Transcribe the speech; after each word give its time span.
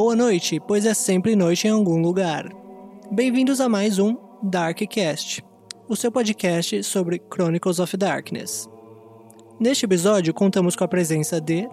Boa 0.00 0.14
noite, 0.14 0.60
pois 0.60 0.86
é 0.86 0.94
sempre 0.94 1.34
noite 1.34 1.66
em 1.66 1.70
algum 1.70 2.00
lugar. 2.00 2.48
Bem-vindos 3.10 3.60
a 3.60 3.68
mais 3.68 3.98
um 3.98 4.16
Darkcast, 4.40 5.44
o 5.88 5.96
seu 5.96 6.12
podcast 6.12 6.84
sobre 6.84 7.20
Chronicles 7.28 7.80
of 7.80 7.96
Darkness. 7.96 8.70
Neste 9.58 9.86
episódio, 9.86 10.32
contamos 10.32 10.76
com 10.76 10.84
a 10.84 10.88
presença 10.88 11.40
de. 11.40 11.68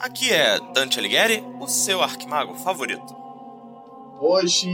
Aqui 0.00 0.32
é 0.32 0.58
Dante 0.74 0.98
Alighieri, 0.98 1.44
o 1.60 1.68
seu 1.68 2.02
arquimago 2.02 2.56
favorito. 2.56 3.14
Hoje 4.20 4.68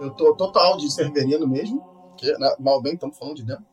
eu 0.00 0.10
tô 0.10 0.34
total 0.34 0.76
de 0.76 0.92
Severino 0.92 1.46
mesmo, 1.46 1.80
que 2.16 2.36
né, 2.36 2.56
mal 2.58 2.82
bem 2.82 2.94
estamos 2.94 3.16
falando 3.16 3.36
de 3.36 3.44
dentro. 3.44 3.64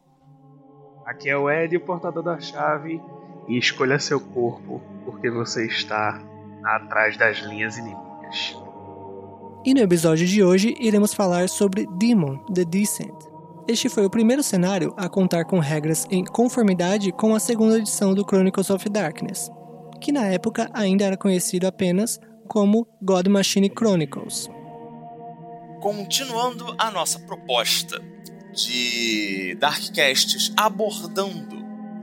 Aqui 1.04 1.32
é 1.32 1.36
o 1.36 1.50
Ed, 1.50 1.76
o 1.76 1.82
portador 1.82 2.22
da 2.22 2.40
chave, 2.40 3.02
e 3.48 3.58
escolha 3.58 3.98
seu 3.98 4.20
corpo, 4.20 4.84
porque 5.04 5.32
você 5.32 5.66
está 5.66 6.22
atrás 6.66 7.18
das 7.18 7.38
linhas 7.40 7.78
inimigas. 7.78 8.58
E 9.66 9.74
no 9.74 9.80
episódio 9.80 10.28
de 10.28 10.44
hoje 10.44 10.76
iremos 10.80 11.14
falar 11.14 11.50
sobre 11.50 11.88
Demon 11.98 12.38
The 12.54 12.66
Descent. 12.66 13.16
Este 13.68 13.90
foi 13.90 14.06
o 14.06 14.10
primeiro 14.10 14.44
cenário 14.44 14.94
a 14.96 15.10
contar 15.10 15.46
com 15.46 15.58
regras 15.58 16.06
em 16.12 16.24
conformidade 16.24 17.12
com 17.12 17.34
a 17.34 17.40
segunda 17.40 17.80
edição 17.80 18.14
do 18.14 18.24
Chronicles 18.24 18.70
of 18.70 18.88
Darkness, 18.90 19.50
que 20.00 20.12
na 20.12 20.28
época 20.28 20.70
ainda 20.72 21.06
era 21.06 21.18
conhecido 21.18 21.66
apenas 21.66 22.20
como 22.48 22.88
God 23.02 23.28
Machine 23.28 23.72
Chronicles. 23.76 24.48
Continuando 25.82 26.76
a 26.78 26.92
nossa 26.92 27.20
proposta 27.20 28.00
de 28.54 29.56
Darkcasts 29.60 30.54
abordando 30.56 31.55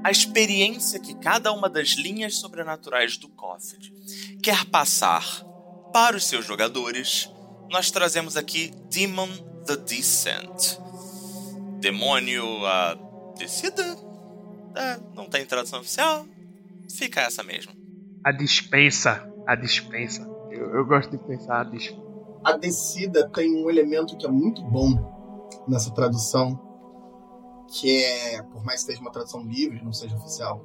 a 0.03 0.11
experiência 0.11 0.99
que 0.99 1.15
cada 1.15 1.53
uma 1.53 1.69
das 1.69 1.91
linhas 1.91 2.37
sobrenaturais 2.37 3.17
do 3.17 3.29
COFID 3.29 3.93
quer 4.43 4.65
passar 4.67 5.45
para 5.93 6.17
os 6.17 6.27
seus 6.27 6.45
jogadores, 6.45 7.31
nós 7.71 7.91
trazemos 7.91 8.37
aqui 8.37 8.73
Demon 8.91 9.29
the 9.67 9.77
Descent. 9.77 10.79
Demônio 11.81 12.65
a 12.67 12.97
descida? 13.37 13.83
É, 14.75 14.99
não 15.15 15.29
tem 15.29 15.45
tradução 15.45 15.81
oficial? 15.81 16.27
Fica 16.91 17.21
essa 17.21 17.43
mesmo. 17.43 17.73
A 18.25 18.33
dispensa. 18.33 19.29
A 19.47 19.55
dispensa. 19.55 20.23
Eu, 20.51 20.75
eu 20.77 20.87
gosto 20.87 21.11
de 21.11 21.19
pensar 21.19 21.61
a 21.61 21.65
dispensa. 21.65 22.03
A 22.45 22.57
descida 22.57 23.29
tem 23.31 23.55
um 23.55 23.71
elemento 23.71 24.17
que 24.17 24.27
é 24.27 24.31
muito 24.31 24.63
bom 24.63 25.51
nessa 25.69 25.93
tradução, 25.93 26.72
que 27.73 28.05
é, 28.05 28.43
por 28.43 28.63
mais 28.63 28.81
que 28.81 28.93
seja 28.93 29.01
uma 29.01 29.11
tradução 29.11 29.43
livre, 29.43 29.83
não 29.83 29.95
seja 29.95 30.15
oficial, 30.15 30.63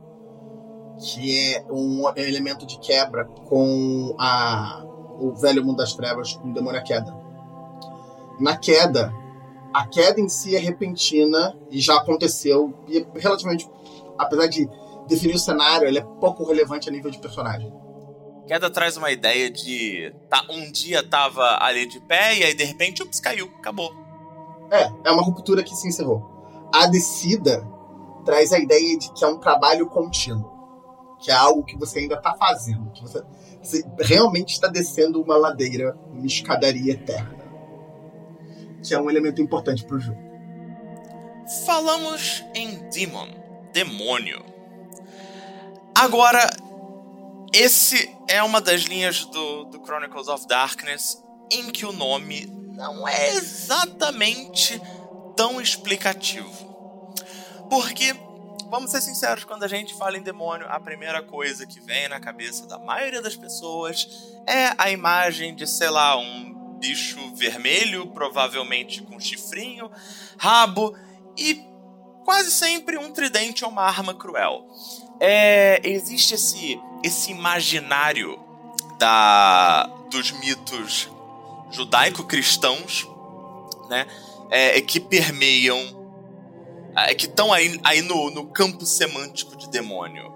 que 0.99 1.55
é 1.55 1.65
um 1.71 2.03
elemento 2.17 2.65
de 2.65 2.77
quebra 2.79 3.23
com 3.25 4.13
a, 4.19 4.83
o 5.17 5.33
velho 5.33 5.63
mundo 5.63 5.77
das 5.77 5.93
trevas, 5.93 6.33
com 6.33 6.49
o 6.49 6.53
demônio 6.53 6.79
a 6.79 6.83
queda. 6.83 7.15
Na 8.41 8.57
queda, 8.57 9.13
a 9.73 9.87
queda 9.87 10.19
em 10.19 10.27
si 10.27 10.55
é 10.55 10.59
repentina 10.59 11.57
e 11.71 11.79
já 11.79 11.95
aconteceu, 11.95 12.73
e 12.89 12.97
é 12.97 13.05
relativamente, 13.15 13.69
apesar 14.17 14.47
de 14.47 14.69
definir 15.07 15.35
o 15.35 15.39
cenário, 15.39 15.87
ele 15.87 15.99
é 15.99 16.03
pouco 16.19 16.43
relevante 16.43 16.89
a 16.89 16.91
nível 16.91 17.09
de 17.09 17.19
personagem. 17.19 17.73
Queda 18.45 18.69
traz 18.69 18.97
uma 18.97 19.11
ideia 19.11 19.49
de 19.49 20.13
tá, 20.29 20.45
um 20.49 20.69
dia 20.71 21.01
tava 21.03 21.57
ali 21.61 21.85
de 21.85 22.01
pé 22.01 22.37
e 22.37 22.43
aí 22.43 22.53
de 22.53 22.63
repente 22.65 23.01
ups, 23.01 23.19
caiu, 23.19 23.49
acabou. 23.57 23.93
É, 24.69 24.91
é 25.05 25.11
uma 25.11 25.23
ruptura 25.23 25.63
que 25.63 25.73
se 25.73 25.87
encerrou. 25.87 26.36
A 26.77 26.85
descida 26.85 27.67
traz 28.23 28.53
a 28.53 28.59
ideia 28.59 28.95
de 28.99 29.11
que 29.11 29.25
é 29.25 29.27
um 29.27 29.39
trabalho 29.39 29.87
contínuo, 29.87 30.47
que 31.19 31.31
é 31.31 31.33
algo 31.33 31.63
que 31.63 31.75
você 31.75 31.97
ainda 31.97 32.13
está 32.13 32.35
fazendo, 32.35 32.91
que 32.91 33.01
você, 33.01 33.23
você 33.59 33.83
realmente 33.99 34.53
está 34.53 34.67
descendo 34.67 35.19
uma 35.19 35.35
ladeira, 35.35 35.97
uma 36.11 36.27
escadaria 36.27 36.93
eterna, 36.93 37.43
que 38.83 38.93
é 38.93 39.01
um 39.01 39.09
elemento 39.09 39.41
importante 39.41 39.83
para 39.83 39.95
o 39.95 39.99
jogo. 39.99 40.21
Falamos 41.65 42.45
em 42.53 42.87
Demon, 42.89 43.29
demônio. 43.73 44.45
Agora, 45.95 46.47
esse 47.51 48.15
é 48.27 48.43
uma 48.43 48.61
das 48.61 48.81
linhas 48.81 49.25
do, 49.25 49.63
do 49.63 49.83
Chronicles 49.83 50.27
of 50.27 50.47
Darkness 50.47 51.23
em 51.51 51.71
que 51.71 51.87
o 51.87 51.91
nome 51.91 52.45
não 52.75 53.07
é 53.07 53.29
exatamente 53.29 54.79
tão 55.35 55.59
explicativo. 55.61 56.66
Porque, 57.69 58.15
vamos 58.69 58.91
ser 58.91 59.01
sinceros, 59.01 59.43
quando 59.43 59.63
a 59.63 59.67
gente 59.67 59.93
fala 59.95 60.17
em 60.17 60.21
demônio, 60.21 60.67
a 60.69 60.79
primeira 60.79 61.21
coisa 61.21 61.65
que 61.65 61.79
vem 61.79 62.07
na 62.07 62.19
cabeça 62.19 62.65
da 62.65 62.77
maioria 62.77 63.21
das 63.21 63.35
pessoas 63.35 64.07
é 64.47 64.73
a 64.77 64.89
imagem 64.91 65.55
de, 65.55 65.67
sei 65.67 65.89
lá, 65.89 66.17
um 66.17 66.77
bicho 66.79 67.17
vermelho, 67.35 68.07
provavelmente 68.07 69.01
com 69.01 69.19
chifrinho, 69.19 69.91
rabo 70.37 70.95
e 71.35 71.65
quase 72.23 72.51
sempre 72.51 72.97
um 72.97 73.11
tridente 73.11 73.63
ou 73.63 73.71
uma 73.71 73.83
arma 73.83 74.13
cruel. 74.13 74.67
É, 75.19 75.79
existe 75.83 76.35
esse, 76.35 76.79
esse 77.03 77.31
imaginário 77.31 78.37
da, 78.99 79.87
dos 80.09 80.31
mitos 80.31 81.09
judaico-cristãos, 81.71 83.07
né? 83.89 84.05
É, 84.49 84.79
que 84.81 84.99
permeiam, 84.99 86.06
que 87.17 87.25
estão 87.25 87.53
aí, 87.53 87.79
aí 87.83 88.01
no, 88.01 88.31
no 88.31 88.47
campo 88.47 88.85
semântico 88.85 89.55
de 89.55 89.69
demônio. 89.69 90.31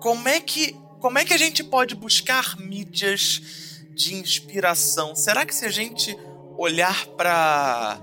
Como 0.00 0.28
é 0.28 0.40
que 0.40 0.76
como 1.00 1.18
é 1.18 1.24
que 1.24 1.34
a 1.34 1.38
gente 1.38 1.62
pode 1.62 1.94
buscar 1.94 2.58
mídias 2.58 3.82
de 3.94 4.14
inspiração? 4.14 5.14
Será 5.14 5.44
que 5.44 5.54
se 5.54 5.64
a 5.64 5.70
gente 5.70 6.18
olhar 6.58 7.06
para 7.08 7.98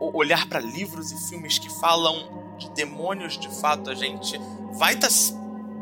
olhar 0.00 0.48
para 0.48 0.60
livros 0.60 1.10
e 1.10 1.28
filmes 1.28 1.58
que 1.58 1.68
falam 1.80 2.56
de 2.56 2.70
demônios 2.70 3.36
de 3.36 3.48
fato, 3.60 3.90
a 3.90 3.94
gente 3.94 4.38
vai 4.78 4.94
estar 4.94 5.08
tá 5.08 5.14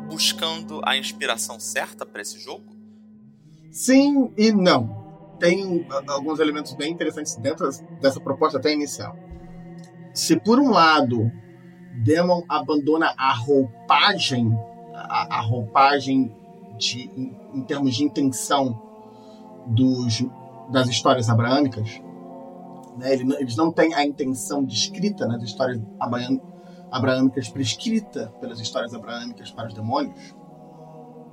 buscando 0.08 0.80
a 0.84 0.96
inspiração 0.96 1.60
certa 1.60 2.06
para 2.06 2.22
esse 2.22 2.38
jogo? 2.38 2.64
Sim 3.70 4.32
e 4.36 4.50
não. 4.50 5.36
Tem 5.38 5.86
alguns 6.08 6.40
elementos 6.40 6.72
bem 6.74 6.92
interessantes 6.92 7.36
dentro 7.36 7.70
dessa 8.00 8.20
proposta 8.20 8.58
até 8.58 8.72
inicial. 8.72 9.16
Se 10.12 10.36
por 10.36 10.58
um 10.58 10.70
lado 10.70 11.30
Demon 12.02 12.42
abandona 12.48 13.14
a 13.16 13.34
roupagem, 13.34 14.56
a, 14.94 15.38
a 15.38 15.40
roupagem 15.40 16.34
de, 16.78 17.10
em, 17.16 17.36
em, 17.54 17.62
termos 17.62 17.94
de 17.94 18.04
intenção 18.04 18.80
dos, 19.66 20.24
das 20.70 20.88
histórias 20.88 21.28
abraâmicas, 21.28 22.00
né? 22.96 23.12
eles 23.14 23.56
não 23.56 23.70
têm 23.70 23.94
a 23.94 24.04
intenção 24.04 24.64
descrita 24.64 25.26
nas 25.26 25.42
histórias 25.42 25.80
abraâmicas 26.90 27.48
prescrita 27.48 28.32
pelas 28.40 28.60
histórias 28.60 28.94
abraâmicas 28.94 29.50
para 29.50 29.68
os 29.68 29.74
demônios. 29.74 30.34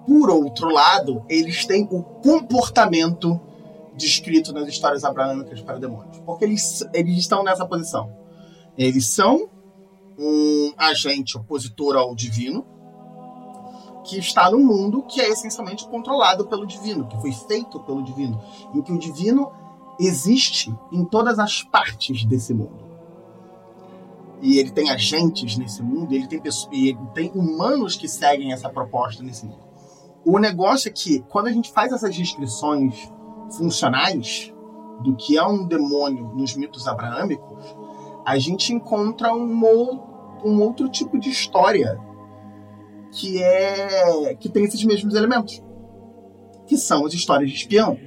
Por 0.06 0.30
outro 0.30 0.70
lado, 0.70 1.26
eles 1.28 1.66
têm 1.66 1.88
o 1.92 2.02
comportamento 2.02 3.40
descrito 3.96 4.54
nas 4.54 4.68
histórias 4.68 5.04
abraâmicas 5.04 5.60
para 5.62 5.80
demônios. 5.80 6.20
Porque 6.20 6.46
eles, 6.46 6.88
eles 6.94 7.18
estão 7.18 7.44
nessa 7.44 7.66
posição. 7.66 8.27
Eles 8.78 9.08
são 9.08 9.50
um 10.18 10.74
agente 10.78 11.38
opositor 11.38 11.96
ao 11.96 12.16
divino 12.16 12.66
que 14.04 14.18
está 14.18 14.50
no 14.50 14.60
mundo 14.60 15.04
que 15.04 15.20
é 15.20 15.30
essencialmente 15.30 15.88
controlado 15.88 16.48
pelo 16.48 16.66
divino, 16.66 17.08
que 17.08 17.20
foi 17.20 17.32
feito 17.32 17.80
pelo 17.82 18.02
divino, 18.02 18.42
em 18.74 18.82
que 18.82 18.92
o 18.92 18.98
divino 18.98 19.52
existe 20.00 20.74
em 20.92 21.04
todas 21.04 21.40
as 21.40 21.62
partes 21.64 22.24
desse 22.24 22.54
mundo 22.54 22.88
e 24.42 24.60
ele 24.60 24.72
tem 24.72 24.90
agentes 24.90 25.58
nesse 25.58 25.82
mundo, 25.82 26.14
ele 26.14 26.28
tem 26.28 26.40
pessoas, 26.40 26.72
ele 26.72 26.98
tem 27.14 27.32
humanos 27.34 27.96
que 27.96 28.08
seguem 28.08 28.54
essa 28.54 28.70
proposta 28.70 29.24
nesse 29.24 29.46
mundo. 29.46 29.66
O 30.26 30.38
negócio 30.38 30.90
é 30.90 30.92
que 30.92 31.20
quando 31.30 31.48
a 31.48 31.52
gente 31.52 31.72
faz 31.72 31.92
essas 31.92 32.16
descrições 32.16 33.12
funcionais 33.52 34.54
do 35.02 35.16
que 35.16 35.38
é 35.38 35.44
um 35.44 35.66
demônio 35.66 36.34
nos 36.36 36.56
mitos 36.56 36.88
abraâmicos, 36.88 37.76
a 38.28 38.38
gente 38.38 38.74
encontra 38.74 39.34
um, 39.34 39.64
um 40.44 40.62
outro 40.62 40.90
tipo 40.90 41.18
de 41.18 41.30
história 41.30 41.98
que 43.10 43.42
é 43.42 44.36
que 44.36 44.50
tem 44.50 44.66
esses 44.66 44.84
mesmos 44.84 45.16
elementos, 45.16 45.64
que 46.68 46.76
são 46.76 47.06
as 47.06 47.14
histórias 47.14 47.50
de 47.50 47.56
espião. 47.56 47.98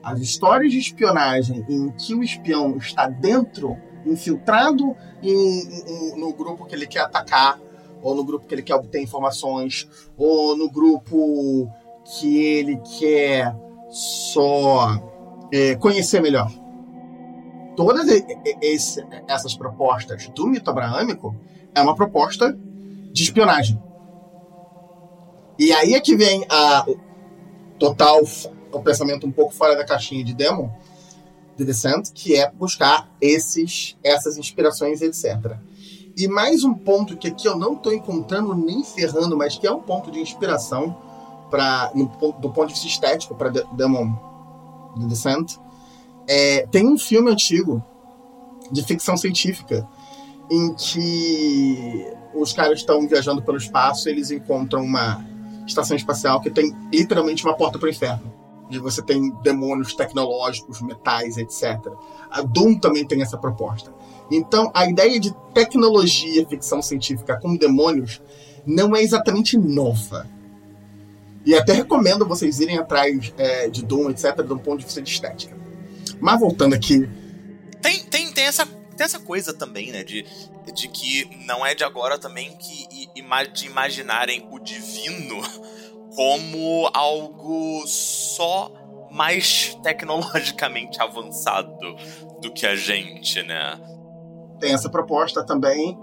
As 0.00 0.20
histórias 0.20 0.70
de 0.70 0.78
espionagem 0.78 1.66
em 1.68 1.90
que 1.90 2.14
o 2.14 2.22
espião 2.22 2.76
está 2.76 3.08
dentro 3.08 3.76
infiltrado 4.06 4.94
em, 5.20 5.32
em, 5.32 6.20
no 6.20 6.32
grupo 6.32 6.64
que 6.64 6.76
ele 6.76 6.86
quer 6.86 7.00
atacar, 7.00 7.60
ou 8.00 8.14
no 8.14 8.22
grupo 8.22 8.46
que 8.46 8.54
ele 8.54 8.62
quer 8.62 8.76
obter 8.76 9.02
informações, 9.02 9.88
ou 10.16 10.56
no 10.56 10.70
grupo 10.70 11.68
que 12.04 12.44
ele 12.44 12.80
quer 13.00 13.56
só 13.90 15.02
é, 15.52 15.74
conhecer 15.74 16.22
melhor. 16.22 16.63
Todas 17.76 18.08
esse, 18.60 19.04
essas 19.26 19.54
propostas 19.54 20.28
do 20.28 20.46
mito 20.46 20.70
abraâmico 20.70 21.34
é 21.74 21.80
uma 21.80 21.94
proposta 21.94 22.56
de 23.12 23.22
espionagem. 23.22 23.82
E 25.58 25.72
aí 25.72 25.94
é 25.94 26.00
que 26.00 26.16
vem 26.16 26.44
a, 26.48 26.84
total 27.78 28.22
o 28.72 28.80
pensamento 28.80 29.26
um 29.26 29.32
pouco 29.32 29.52
fora 29.54 29.76
da 29.76 29.84
caixinha 29.84 30.24
de 30.24 30.34
Demon, 30.34 30.68
de 31.56 31.64
Descent, 31.64 32.10
que 32.12 32.36
é 32.36 32.50
buscar 32.50 33.08
esses, 33.20 33.96
essas 34.02 34.36
inspirações, 34.36 35.00
etc. 35.00 35.56
E 36.16 36.28
mais 36.28 36.64
um 36.64 36.74
ponto 36.74 37.16
que 37.16 37.28
aqui 37.28 37.46
eu 37.46 37.56
não 37.56 37.74
estou 37.74 37.92
encontrando 37.92 38.54
nem 38.54 38.84
ferrando, 38.84 39.36
mas 39.36 39.56
que 39.56 39.66
é 39.66 39.72
um 39.72 39.80
ponto 39.80 40.10
de 40.10 40.20
inspiração 40.20 40.96
para 41.50 41.92
do 41.92 42.50
ponto 42.50 42.68
de 42.68 42.74
vista 42.74 42.86
estético 42.86 43.34
para 43.34 43.50
Demon 43.50 44.12
The 44.98 45.06
Descent. 45.06 45.58
É, 46.26 46.66
tem 46.70 46.86
um 46.86 46.98
filme 46.98 47.30
antigo 47.30 47.84
de 48.70 48.82
ficção 48.82 49.16
científica 49.16 49.86
em 50.50 50.74
que 50.74 52.06
os 52.34 52.52
caras 52.52 52.80
estão 52.80 53.06
viajando 53.06 53.42
pelo 53.42 53.56
espaço 53.56 54.08
e 54.08 54.12
eles 54.12 54.30
encontram 54.30 54.82
uma 54.82 55.24
estação 55.66 55.96
espacial 55.96 56.40
que 56.40 56.50
tem 56.50 56.74
literalmente 56.92 57.44
uma 57.44 57.54
porta 57.54 57.78
para 57.78 57.86
o 57.86 57.90
inferno. 57.90 58.32
E 58.70 58.78
você 58.78 59.02
tem 59.02 59.30
demônios 59.42 59.94
tecnológicos, 59.94 60.80
metais, 60.80 61.36
etc. 61.36 61.78
A 62.30 62.42
Doom 62.42 62.78
também 62.78 63.06
tem 63.06 63.22
essa 63.22 63.36
proposta. 63.36 63.92
Então, 64.30 64.70
a 64.74 64.88
ideia 64.88 65.20
de 65.20 65.34
tecnologia, 65.52 66.46
ficção 66.48 66.80
científica 66.80 67.38
com 67.40 67.56
demônios 67.56 68.22
não 68.66 68.96
é 68.96 69.02
exatamente 69.02 69.58
nova. 69.58 70.26
E 71.44 71.54
até 71.54 71.74
recomendo 71.74 72.26
vocês 72.26 72.58
irem 72.58 72.78
atrás 72.78 73.32
é, 73.36 73.68
de 73.68 73.84
Doom, 73.84 74.10
etc., 74.10 74.42
de 74.42 74.52
um 74.52 74.58
ponto 74.58 74.78
de 74.78 74.86
vista 74.86 75.02
de 75.02 75.10
estética. 75.10 75.63
Mas 76.20 76.40
voltando 76.40 76.74
aqui. 76.74 77.08
Tem, 77.80 78.04
tem, 78.04 78.32
tem, 78.32 78.44
essa, 78.44 78.66
tem 78.66 79.04
essa 79.04 79.18
coisa 79.18 79.52
também, 79.52 79.92
né? 79.92 80.02
De, 80.02 80.24
de 80.72 80.88
que 80.88 81.44
não 81.46 81.64
é 81.64 81.74
de 81.74 81.84
agora 81.84 82.18
também 82.18 82.56
que 82.56 82.84
de 83.52 83.66
imaginarem 83.66 84.48
o 84.50 84.58
divino 84.58 85.40
como 86.14 86.90
algo 86.92 87.84
só 87.86 88.72
mais 89.10 89.78
tecnologicamente 89.82 91.00
avançado 91.00 91.94
do 92.40 92.52
que 92.52 92.66
a 92.66 92.74
gente, 92.74 93.42
né? 93.42 93.80
Tem 94.58 94.72
essa 94.72 94.90
proposta 94.90 95.44
também. 95.44 95.98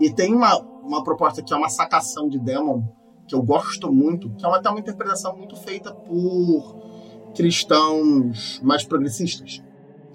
E 0.00 0.10
tem 0.10 0.34
uma, 0.34 0.56
uma 0.82 1.04
proposta 1.04 1.42
que 1.42 1.52
é 1.52 1.56
uma 1.56 1.68
sacação 1.68 2.28
de 2.28 2.38
Demon, 2.38 2.82
que 3.28 3.34
eu 3.34 3.42
gosto 3.42 3.92
muito, 3.92 4.30
que 4.34 4.44
é 4.44 4.48
uma, 4.48 4.58
até 4.58 4.68
uma 4.70 4.80
interpretação 4.80 5.36
muito 5.36 5.56
feita 5.56 5.94
por 5.94 6.93
cristãos 7.34 8.60
mais 8.62 8.84
progressistas. 8.84 9.62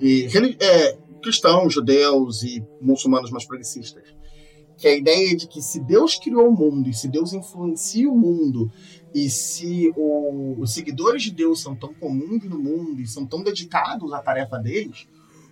E 0.02 0.28
é, 0.60 0.98
cristãos, 1.22 1.74
judeus 1.74 2.44
e 2.44 2.64
muçulmanos 2.82 3.32
mais 3.32 3.46
progressistas. 3.46 4.04
Que 4.78 4.88
é 4.88 4.92
a 4.92 4.98
ideia 4.98 5.36
de 5.36 5.48
que 5.48 5.62
se 5.62 5.80
Deus 5.82 6.16
criou 6.18 6.48
o 6.48 6.56
mundo 6.56 6.90
e 6.90 6.94
se 6.94 7.08
Deus 7.08 7.34
influencia 7.34 8.10
o 8.10 8.18
mundo 8.18 8.72
e 9.14 9.30
se 9.30 9.92
o, 9.96 10.56
os 10.60 10.74
seguidores 10.74 11.24
de 11.24 11.32
Deus 11.32 11.62
são 11.62 11.76
tão 11.76 11.94
comuns 11.94 12.44
no 12.46 12.58
mundo 12.58 13.02
e 13.02 13.08
são 13.08 13.26
tão 13.26 13.44
dedicados 13.44 14.14
à 14.14 14.20
tarefa 14.20 14.58
deles, 14.58 15.08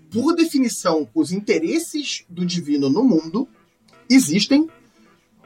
por 0.10 0.34
definição, 0.34 1.10
os 1.14 1.32
interesses 1.32 2.24
do 2.30 2.46
divino 2.46 2.90
no 2.90 3.04
mundo 3.04 3.48
existem 4.10 4.70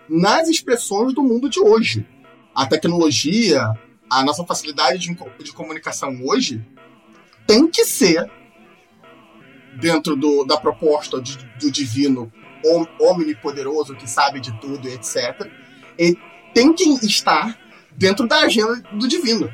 nas 0.08 0.48
expressões 0.48 1.14
do 1.14 1.24
mundo 1.24 1.50
de 1.50 1.60
hoje. 1.60 2.06
A 2.54 2.68
tecnologia, 2.68 3.74
a 4.12 4.26
nossa 4.26 4.44
facilidade 4.44 5.00
de, 5.00 5.18
de 5.42 5.54
comunicação 5.54 6.20
hoje 6.26 6.62
tem 7.48 7.66
que 7.70 7.86
ser 7.86 8.30
dentro 9.80 10.18
do, 10.18 10.44
da 10.44 10.58
proposta 10.58 11.22
de, 11.22 11.38
do 11.58 11.72
divino 11.72 12.32
omnipoderoso 13.00 13.96
que 13.96 14.08
sabe 14.10 14.42
de 14.42 14.52
tudo, 14.60 14.86
etc. 14.90 15.50
E 15.98 16.18
tem 16.54 16.74
que 16.74 16.84
estar 17.06 17.58
dentro 17.98 18.28
da 18.28 18.40
agenda 18.42 18.84
do 18.92 19.08
divino. 19.08 19.50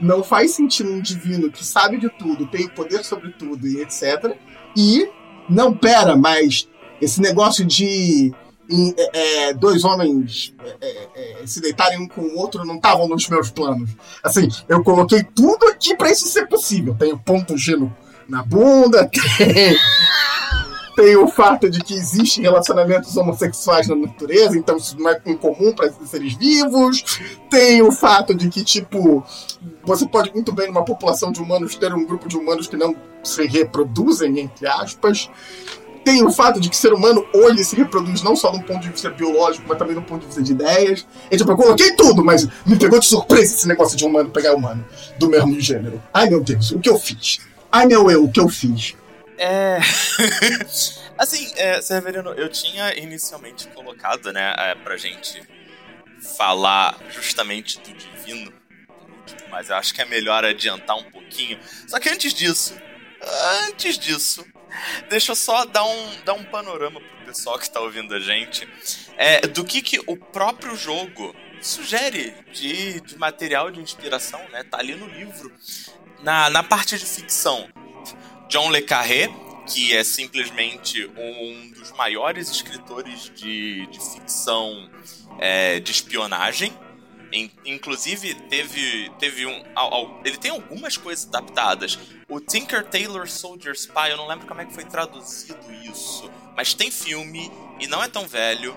Não 0.00 0.24
faz 0.24 0.52
sentido 0.52 0.92
um 0.92 1.00
divino 1.00 1.50
que 1.50 1.64
sabe 1.64 1.98
de 1.98 2.08
tudo, 2.08 2.48
tem 2.48 2.68
poder 2.68 3.04
sobre 3.04 3.30
tudo 3.30 3.66
e 3.66 3.80
etc. 3.80 4.36
E 4.76 5.08
não 5.48 5.72
pera, 5.72 6.16
mas 6.16 6.68
esse 7.00 7.20
negócio 7.20 7.64
de 7.64 8.32
é, 8.70 9.48
é, 9.48 9.54
dois 9.54 9.82
homens 9.82 10.54
é, 10.62 10.86
é, 10.86 11.42
é, 11.42 11.46
se 11.46 11.60
deitarem 11.60 11.98
um 11.98 12.06
com 12.06 12.20
o 12.20 12.36
outro 12.36 12.64
não 12.66 12.76
estavam 12.76 13.08
nos 13.08 13.26
meus 13.28 13.50
planos. 13.50 13.90
Assim, 14.22 14.48
eu 14.68 14.84
coloquei 14.84 15.22
tudo 15.22 15.66
aqui 15.66 15.96
para 15.96 16.10
isso 16.10 16.26
ser 16.28 16.46
possível. 16.46 16.94
Tenho 16.98 17.18
ponto 17.18 17.56
G 17.56 17.76
no, 17.76 17.94
na 18.28 18.42
bunda, 18.42 19.08
tem, 19.38 19.76
tem 20.94 21.16
o 21.16 21.28
fato 21.28 21.70
de 21.70 21.80
que 21.80 21.94
existem 21.94 22.44
relacionamentos 22.44 23.16
homossexuais 23.16 23.88
na 23.88 23.94
natureza, 23.94 24.58
então 24.58 24.76
isso 24.76 24.98
não 24.98 25.08
é 25.08 25.18
incomum 25.24 25.72
para 25.72 25.90
seres 26.04 26.34
vivos. 26.34 27.02
Tem 27.48 27.80
o 27.80 27.90
fato 27.90 28.34
de 28.34 28.50
que, 28.50 28.62
tipo, 28.62 29.24
você 29.82 30.06
pode 30.06 30.30
muito 30.34 30.52
bem, 30.52 30.66
numa 30.66 30.84
população 30.84 31.32
de 31.32 31.40
humanos, 31.40 31.74
ter 31.74 31.94
um 31.94 32.04
grupo 32.04 32.28
de 32.28 32.36
humanos 32.36 32.66
que 32.66 32.76
não 32.76 32.94
se 33.24 33.46
reproduzem, 33.46 34.38
entre 34.40 34.66
aspas 34.66 35.30
tem 36.04 36.24
o 36.24 36.32
fato 36.32 36.60
de 36.60 36.68
que 36.68 36.74
o 36.76 36.78
ser 36.78 36.92
humano 36.92 37.26
hoje 37.32 37.64
se 37.64 37.76
reproduz 37.76 38.22
não 38.22 38.34
só 38.34 38.50
do 38.50 38.62
ponto 38.62 38.80
de 38.80 38.90
vista 38.90 39.10
biológico, 39.10 39.66
mas 39.68 39.78
também 39.78 39.94
do 39.94 40.02
ponto 40.02 40.20
de 40.20 40.26
vista 40.26 40.42
de 40.42 40.52
ideias. 40.52 41.06
E 41.30 41.36
tipo, 41.36 41.50
eu 41.50 41.56
coloquei 41.56 41.92
tudo, 41.92 42.24
mas 42.24 42.46
me 42.64 42.78
pegou 42.78 42.98
de 42.98 43.06
surpresa 43.06 43.54
esse 43.54 43.68
negócio 43.68 43.96
de 43.96 44.04
humano 44.04 44.30
pegar 44.30 44.54
humano 44.54 44.84
do 45.18 45.28
mesmo 45.28 45.60
gênero. 45.60 46.02
Ai 46.12 46.28
meu 46.28 46.42
Deus, 46.42 46.70
o 46.72 46.78
que 46.78 46.88
eu 46.88 46.98
fiz? 46.98 47.40
Ai 47.70 47.86
meu 47.86 48.10
eu, 48.10 48.24
o 48.24 48.30
que 48.30 48.40
eu 48.40 48.48
fiz? 48.48 48.94
É. 49.36 49.78
assim, 51.16 51.50
é, 51.56 51.80
Severino, 51.80 52.30
eu 52.30 52.48
tinha 52.48 52.96
inicialmente 52.98 53.68
colocado, 53.68 54.32
né, 54.32 54.54
é, 54.58 54.74
pra 54.74 54.96
gente 54.96 55.40
falar 56.36 56.98
justamente 57.10 57.78
do 57.80 57.92
divino, 57.92 58.52
mas 59.50 59.70
eu 59.70 59.76
acho 59.76 59.94
que 59.94 60.02
é 60.02 60.04
melhor 60.04 60.44
adiantar 60.44 60.96
um 60.96 61.04
pouquinho. 61.04 61.58
Só 61.86 62.00
que 62.00 62.08
antes 62.08 62.34
disso, 62.34 62.74
antes 63.66 63.98
disso, 63.98 64.44
deixa 65.08 65.32
eu 65.32 65.36
só 65.36 65.64
dar 65.64 65.84
um, 65.84 66.20
dar 66.24 66.34
um 66.34 66.44
panorama 66.44 67.00
pro 67.00 67.26
pessoal 67.26 67.58
que 67.58 67.70
tá 67.70 67.80
ouvindo 67.80 68.14
a 68.14 68.20
gente 68.20 68.68
é, 69.16 69.40
do 69.46 69.64
que, 69.64 69.82
que 69.82 70.00
o 70.06 70.16
próprio 70.16 70.76
jogo 70.76 71.34
sugere 71.60 72.34
de, 72.52 73.00
de 73.00 73.18
material 73.18 73.70
de 73.70 73.80
inspiração, 73.80 74.40
né? 74.50 74.62
Tá 74.64 74.78
ali 74.78 74.94
no 74.94 75.06
livro. 75.06 75.52
Na, 76.22 76.48
na 76.50 76.62
parte 76.62 76.98
de 76.98 77.04
ficção, 77.04 77.68
John 78.48 78.70
Le 78.70 78.82
Carré, 78.82 79.28
que 79.66 79.94
é 79.94 80.02
simplesmente 80.02 81.06
um 81.16 81.70
dos 81.70 81.92
maiores 81.92 82.50
escritores 82.50 83.30
de, 83.34 83.86
de 83.86 83.98
ficção 83.98 84.90
é, 85.38 85.78
de 85.80 85.90
espionagem, 85.90 86.72
Inclusive, 87.64 88.34
teve, 88.48 89.10
teve 89.18 89.46
um. 89.46 89.62
Ele 90.24 90.36
tem 90.36 90.50
algumas 90.50 90.96
coisas 90.96 91.26
adaptadas. 91.26 91.98
O 92.28 92.40
Tinker 92.40 92.84
Tailor 92.84 93.28
Soldier 93.28 93.74
Spy, 93.74 94.10
eu 94.10 94.16
não 94.16 94.26
lembro 94.26 94.46
como 94.46 94.60
é 94.60 94.64
que 94.64 94.72
foi 94.72 94.84
traduzido 94.84 95.72
isso. 95.84 96.30
Mas 96.56 96.74
tem 96.74 96.90
filme, 96.90 97.50
e 97.78 97.86
não 97.86 98.02
é 98.02 98.08
tão 98.08 98.26
velho. 98.26 98.76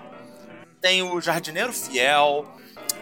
Tem 0.82 1.02
o 1.02 1.22
Jardineiro 1.22 1.72
Fiel. 1.72 2.46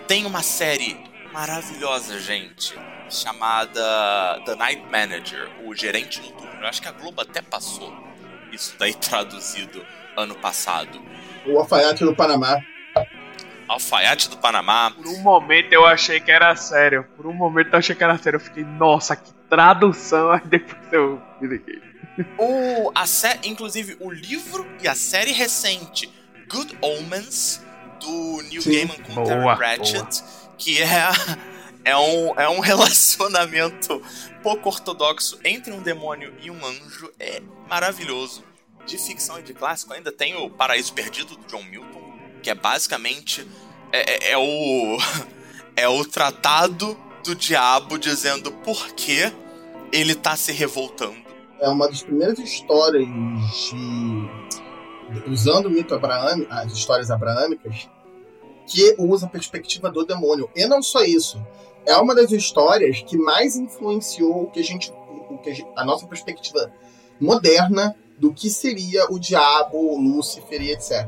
Tem 0.07 0.25
uma 0.25 0.43
série 0.43 0.97
maravilhosa, 1.31 2.19
gente. 2.19 2.75
Chamada 3.09 4.41
The 4.45 4.55
Night 4.55 4.83
Manager, 4.91 5.49
o 5.65 5.75
gerente 5.75 6.21
noturno. 6.21 6.61
Eu 6.61 6.67
acho 6.67 6.81
que 6.81 6.87
a 6.87 6.91
Globo 6.91 7.21
até 7.21 7.41
passou 7.41 7.91
isso 8.51 8.75
daí 8.77 8.93
traduzido 8.95 9.85
ano 10.15 10.35
passado. 10.35 11.01
O 11.45 11.57
alfaiate 11.57 12.03
do 12.03 12.15
Panamá 12.15 12.61
alfaiate 13.69 14.29
do 14.29 14.37
Panamá. 14.37 14.91
Por 14.91 15.07
um 15.07 15.19
momento 15.19 15.71
eu 15.71 15.85
achei 15.85 16.19
que 16.19 16.31
era 16.31 16.55
sério. 16.55 17.05
Por 17.15 17.27
um 17.27 17.33
momento 17.33 17.71
eu 17.71 17.79
achei 17.79 17.95
que 17.95 18.03
era 18.03 18.17
sério. 18.17 18.37
Eu 18.37 18.41
fiquei, 18.41 18.63
nossa, 18.63 19.15
que 19.15 19.31
tradução. 19.47 20.31
Aí 20.31 20.41
depois 20.43 20.91
eu 20.91 21.21
me 21.39 21.47
liguei. 21.47 21.81
O, 22.37 22.91
a 22.93 23.05
sé, 23.05 23.39
inclusive, 23.43 23.95
o 23.99 24.09
livro 24.09 24.67
e 24.81 24.87
a 24.87 24.95
série 24.95 25.31
recente 25.31 26.11
Good 26.49 26.77
Omens, 26.81 27.63
do 28.01 28.41
Neil 28.43 28.61
Sim. 28.61 28.71
Gaiman 28.71 28.97
com 29.03 29.13
boa, 29.13 29.25
Terry 29.25 29.55
Pratchett, 29.55 30.21
boa. 30.21 30.53
que 30.57 30.81
é, 30.81 31.09
é, 31.85 31.95
um, 31.95 32.39
é 32.39 32.49
um 32.49 32.59
relacionamento 32.59 34.01
pouco 34.43 34.67
ortodoxo 34.67 35.39
entre 35.45 35.71
um 35.71 35.81
demônio 35.81 36.33
e 36.41 36.51
um 36.51 36.65
anjo. 36.65 37.11
É 37.19 37.41
maravilhoso. 37.69 38.43
De 38.85 38.97
ficção 38.97 39.37
e 39.37 39.43
de 39.43 39.53
clássico, 39.53 39.93
ainda 39.93 40.11
tem 40.11 40.35
o 40.35 40.49
Paraíso 40.49 40.91
Perdido, 40.93 41.35
do 41.35 41.45
John 41.45 41.61
Milton 41.61 42.08
que 42.41 42.49
é 42.49 42.55
basicamente 42.55 43.45
é, 43.91 44.29
é, 44.29 44.31
é 44.31 44.37
o 44.37 44.97
é 45.75 45.87
o 45.87 46.05
tratado 46.05 46.97
do 47.23 47.35
diabo 47.35 47.97
dizendo 47.97 48.51
por 48.51 48.93
que 48.93 49.31
ele 49.91 50.15
tá 50.15 50.35
se 50.35 50.51
revoltando. 50.51 51.17
É 51.59 51.67
uma 51.67 51.87
das 51.87 52.03
primeiras 52.03 52.39
histórias 52.39 53.05
de 53.05 54.29
usando 55.27 55.65
o 55.65 55.69
mito 55.69 55.95
abraâmico, 55.95 56.51
as 56.51 56.71
histórias 56.71 57.09
abraâmicas, 57.09 57.89
que 58.67 58.95
usa 58.99 59.25
a 59.25 59.29
perspectiva 59.29 59.89
do 59.89 60.05
demônio. 60.05 60.49
E 60.55 60.65
não 60.67 60.81
só 60.81 61.01
isso, 61.01 61.43
é 61.85 61.95
uma 61.97 62.13
das 62.13 62.31
histórias 62.31 63.01
que 63.01 63.17
mais 63.17 63.55
influenciou 63.55 64.43
o 64.43 64.51
que 64.51 64.59
a 64.59 64.63
gente, 64.63 64.93
o 65.29 65.37
que 65.39 65.49
a, 65.49 65.53
gente, 65.53 65.67
a 65.75 65.83
nossa 65.83 66.05
perspectiva 66.05 66.71
moderna 67.19 67.95
do 68.17 68.33
que 68.33 68.49
seria 68.49 69.05
o 69.09 69.17
diabo, 69.17 69.97
Lúcifer 69.97 70.61
e 70.61 70.71
etc. 70.71 71.07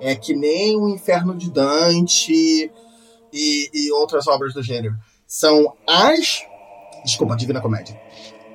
É 0.00 0.14
que 0.14 0.34
nem 0.34 0.76
o 0.76 0.88
Inferno 0.88 1.34
de 1.34 1.50
Dante 1.50 2.70
e, 3.32 3.70
e 3.72 3.92
outras 3.92 4.26
obras 4.26 4.54
do 4.54 4.62
gênero. 4.62 4.94
São 5.26 5.76
as. 5.86 6.42
Desculpa, 7.04 7.36
Divina 7.36 7.60
Comédia. 7.60 8.00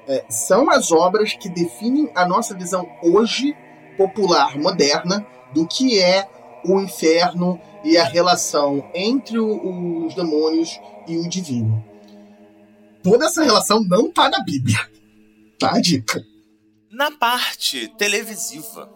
É, 0.07 0.25
são 0.29 0.69
as 0.69 0.91
obras 0.91 1.33
que 1.33 1.49
definem 1.49 2.11
a 2.15 2.25
nossa 2.25 2.55
visão 2.55 2.87
hoje, 3.03 3.55
popular, 3.97 4.57
moderna, 4.57 5.25
do 5.53 5.67
que 5.67 5.99
é 5.99 6.27
o 6.65 6.79
inferno 6.79 7.59
e 7.83 7.97
a 7.97 8.03
relação 8.03 8.89
entre 8.93 9.39
o, 9.39 10.05
os 10.05 10.15
demônios 10.15 10.79
e 11.07 11.17
o 11.17 11.29
divino. 11.29 11.83
Toda 13.03 13.25
essa 13.25 13.43
relação 13.43 13.83
não 13.83 14.07
está 14.07 14.29
na 14.29 14.43
Bíblia. 14.43 14.79
Tá 15.59 15.75
a 15.75 15.81
dica. 15.81 16.23
Na 16.91 17.11
parte 17.11 17.87
televisiva, 17.97 18.91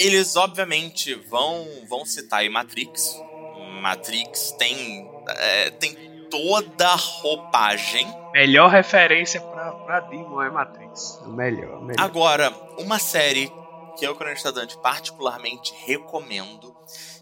eles 0.00 0.34
obviamente 0.34 1.14
vão, 1.14 1.66
vão 1.88 2.04
citar 2.04 2.40
aí 2.40 2.48
Matrix. 2.48 3.20
Matrix 3.80 4.52
tem, 4.52 5.08
é, 5.28 5.70
tem 5.70 5.94
toda 6.30 6.88
a 6.88 6.96
roupagem. 6.96 8.06
Melhor 8.32 8.70
referência 8.70 9.40
pra, 9.40 9.72
pra 9.72 10.00
Demon 10.00 10.42
é 10.42 10.50
Matrix. 10.50 11.20
O 11.24 11.28
melhor, 11.28 11.82
melhor. 11.82 12.02
Agora, 12.02 12.50
uma 12.78 12.98
série 12.98 13.52
que 13.98 14.06
eu, 14.06 14.14
Cronista 14.16 14.50
Dante, 14.50 14.78
particularmente 14.78 15.74
recomendo. 15.84 16.74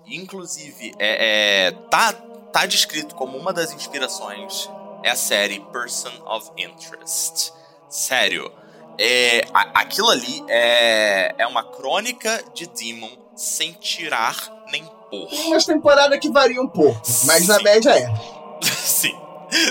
Inclusive, 0.06 0.94
é, 0.98 1.66
é, 1.66 1.70
tá, 1.90 2.12
tá 2.12 2.66
descrito 2.66 3.14
como 3.14 3.36
uma 3.36 3.52
das 3.52 3.72
inspirações 3.72 4.70
é 5.02 5.10
a 5.10 5.16
série 5.16 5.60
Person 5.72 6.12
of 6.26 6.50
Interest. 6.56 7.52
Sério, 7.88 8.50
é, 8.98 9.44
a, 9.54 9.80
aquilo 9.80 10.08
ali 10.08 10.42
é, 10.48 11.34
é 11.38 11.46
uma 11.46 11.62
crônica 11.62 12.42
de 12.54 12.66
Demon 12.66 13.10
sem 13.36 13.72
tirar 13.74 14.36
nem 14.70 14.84
pôr. 15.10 15.28
Tem 15.28 15.46
umas 15.46 15.64
temporadas 15.64 16.18
que 16.18 16.30
variam 16.30 16.64
um 16.64 16.68
pouco, 16.68 17.00
mas 17.24 17.42
Sim. 17.42 17.46
na 17.48 17.62
média 17.62 17.90
é. 17.90 18.12
Sim. 18.62 19.16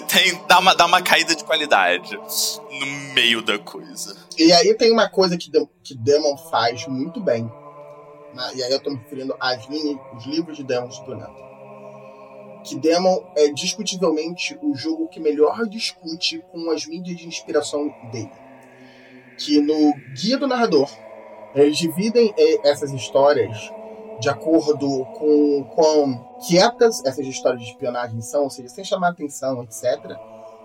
Tem, 0.07 0.41
dá, 0.47 0.59
uma, 0.59 0.73
dá 0.73 0.85
uma 0.87 1.01
caída 1.03 1.35
de 1.35 1.43
qualidade 1.43 2.17
no 2.17 2.85
meio 3.13 3.43
da 3.43 3.59
coisa. 3.59 4.17
E 4.35 4.51
aí 4.51 4.73
tem 4.73 4.91
uma 4.91 5.07
coisa 5.07 5.37
que, 5.37 5.51
que 5.83 5.95
Demon 5.95 6.35
faz 6.49 6.87
muito 6.87 7.19
bem. 7.19 7.43
Né? 8.33 8.51
E 8.55 8.63
aí 8.63 8.71
eu 8.71 8.79
tô 8.79 8.89
me 8.89 8.97
referindo 8.97 9.35
linhas, 9.69 9.99
os 10.15 10.25
livros 10.25 10.57
de 10.57 10.63
Demon 10.63 10.87
de 10.87 11.05
Planeta 11.05 11.47
que 12.67 12.75
Demon 12.75 13.23
é 13.35 13.47
discutivelmente 13.47 14.57
o 14.61 14.75
jogo 14.75 15.07
que 15.07 15.19
melhor 15.19 15.65
discute 15.67 16.43
com 16.51 16.69
as 16.69 16.85
mídias 16.85 17.17
de 17.17 17.27
inspiração 17.27 17.87
dele. 18.11 18.46
Que 19.37 19.61
no 19.61 19.93
Guia 20.13 20.37
do 20.37 20.47
Narrador, 20.47 20.89
eles 21.53 21.77
dividem 21.77 22.33
é, 22.37 22.69
essas 22.69 22.91
histórias 22.91 23.71
de 24.19 24.29
acordo 24.29 25.05
com 25.13 25.63
quão 25.75 26.37
quietas 26.47 27.05
essas 27.05 27.25
histórias 27.25 27.61
de 27.61 27.69
espionagem 27.69 28.19
são, 28.21 28.43
ou 28.43 28.49
seja, 28.49 28.67
sem 28.67 28.83
chamar 28.83 29.09
atenção, 29.09 29.63
etc. 29.63 30.17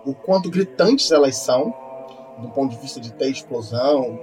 O 0.05 0.13
quanto 0.13 0.49
gritantes 0.49 1.11
elas 1.11 1.35
são, 1.37 1.73
do 2.39 2.49
ponto 2.49 2.71
de 2.71 2.81
vista 2.81 2.99
de 2.99 3.13
ter 3.13 3.29
explosão, 3.29 4.19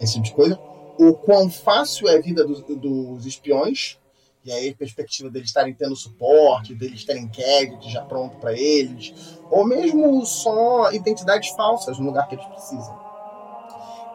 esse 0.00 0.14
tipo 0.14 0.24
de 0.24 0.32
coisa. 0.32 0.60
O 0.98 1.14
quão 1.14 1.50
fácil 1.50 2.08
é 2.08 2.16
a 2.16 2.20
vida 2.20 2.44
dos, 2.44 2.62
dos 2.62 3.26
espiões, 3.26 3.98
e 4.44 4.52
aí 4.52 4.70
a 4.70 4.74
perspectiva 4.74 5.30
deles 5.30 5.48
estarem 5.48 5.72
tendo 5.74 5.94
suporte, 5.94 6.74
deles 6.74 7.04
terem 7.04 7.28
CAD 7.28 7.90
já 7.90 8.02
pronto 8.02 8.38
para 8.38 8.52
eles, 8.52 9.38
ou 9.50 9.64
mesmo 9.64 10.24
só 10.26 10.90
identidades 10.92 11.50
falsas 11.50 11.98
no 11.98 12.06
lugar 12.06 12.26
que 12.28 12.34
eles 12.34 12.46
precisam. 12.46 12.98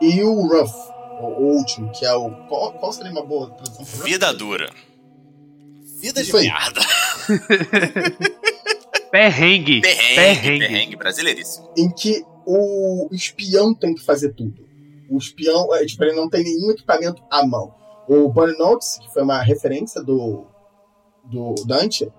E 0.02 0.24
o 0.24 0.48
Rough, 0.48 0.74
o 1.20 1.44
último, 1.44 1.92
que 1.92 2.06
é 2.06 2.14
o. 2.14 2.30
Qual, 2.48 2.74
qual 2.74 2.94
seria 2.94 3.12
uma 3.12 3.26
boa 3.26 3.50
tradução? 3.52 4.04
Vida 4.04 4.34
dura. 4.34 4.70
Vida 6.00 6.22
Isso 6.22 6.32
de 6.32 6.38
aí. 6.38 6.48
merda. 6.48 6.82
perrengue. 9.12 9.82
Perrengue. 9.82 10.16
Perrengue. 10.16 10.60
Perrengue 10.60 10.96
brasileiríssimo. 10.96 11.72
Em 11.76 11.90
que 11.90 12.24
o 12.46 13.10
espião 13.12 13.74
tem 13.74 13.96
que 13.96 14.04
fazer 14.04 14.34
tudo. 14.34 14.68
O 15.10 15.18
espião, 15.18 15.74
é, 15.74 15.86
tipo, 15.86 16.04
ele 16.04 16.14
não 16.14 16.30
tem 16.30 16.44
nenhum 16.44 16.72
equipamento 16.72 17.24
à 17.32 17.46
mão. 17.46 17.74
O 18.08 18.30
Burn 18.30 18.58
Notes, 18.58 19.00
que 19.00 19.12
foi 19.12 19.24
uma 19.24 19.42
referência 19.42 20.02
do, 20.04 20.46
do 21.26 21.56
Dante, 21.66 22.12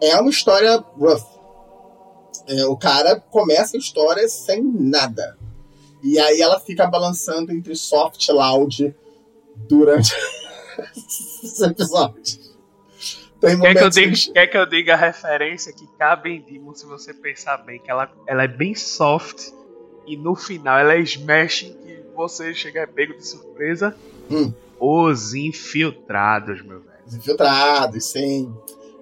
é 0.00 0.18
uma 0.18 0.30
história 0.30 0.78
rough. 0.98 1.24
É, 2.48 2.64
o 2.66 2.76
cara 2.76 3.20
começa 3.20 3.76
a 3.76 3.80
história 3.80 4.26
sem 4.28 4.62
nada. 4.62 5.36
E 6.06 6.20
aí 6.20 6.40
ela 6.40 6.60
fica 6.60 6.86
balançando 6.86 7.52
entre 7.52 7.74
soft 7.74 8.28
e 8.28 8.32
loud 8.32 8.94
durante 9.68 10.14
os 11.42 11.60
episódios. 11.60 12.56
quer, 13.40 13.74
que 13.74 13.82
eu 13.82 13.90
diga, 13.90 14.16
quer 14.32 14.46
que 14.46 14.56
eu 14.56 14.66
diga 14.66 14.94
a 14.94 14.96
referência 14.96 15.72
que 15.72 15.84
cabe 15.98 16.30
em 16.30 16.40
Demon 16.40 16.74
se 16.74 16.86
você 16.86 17.12
pensar 17.12 17.56
bem, 17.58 17.80
que 17.80 17.90
ela, 17.90 18.08
ela 18.24 18.44
é 18.44 18.48
bem 18.48 18.72
soft 18.72 19.50
e 20.06 20.16
no 20.16 20.36
final 20.36 20.78
ela 20.78 20.94
é 20.94 21.00
smash 21.00 21.62
que 21.62 22.04
você 22.14 22.54
chega 22.54 22.86
pego 22.86 23.14
de 23.14 23.26
surpresa. 23.26 23.96
Hum. 24.30 24.52
Os 24.78 25.34
Infiltrados, 25.34 26.62
meu 26.62 26.80
velho. 26.82 26.98
Os 27.04 27.14
Infiltrados, 27.14 28.04
sim. 28.04 28.54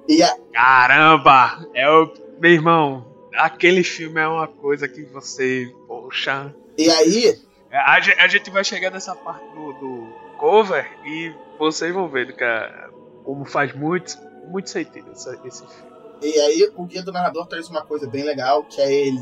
E 0.08 0.22
a... 0.22 0.34
Caramba! 0.54 1.68
É 1.74 1.86
o. 1.86 2.10
Meu 2.40 2.50
irmão, 2.50 3.06
aquele 3.34 3.84
filme 3.84 4.20
é 4.20 4.26
uma 4.26 4.48
coisa 4.48 4.88
que 4.88 5.02
você. 5.04 5.70
Poxa. 5.86 6.54
E 6.76 6.90
aí. 6.90 7.40
É, 7.70 7.76
a, 7.76 7.94
a 7.94 8.28
gente 8.28 8.50
vai 8.50 8.62
chegar 8.62 8.90
nessa 8.90 9.16
parte 9.16 9.44
do, 9.52 9.72
do 9.72 10.06
cover 10.38 10.86
e 11.04 11.34
vocês 11.58 11.92
vão 11.92 12.08
ver 12.08 12.34
que, 12.36 12.44
como 13.24 13.44
faz 13.44 13.74
muito, 13.74 14.16
muito 14.48 14.70
sentido 14.70 15.10
esse, 15.12 15.28
esse 15.44 15.66
filme. 15.66 15.94
E 16.22 16.40
aí 16.40 16.72
o 16.76 16.84
guia 16.84 17.02
do 17.02 17.10
narrador 17.12 17.46
traz 17.46 17.68
uma 17.68 17.82
coisa 17.82 18.06
bem 18.06 18.22
legal, 18.22 18.62
que 18.64 18.80
é 18.80 18.92
ele 18.92 19.20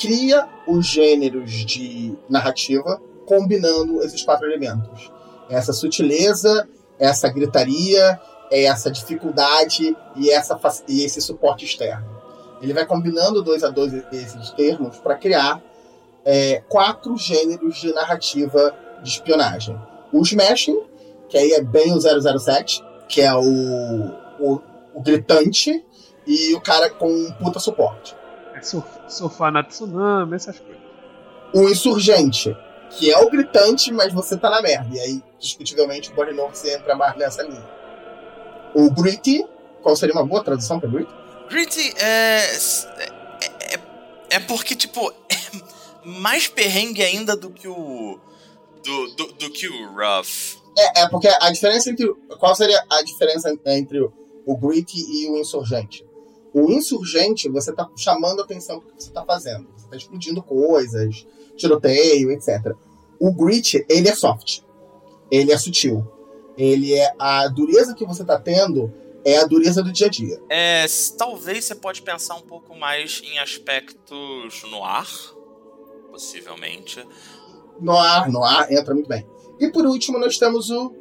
cria 0.00 0.48
os 0.66 0.84
gêneros 0.84 1.50
de 1.52 2.16
narrativa 2.28 3.00
combinando 3.24 4.02
esses 4.02 4.22
quatro 4.22 4.46
elementos 4.46 5.10
essa 5.48 5.72
sutileza, 5.72 6.68
essa 6.98 7.28
gritaria, 7.28 8.20
essa 8.50 8.90
dificuldade 8.90 9.96
e, 10.14 10.30
essa, 10.30 10.58
e 10.88 11.04
esse 11.04 11.20
suporte 11.20 11.64
externo. 11.64 12.06
Ele 12.60 12.72
vai 12.72 12.86
combinando 12.86 13.42
dois 13.42 13.62
a 13.62 13.68
dois 13.68 13.92
esses 14.12 14.50
termos 14.50 14.98
para 14.98 15.16
criar 15.16 15.62
é, 16.26 16.60
quatro 16.68 17.16
gêneros 17.16 17.76
de 17.76 17.92
narrativa 17.94 18.74
de 19.00 19.08
espionagem. 19.08 19.80
O 20.12 20.20
smashing, 20.22 20.82
que 21.28 21.38
aí 21.38 21.52
é 21.52 21.62
bem 21.62 21.94
o 21.94 22.00
007, 22.00 22.84
que 23.08 23.22
é 23.22 23.32
o, 23.32 23.40
o, 24.40 24.60
o 24.92 25.00
gritante, 25.00 25.84
e 26.26 26.52
o 26.54 26.60
cara 26.60 26.90
com 26.90 27.08
um 27.08 27.30
puta 27.32 27.60
suporte. 27.60 28.16
É 28.52 28.60
surfar 29.08 29.52
na 29.52 29.62
tsunami, 29.62 30.34
essas 30.34 30.58
coisas. 30.58 30.82
O 31.54 31.68
insurgente, 31.68 32.56
que 32.90 33.12
é 33.12 33.18
o 33.18 33.30
gritante, 33.30 33.92
mas 33.92 34.12
você 34.12 34.36
tá 34.36 34.50
na 34.50 34.60
merda. 34.60 34.96
E 34.96 34.98
aí, 34.98 35.22
discutivelmente, 35.38 36.10
o 36.10 36.14
Bonnie 36.14 36.34
você 36.34 36.74
entra 36.74 36.96
mais 36.96 37.16
nessa 37.16 37.44
linha. 37.44 37.64
O 38.74 38.90
Gritty, 38.90 39.46
qual 39.80 39.94
seria 39.94 40.14
uma 40.14 40.26
boa 40.26 40.42
tradução 40.42 40.80
pra 40.80 40.88
Gritty? 40.88 41.14
Gritty 41.48 41.94
é, 41.98 42.40
é, 42.40 43.74
é. 43.74 43.96
É 44.28 44.40
porque, 44.40 44.74
tipo, 44.74 45.12
mais 46.06 46.46
perrengue 46.46 47.02
ainda 47.02 47.36
do 47.36 47.50
que 47.50 47.68
o. 47.68 48.18
Do, 48.84 49.08
do, 49.16 49.32
do 49.32 49.50
que 49.50 49.68
o 49.68 49.92
Rough. 49.92 50.62
É, 50.78 51.02
é 51.02 51.08
porque 51.08 51.28
a 51.28 51.50
diferença 51.50 51.90
entre. 51.90 52.12
Qual 52.38 52.54
seria 52.54 52.84
a 52.88 53.02
diferença 53.02 53.52
entre 53.66 54.00
o 54.00 54.56
Gritty 54.56 54.98
e 54.98 55.30
o 55.30 55.36
Insurgente? 55.36 56.06
O 56.54 56.72
insurgente, 56.72 57.50
você 57.50 57.70
tá 57.70 57.86
chamando 57.94 58.40
a 58.40 58.44
atenção 58.44 58.78
do 58.78 58.86
que 58.86 59.04
você 59.04 59.10
tá 59.10 59.22
fazendo. 59.22 59.68
Você 59.76 59.88
tá 59.88 59.96
explodindo 59.96 60.42
coisas, 60.42 61.26
tiroteio, 61.54 62.30
etc. 62.30 62.72
O 63.20 63.30
grit, 63.30 63.84
ele 63.90 64.08
é 64.08 64.14
soft. 64.14 64.60
Ele 65.30 65.52
é 65.52 65.58
sutil. 65.58 66.10
Ele 66.56 66.94
é 66.94 67.12
a 67.18 67.46
dureza 67.48 67.94
que 67.94 68.06
você 68.06 68.24
tá 68.24 68.40
tendo 68.40 68.90
é 69.22 69.38
a 69.38 69.44
dureza 69.44 69.82
do 69.82 69.92
dia 69.92 70.06
a 70.06 70.10
dia. 70.10 70.40
É, 70.48 70.86
talvez 71.18 71.64
você 71.64 71.74
pode 71.74 72.00
pensar 72.00 72.36
um 72.36 72.42
pouco 72.42 72.76
mais 72.76 73.20
em 73.24 73.38
aspectos 73.40 74.62
no 74.70 74.84
ar, 74.84 75.08
possivelmente. 76.16 77.06
No 77.80 77.96
ar, 77.96 78.28
no 78.30 78.42
ar 78.42 78.72
entra 78.72 78.94
muito 78.94 79.08
bem. 79.08 79.26
E 79.60 79.68
por 79.68 79.84
último 79.86 80.18
nós 80.18 80.38
temos 80.38 80.70
o 80.70 80.94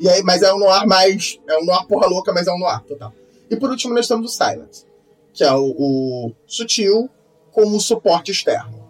e 0.00 0.08
aí, 0.08 0.22
mas 0.22 0.42
é 0.42 0.52
um 0.52 0.58
noir 0.58 0.86
mais 0.86 1.38
é 1.46 1.58
um 1.58 1.64
noir 1.64 1.86
porra 1.86 2.06
louca, 2.06 2.32
mas 2.32 2.46
é 2.46 2.52
um 2.52 2.58
noir 2.58 2.80
total. 2.84 3.12
E 3.50 3.56
por 3.56 3.70
último 3.70 3.94
nós 3.94 4.08
temos 4.08 4.32
o 4.32 4.34
silence, 4.34 4.86
que 5.32 5.44
é 5.44 5.52
o, 5.52 5.74
o 5.78 6.32
sutil 6.46 7.10
como 7.52 7.78
suporte 7.80 8.30
externo 8.32 8.82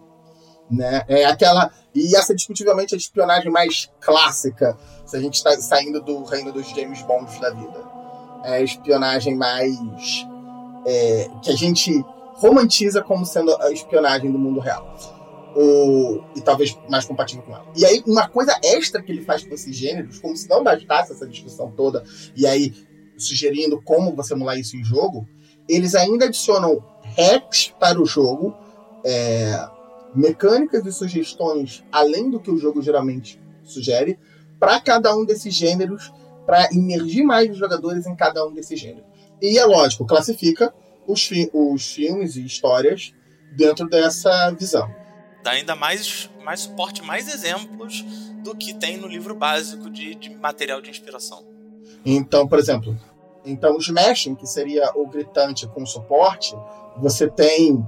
né? 0.73 1.03
É 1.07 1.25
aquela 1.25 1.71
e 1.93 2.15
essa 2.15 2.33
discutivelmente 2.33 2.95
a 2.95 2.97
espionagem 2.97 3.51
mais 3.51 3.89
clássica, 4.01 4.75
se 5.05 5.15
a 5.15 5.19
gente 5.19 5.35
está 5.35 5.51
saindo 5.59 6.01
do 6.01 6.23
reino 6.23 6.51
dos 6.51 6.67
James 6.69 7.03
Bonds 7.03 7.39
da 7.39 7.51
vida. 7.51 7.83
É 8.43 8.55
a 8.55 8.61
espionagem 8.61 9.35
mais 9.35 9.77
é, 10.85 11.29
que 11.41 11.51
a 11.51 11.55
gente 11.55 12.03
romantiza 12.33 13.01
como 13.03 13.25
sendo 13.25 13.55
a 13.61 13.71
espionagem 13.71 14.31
do 14.31 14.39
mundo 14.39 14.59
real. 14.59 14.97
O, 15.55 16.23
e 16.35 16.41
talvez 16.41 16.75
mais 16.89 17.05
compatível 17.05 17.43
com 17.43 17.53
ela. 17.53 17.67
E 17.75 17.85
aí, 17.85 18.03
uma 18.07 18.27
coisa 18.27 18.57
extra 18.63 19.03
que 19.03 19.11
ele 19.11 19.21
faz 19.21 19.43
com 19.43 19.53
esses 19.53 19.75
gêneros, 19.75 20.19
como 20.19 20.35
se 20.35 20.49
não 20.49 20.63
bastasse 20.63 21.11
essa 21.11 21.27
discussão 21.27 21.71
toda, 21.71 22.03
e 22.35 22.47
aí 22.47 22.73
sugerindo 23.17 23.81
como 23.81 24.15
você 24.15 24.33
emular 24.33 24.57
isso 24.57 24.75
em 24.75 24.83
jogo, 24.83 25.27
eles 25.67 25.95
ainda 25.95 26.25
adicionam 26.25 26.83
hacks 27.17 27.73
para 27.79 28.01
o 28.01 28.05
jogo, 28.05 28.55
é, 29.05 29.67
mecânicas 30.15 30.85
e 30.85 30.91
sugestões 30.91 31.83
além 31.91 32.29
do 32.29 32.39
que 32.39 32.51
o 32.51 32.57
jogo 32.57 32.81
geralmente 32.81 33.39
sugere, 33.63 34.19
para 34.59 34.79
cada 34.79 35.15
um 35.15 35.25
desses 35.25 35.53
gêneros, 35.53 36.11
para 36.45 36.69
imergir 36.71 37.23
mais 37.23 37.49
os 37.49 37.57
jogadores 37.57 38.05
em 38.05 38.15
cada 38.15 38.45
um 38.45 38.53
desses 38.53 38.79
gêneros. 38.79 39.05
E 39.41 39.57
é 39.57 39.65
lógico, 39.65 40.05
classifica 40.05 40.73
os, 41.07 41.25
fi 41.25 41.49
os 41.53 41.93
filmes 41.93 42.35
e 42.35 42.45
histórias 42.45 43.13
dentro 43.55 43.87
dessa 43.87 44.51
visão. 44.51 44.89
Dá 45.43 45.51
ainda 45.51 45.75
mais, 45.75 46.29
mais 46.43 46.61
suporte, 46.61 47.03
mais 47.03 47.27
exemplos 47.27 48.01
do 48.43 48.55
que 48.55 48.73
tem 48.73 48.97
no 48.97 49.07
livro 49.07 49.35
básico 49.35 49.89
de, 49.89 50.15
de 50.15 50.29
material 50.35 50.81
de 50.81 50.89
inspiração. 50.89 51.43
Então, 52.05 52.47
por 52.47 52.59
exemplo, 52.59 52.97
então 53.45 53.75
o 53.75 53.79
Smashing, 53.79 54.35
que 54.35 54.47
seria 54.47 54.91
o 54.95 55.05
gritante 55.07 55.67
com 55.67 55.85
suporte, 55.85 56.55
você 56.97 57.29
tem 57.29 57.85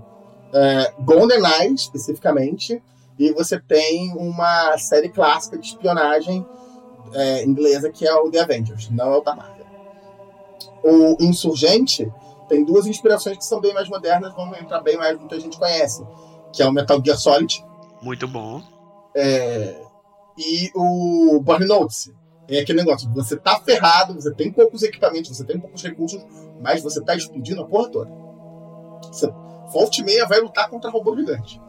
é, 0.54 0.94
GoldenEye, 1.00 1.74
especificamente, 1.74 2.82
e 3.18 3.32
você 3.32 3.60
tem 3.60 4.14
uma 4.14 4.78
série 4.78 5.10
clássica 5.10 5.58
de 5.58 5.68
espionagem 5.68 6.46
é, 7.14 7.44
inglesa 7.44 7.90
que 7.90 8.06
é 8.06 8.14
o 8.14 8.30
The 8.30 8.42
Avengers, 8.42 8.90
não 8.90 9.14
é 9.14 9.18
o 9.18 9.22
da 9.22 9.36
Marvel. 9.36 9.66
O 10.84 11.18
Insurgente 11.24 12.12
tem 12.48 12.64
duas 12.64 12.86
inspirações 12.86 13.38
que 13.38 13.46
são 13.46 13.60
bem 13.60 13.74
mais 13.74 13.90
modernas, 13.90 14.34
vão 14.34 14.54
entrar 14.56 14.82
bem 14.82 14.98
mais 14.98 15.18
do 15.18 15.28
que 15.28 15.36
a 15.36 15.40
gente 15.40 15.58
conhece, 15.58 16.06
que 16.56 16.64
é 16.64 16.68
o 16.68 16.72
Metal 16.72 17.02
Gear 17.04 17.18
Solid. 17.18 17.64
Muito 18.02 18.28
bom. 18.28 18.64
É, 19.16 19.82
e 20.38 20.72
o 20.76 21.40
Burnout. 21.42 22.14
É 22.48 22.60
aquele 22.60 22.80
negócio, 22.84 23.12
você 23.12 23.36
tá 23.36 23.60
ferrado, 23.60 24.14
você 24.14 24.32
tem 24.32 24.52
poucos 24.52 24.84
equipamentos, 24.84 25.36
você 25.36 25.44
tem 25.44 25.60
poucos 25.60 25.82
recursos, 25.82 26.24
mas 26.62 26.84
você 26.84 27.02
tá 27.02 27.16
explodindo 27.16 27.62
a 27.62 27.66
porra 27.66 27.90
toda. 27.90 28.12
Você, 29.12 29.28
Volt 29.72 29.98
meia 30.04 30.28
vai 30.28 30.40
lutar 30.40 30.70
contra 30.70 30.92
robô 30.92 31.16
gigante. 31.16 31.60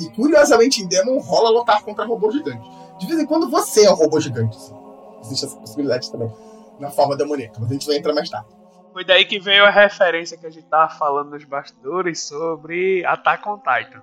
E 0.00 0.08
curiosamente 0.10 0.82
em 0.82 0.88
Demon 0.88 1.20
rola 1.20 1.50
lutar 1.50 1.82
contra 1.84 2.06
robô 2.06 2.30
gigante. 2.30 2.66
De 2.98 3.06
vez 3.06 3.20
em 3.20 3.26
quando 3.26 3.50
você 3.50 3.84
é 3.84 3.90
o 3.90 3.94
robô 3.94 4.18
gigante. 4.18 4.56
Assim. 4.56 4.74
Existe 5.20 5.44
essa 5.44 5.56
possibilidade 5.56 6.10
também. 6.10 6.32
Na 6.78 6.90
forma 6.90 7.14
demoníaca, 7.14 7.60
mas 7.60 7.68
a 7.70 7.72
gente 7.74 7.86
vai 7.86 7.96
entrar 7.96 8.14
mais 8.14 8.30
tarde. 8.30 8.48
Foi 8.92 9.04
daí 9.04 9.24
que 9.24 9.38
veio 9.38 9.64
a 9.64 9.70
referência 9.70 10.36
que 10.36 10.46
a 10.46 10.50
gente 10.50 10.66
tava 10.66 10.92
falando 10.94 11.30
nos 11.30 11.44
bastidores 11.44 12.20
sobre 12.22 13.04
Attack 13.04 13.48
on 13.48 13.58
Titan. 13.58 14.02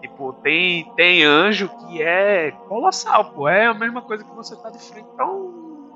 Tipo, 0.00 0.34
tem, 0.34 0.84
tem 0.96 1.24
anjo 1.24 1.68
que 1.68 2.02
é 2.02 2.52
colossal, 2.68 3.32
pô. 3.32 3.48
É 3.48 3.66
a 3.66 3.74
mesma 3.74 4.02
coisa 4.02 4.22
que 4.22 4.34
você 4.34 4.54
tá 4.54 4.70
de 4.70 4.78
frente 4.78 5.08
pra 5.16 5.26
um, 5.26 5.90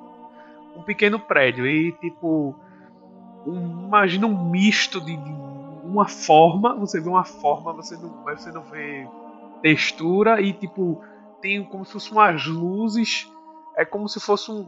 um 0.77 0.83
pequeno 0.83 1.21
prédio. 1.21 1.67
E, 1.67 1.93
tipo, 1.93 2.57
um, 3.47 3.85
imagina 3.87 4.27
um 4.27 4.51
misto 4.51 5.01
de, 5.01 5.15
de, 5.15 5.31
uma 5.85 6.09
forma. 6.09 6.75
Você 6.77 7.01
vê 7.01 7.09
uma 7.09 7.25
forma, 7.25 7.73
você 7.73 7.97
não, 7.97 8.25
você 8.25 8.51
não 8.51 8.63
vê 8.63 9.07
textura. 9.63 10.41
E, 10.41 10.55
tipo, 10.55 11.03
tem 11.43 11.63
como 11.63 11.85
se 11.85 11.93
fossem 11.93 12.13
umas 12.13 12.47
luzes. 12.47 13.31
É 13.77 13.85
como 13.85 14.09
se 14.09 14.19
fosse 14.19 14.51
um, 14.51 14.63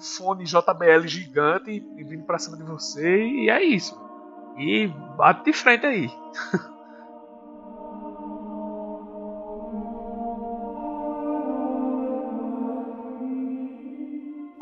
fone 0.00 0.44
JBL 0.44 1.06
gigante 1.06 1.80
vindo 1.96 2.24
pra 2.24 2.38
cima 2.38 2.56
de 2.56 2.62
você. 2.62 3.22
E 3.22 3.50
é 3.50 3.62
isso. 3.62 3.98
E 4.58 4.88
bate 5.16 5.44
de 5.44 5.52
frente 5.52 5.86
aí. 5.86 6.10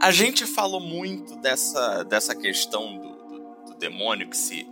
A 0.01 0.13
gente 0.13 0.47
falou 0.47 0.81
muito 0.81 1.35
dessa, 1.37 2.05
dessa 2.05 2.33
questão 2.35 2.97
do, 2.97 3.17
do, 3.17 3.65
do 3.67 3.75
demônio 3.79 4.31
que 4.31 4.37
se, 4.37 4.65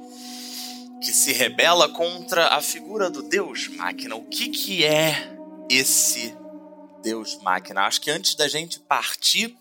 que 1.03 1.13
se 1.13 1.33
rebela 1.33 1.89
contra 1.89 2.55
a 2.55 2.63
figura 2.63 3.11
do 3.11 3.23
Deus 3.23 3.67
Máquina. 3.69 4.15
O 4.15 4.25
que, 4.25 4.51
que 4.51 4.85
é 4.85 5.37
esse 5.69 6.33
Deus 7.03 7.37
Máquina? 7.43 7.83
Acho 7.83 8.01
que 8.01 8.11
antes 8.11 8.37
da 8.37 8.47
gente 8.47 8.79
partir 8.79 9.59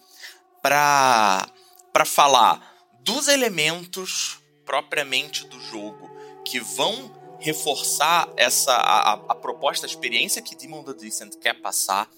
para 0.66 2.06
falar 2.06 2.60
dos 3.02 3.28
elementos 3.28 4.40
propriamente 4.66 5.46
do 5.46 5.60
jogo 5.60 6.10
que 6.44 6.60
vão 6.60 7.12
reforçar 7.40 8.28
essa 8.36 8.72
a, 8.72 9.14
a, 9.14 9.36
proposta, 9.36 9.86
a 9.86 9.90
experiência 9.90 10.42
que 10.42 10.56
Demon 10.56 10.84
the 10.84 10.94
Descent 10.94 11.36
quer 11.36 11.54
passar, 11.62 12.10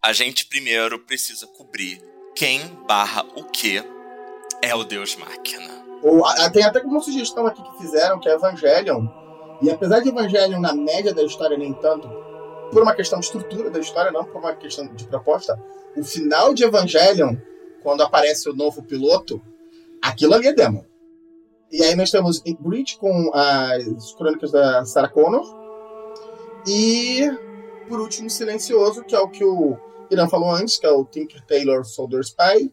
a 0.00 0.12
gente 0.12 0.46
primeiro 0.46 1.00
precisa 1.00 1.48
cobrir 1.48 2.00
quem 2.36 2.60
barra 2.86 3.26
o 3.34 3.42
que 3.42 3.82
é 4.62 4.72
o 4.72 4.84
Deus 4.84 5.16
Máquina. 5.16 5.84
Ou, 6.00 6.22
tem 6.52 6.62
até 6.62 6.80
uma 6.80 7.00
sugestão 7.00 7.44
aqui 7.44 7.60
que 7.60 7.78
fizeram, 7.78 8.20
que 8.20 8.28
é 8.28 8.34
Evangelion. 8.34 9.04
E 9.60 9.68
apesar 9.68 9.98
de 9.98 10.10
Evangelion, 10.10 10.60
na 10.60 10.74
média 10.74 11.12
da 11.12 11.24
história, 11.24 11.58
nem 11.58 11.72
tanto, 11.74 12.08
por 12.70 12.82
uma 12.82 12.94
questão 12.94 13.18
de 13.18 13.26
estrutura 13.26 13.68
da 13.68 13.80
história, 13.80 14.12
não 14.12 14.24
por 14.24 14.36
uma 14.36 14.54
questão 14.54 14.86
de 14.86 15.04
proposta, 15.06 15.60
o 15.96 16.04
final 16.04 16.54
de 16.54 16.62
Evangelion, 16.62 17.36
quando 17.84 18.02
aparece 18.02 18.48
o 18.48 18.54
novo 18.54 18.82
piloto, 18.82 19.40
aquilo 20.02 20.34
ali 20.34 20.48
é 20.48 20.52
demo. 20.52 20.86
E 21.70 21.82
aí 21.82 21.94
nós 21.94 22.10
temos 22.10 22.42
Breach 22.58 22.96
com 22.98 23.30
as 23.34 24.12
crônicas 24.14 24.50
da 24.50 24.84
Sarah 24.86 25.08
Connor. 25.08 25.44
E, 26.66 27.30
por 27.86 28.00
último, 28.00 28.30
Silencioso, 28.30 29.04
que 29.04 29.14
é 29.14 29.18
o 29.18 29.28
que 29.28 29.44
o 29.44 29.76
Irã 30.10 30.26
falou 30.26 30.50
antes, 30.50 30.78
que 30.78 30.86
é 30.86 30.90
o 30.90 31.04
Tinker 31.04 31.44
Taylor 31.44 31.84
Soldier 31.84 32.22
Spy, 32.22 32.72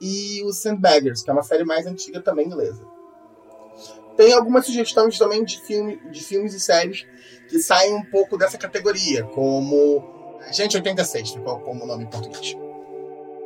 e 0.00 0.42
o 0.44 0.52
Sandbaggers, 0.52 1.22
que 1.22 1.30
é 1.30 1.32
uma 1.32 1.42
série 1.42 1.64
mais 1.64 1.86
antiga 1.86 2.20
também 2.20 2.46
inglesa. 2.46 2.84
Tem 4.16 4.32
algumas 4.32 4.66
sugestões 4.66 5.16
também 5.16 5.44
de, 5.44 5.60
filme, 5.60 6.00
de 6.10 6.20
filmes 6.20 6.52
e 6.52 6.58
séries 6.58 7.06
que 7.48 7.60
saem 7.60 7.94
um 7.94 8.04
pouco 8.04 8.36
dessa 8.36 8.58
categoria, 8.58 9.22
como 9.24 10.18
Gente 10.52 10.76
86, 10.76 11.32
ficou 11.32 11.60
como 11.60 11.86
nome 11.86 12.04
em 12.04 12.06
português. 12.06 12.56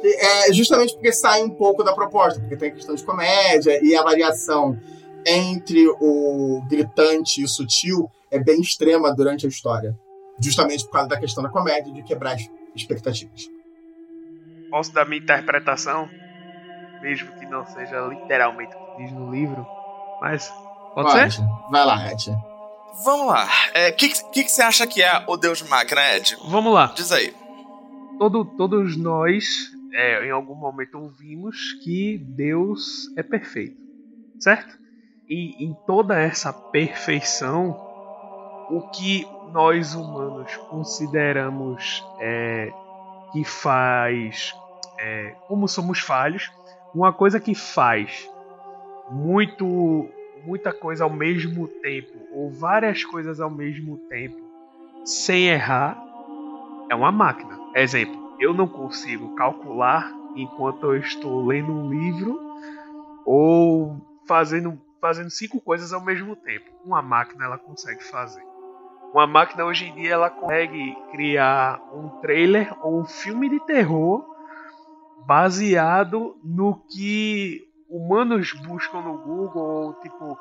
É 0.05 0.53
justamente 0.53 0.95
porque 0.95 1.13
sai 1.13 1.43
um 1.43 1.51
pouco 1.51 1.85
da 1.85 1.93
proposta, 1.93 2.41
porque 2.41 2.57
tem 2.57 2.71
a 2.71 2.75
questão 2.75 2.95
de 2.95 3.05
comédia 3.05 3.79
e 3.83 3.95
a 3.95 4.03
variação 4.03 4.79
entre 5.25 5.87
o 6.01 6.63
gritante 6.69 7.41
e 7.41 7.45
o 7.45 7.49
sutil 7.49 8.11
é 8.31 8.39
bem 8.39 8.61
extrema 8.61 9.15
durante 9.15 9.47
a 9.47 9.49
história. 9.49 9.97
Justamente 10.41 10.85
por 10.85 10.93
causa 10.93 11.09
da 11.09 11.21
questão 11.21 11.43
da 11.43 11.51
comédia, 11.51 11.93
de 11.93 12.03
quebrar 12.03 12.37
expectativas. 12.75 13.49
Posso 14.71 14.93
dar 14.93 15.07
minha 15.07 15.21
interpretação, 15.21 16.09
mesmo 17.03 17.31
que 17.39 17.47
não 17.47 17.65
seja 17.67 18.01
literalmente 18.07 18.75
o 18.75 18.97
que 18.97 19.03
diz 19.03 19.13
no 19.13 19.31
livro, 19.31 19.67
mas 20.21 20.49
pode, 20.95 21.13
pode. 21.13 21.35
ser? 21.35 21.43
Vai 21.71 21.85
lá, 21.85 22.11
Ed. 22.11 22.35
Vamos 23.05 23.27
lá. 23.27 23.45
O 23.45 23.49
é, 23.75 23.93
que, 23.93 24.09
que, 24.09 24.45
que 24.45 24.51
você 24.51 24.63
acha 24.63 24.87
que 24.87 25.03
é 25.03 25.25
o 25.27 25.37
Deus 25.37 25.63
Máquina, 25.63 26.01
Ed? 26.17 26.37
Vamos 26.49 26.73
lá. 26.73 26.93
Diz 26.95 27.13
aí. 27.13 27.35
Todo, 28.19 28.45
todos 28.45 28.97
nós, 28.97 29.45
é, 29.93 30.27
em 30.27 30.31
algum 30.31 30.55
momento, 30.55 30.99
ouvimos 30.99 31.75
que 31.85 32.19
Deus 32.19 33.15
é 33.17 33.23
perfeito, 33.23 33.77
certo? 34.41 34.79
E 35.29 35.65
em 35.65 35.75
toda 35.87 36.19
essa 36.19 36.53
perfeição, 36.53 37.71
o 38.71 38.89
que 38.93 39.27
nós 39.53 39.95
humanos 39.95 40.57
consideramos 40.69 42.05
é, 42.19 42.73
que 43.33 43.45
faz, 43.45 44.55
é, 44.99 45.35
como 45.47 45.69
somos 45.69 46.01
falhos, 46.01 46.51
uma 46.95 47.13
coisa 47.13 47.39
que 47.39 47.55
faz 47.55 48.29
muito, 49.11 50.09
muita 50.45 50.73
coisa 50.73 51.05
ao 51.05 51.11
mesmo 51.11 51.69
tempo 51.69 52.19
ou 52.33 52.51
várias 52.51 53.05
coisas 53.05 53.41
ao 53.41 53.51
mesmo 53.51 53.99
tempo 54.09 54.41
sem 55.05 55.49
errar 55.49 56.03
é 56.91 56.95
uma 56.95 57.11
máquina. 57.11 57.59
Exemplo, 57.75 58.22
eu 58.43 58.53
não 58.53 58.67
consigo 58.67 59.35
calcular 59.37 60.13
enquanto 60.35 60.87
eu 60.87 60.97
estou 60.97 61.47
lendo 61.47 61.73
um 61.73 61.89
livro 61.89 62.41
ou 63.25 64.01
fazendo 64.27 64.81
fazendo 65.01 65.31
cinco 65.31 65.61
coisas 65.61 65.93
ao 65.93 66.01
mesmo 66.01 66.37
tempo. 66.37 66.65
Uma 66.85 67.03
máquina 67.03 67.45
ela 67.45 67.59
consegue 67.59 68.03
fazer. 68.05 68.43
Uma 69.13 69.27
máquina 69.27 69.65
hoje 69.65 69.87
em 69.87 69.95
dia 69.95 70.15
ela 70.15 70.31
consegue 70.31 70.97
criar 71.11 71.81
um 71.93 72.09
trailer 72.21 72.73
ou 72.85 73.01
um 73.01 73.05
filme 73.05 73.49
de 73.49 73.61
terror 73.61 74.25
baseado 75.27 76.37
no 76.43 76.81
que 76.89 77.61
humanos 77.89 78.53
buscam 78.67 79.03
no 79.03 79.19
Google, 79.19 79.63
ou 79.63 79.93
tipo 79.95 80.39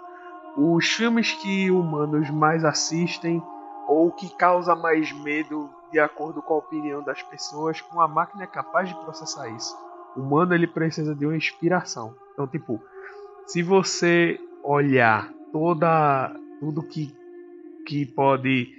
os 0.57 0.87
filmes 0.87 1.33
que 1.33 1.69
humanos 1.69 2.29
mais 2.29 2.63
assistem 2.63 3.41
ou 3.87 4.11
que 4.11 4.29
causa 4.37 4.75
mais 4.75 5.11
medo 5.11 5.69
de 5.91 5.99
acordo 5.99 6.41
com 6.41 6.53
a 6.53 6.57
opinião 6.57 7.03
das 7.03 7.21
pessoas, 7.23 7.83
uma 7.91 8.07
máquina 8.07 8.43
é 8.43 8.47
capaz 8.47 8.89
de 8.89 8.95
processar 8.95 9.49
isso. 9.49 9.75
O 10.15 10.21
humano 10.21 10.53
ele 10.53 10.67
precisa 10.67 11.13
de 11.13 11.25
uma 11.25 11.35
inspiração. 11.35 12.15
Então, 12.33 12.47
tipo, 12.47 12.81
se 13.45 13.61
você 13.61 14.39
olhar 14.63 15.29
toda 15.51 16.33
tudo 16.59 16.83
que 16.83 17.13
que 17.85 18.05
pode 18.05 18.69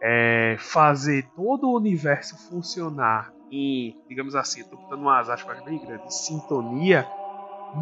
é, 0.00 0.56
fazer 0.58 1.28
todo 1.34 1.68
o 1.68 1.76
universo 1.76 2.36
funcionar 2.48 3.32
em, 3.50 3.96
digamos 4.08 4.34
assim, 4.34 4.60
estou 4.60 4.78
botando 4.78 5.00
umas 5.00 5.28
aspas 5.28 5.62
bem 5.64 5.78
grandes, 5.78 6.26
sintonia, 6.26 7.06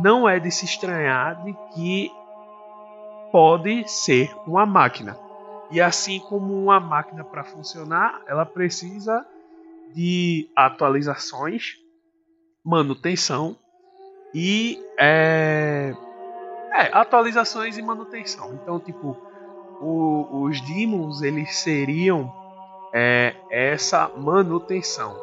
não 0.03 0.29
é 0.29 0.41
de 0.41 0.51
se 0.51 0.65
estranhar 0.65 1.45
de 1.45 1.55
que 1.75 2.11
pode 3.31 3.89
ser 3.89 4.35
uma 4.47 4.67
máquina. 4.67 5.17
E 5.71 5.81
assim 5.81 6.19
como 6.19 6.53
uma 6.53 6.81
máquina 6.81 7.25
para 7.25 7.45
funcionar, 7.45 8.23
ela 8.27 8.45
precisa 8.45 9.25
de 9.95 10.49
atualizações, 10.55 11.77
manutenção 12.65 13.57
e 14.35 14.83
é, 14.99 15.95
é, 16.73 16.91
atualizações 16.93 17.79
e 17.79 17.83
manutenção. 17.83 18.55
Então, 18.55 18.79
tipo, 18.81 19.17
o, 19.81 20.43
os 20.45 20.61
demons 20.61 21.23
eles 21.23 21.57
seriam 21.57 22.33
é, 22.93 23.35
essa 23.51 24.09
manutenção. 24.09 25.17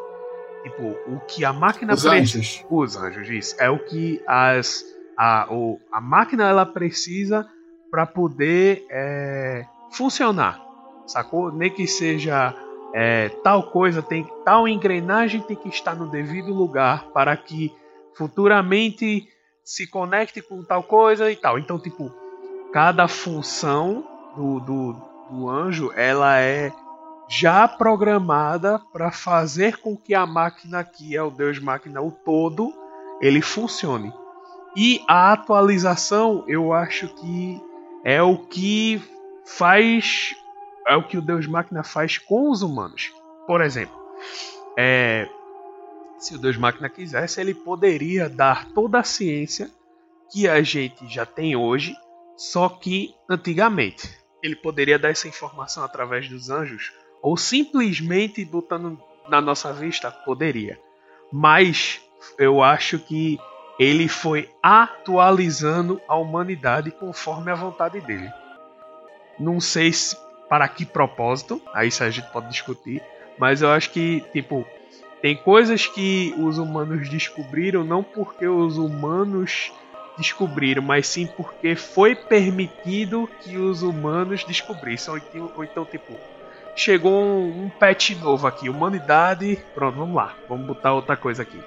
Tipo, 0.63 0.95
o 1.07 1.19
que 1.27 1.45
a 1.45 1.53
máquina 1.53 1.93
os 1.93 2.05
anjos. 2.05 2.65
Os 2.69 2.95
anjos, 2.97 3.29
isso. 3.29 3.55
É 3.59 3.69
o 3.69 3.79
que 3.79 4.21
as 4.25 4.83
a, 5.17 5.47
o, 5.49 5.79
a 5.91 5.99
máquina 5.99 6.47
ela 6.47 6.65
precisa 6.65 7.49
para 7.89 8.05
poder 8.05 8.85
é, 8.89 9.65
funcionar, 9.91 10.61
sacou? 11.05 11.51
Nem 11.51 11.69
que 11.69 11.87
seja 11.87 12.53
é, 12.93 13.29
tal 13.43 13.63
coisa, 13.63 14.01
tem 14.01 14.27
tal 14.43 14.67
engrenagem 14.67 15.41
tem 15.41 15.55
que 15.55 15.69
estar 15.69 15.95
no 15.95 16.09
devido 16.09 16.53
lugar 16.53 17.05
para 17.13 17.35
que 17.35 17.73
futuramente 18.15 19.27
se 19.63 19.85
conecte 19.85 20.41
com 20.41 20.63
tal 20.63 20.83
coisa 20.83 21.31
e 21.31 21.35
tal. 21.35 21.59
Então, 21.59 21.77
tipo, 21.77 22.11
cada 22.71 23.07
função 23.07 24.05
do, 24.35 24.59
do, 24.59 24.93
do 25.29 25.49
anjo 25.49 25.91
ela 25.95 26.39
é 26.39 26.71
já 27.29 27.67
programada 27.67 28.79
para 28.93 29.11
fazer 29.11 29.77
com 29.77 29.97
que 29.97 30.15
a 30.15 30.25
máquina 30.25 30.83
que 30.83 31.15
é 31.15 31.21
o 31.21 31.29
Deus 31.29 31.59
máquina 31.59 32.01
o 32.01 32.11
todo 32.11 32.73
ele 33.21 33.41
funcione. 33.41 34.13
E 34.75 35.01
a 35.07 35.33
atualização, 35.33 36.43
eu 36.47 36.71
acho 36.71 37.07
que 37.15 37.61
é 38.03 38.21
o 38.21 38.37
que 38.37 39.01
faz. 39.47 40.35
É 40.87 40.95
o 40.95 41.03
que 41.03 41.17
o 41.17 41.21
Deus 41.21 41.47
Máquina 41.47 41.83
faz 41.83 42.17
com 42.17 42.49
os 42.49 42.61
humanos. 42.61 43.11
Por 43.45 43.61
exemplo, 43.61 43.97
é, 44.77 45.27
se 46.17 46.35
o 46.35 46.37
Deus 46.37 46.57
Máquina 46.57 46.89
quisesse, 46.89 47.39
ele 47.41 47.53
poderia 47.53 48.29
dar 48.29 48.69
toda 48.71 48.99
a 48.99 49.03
ciência 49.03 49.69
que 50.31 50.47
a 50.47 50.61
gente 50.61 51.07
já 51.07 51.25
tem 51.25 51.55
hoje, 51.55 51.95
só 52.35 52.69
que 52.69 53.13
antigamente. 53.29 54.15
Ele 54.41 54.55
poderia 54.55 54.99
dar 54.99 55.09
essa 55.09 55.27
informação 55.27 55.83
através 55.83 56.29
dos 56.29 56.49
anjos, 56.49 56.93
ou 57.21 57.35
simplesmente 57.35 58.43
botando 58.45 59.01
na 59.27 59.41
nossa 59.41 59.73
vista? 59.73 60.11
Poderia. 60.11 60.79
Mas 61.31 62.01
eu 62.37 62.61
acho 62.63 62.99
que 62.99 63.37
ele 63.79 64.07
foi 64.07 64.49
atualizando 64.61 66.01
a 66.07 66.15
humanidade 66.15 66.91
conforme 66.91 67.51
a 67.51 67.55
vontade 67.55 67.99
dele. 68.01 68.31
Não 69.39 69.59
sei 69.59 69.91
se 69.91 70.17
para 70.49 70.67
que 70.67 70.85
propósito, 70.85 71.61
aí 71.73 71.89
isso 71.89 72.03
a 72.03 72.09
gente 72.09 72.31
pode 72.31 72.49
discutir, 72.49 73.01
mas 73.37 73.61
eu 73.61 73.69
acho 73.69 73.91
que, 73.91 74.23
tipo, 74.31 74.65
tem 75.21 75.35
coisas 75.35 75.85
que 75.85 76.33
os 76.37 76.57
humanos 76.57 77.09
descobriram 77.09 77.83
não 77.83 78.03
porque 78.03 78.47
os 78.47 78.77
humanos 78.77 79.71
descobriram, 80.17 80.81
mas 80.81 81.07
sim 81.07 81.27
porque 81.27 81.75
foi 81.75 82.15
permitido 82.15 83.29
que 83.41 83.57
os 83.57 83.83
humanos 83.83 84.43
descobrissem. 84.43 85.13
Ou 85.13 85.17
então, 85.17 85.51
ou 85.55 85.63
então 85.63 85.85
tipo, 85.85 86.13
chegou 86.75 87.11
um, 87.13 87.65
um 87.65 87.69
pet 87.69 88.15
novo 88.15 88.47
aqui, 88.47 88.69
humanidade, 88.69 89.59
pronto, 89.75 89.97
vamos 89.97 90.15
lá, 90.15 90.33
vamos 90.47 90.65
botar 90.65 90.93
outra 90.93 91.15
coisa 91.15 91.43
aqui 91.43 91.61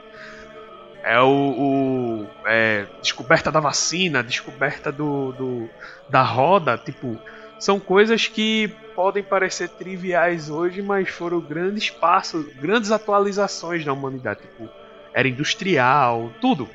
é 1.02 1.20
o, 1.20 1.26
o 1.26 2.26
é, 2.44 2.86
descoberta 3.00 3.50
da 3.50 3.60
vacina, 3.60 4.22
descoberta 4.22 4.92
do, 4.92 5.32
do, 5.32 5.70
da 6.08 6.22
roda, 6.22 6.76
tipo, 6.76 7.18
são 7.60 7.78
coisas 7.78 8.26
que 8.26 8.68
podem 8.96 9.22
parecer 9.22 9.68
triviais 9.68 10.50
hoje, 10.50 10.82
mas 10.82 11.08
foram 11.08 11.40
grandes 11.40 11.90
passos, 11.90 12.46
grandes 12.54 12.90
atualizações 12.90 13.84
na 13.84 13.92
humanidade, 13.92 14.40
tipo, 14.40 14.68
era 15.14 15.28
industrial, 15.28 16.32
tudo 16.40 16.68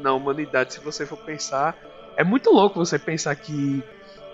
na 0.00 0.12
humanidade, 0.14 0.74
se 0.74 0.80
você 0.80 1.04
for 1.04 1.18
pensar, 1.18 1.76
é 2.16 2.24
muito 2.24 2.50
louco 2.50 2.78
você 2.78 2.98
pensar 2.98 3.34
que 3.34 3.82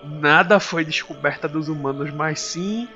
nada 0.03 0.59
foi 0.59 0.85
descoberta 0.85 1.47
dos 1.47 1.67
humanos, 1.67 2.11
mas 2.11 2.39
sim 2.39 2.87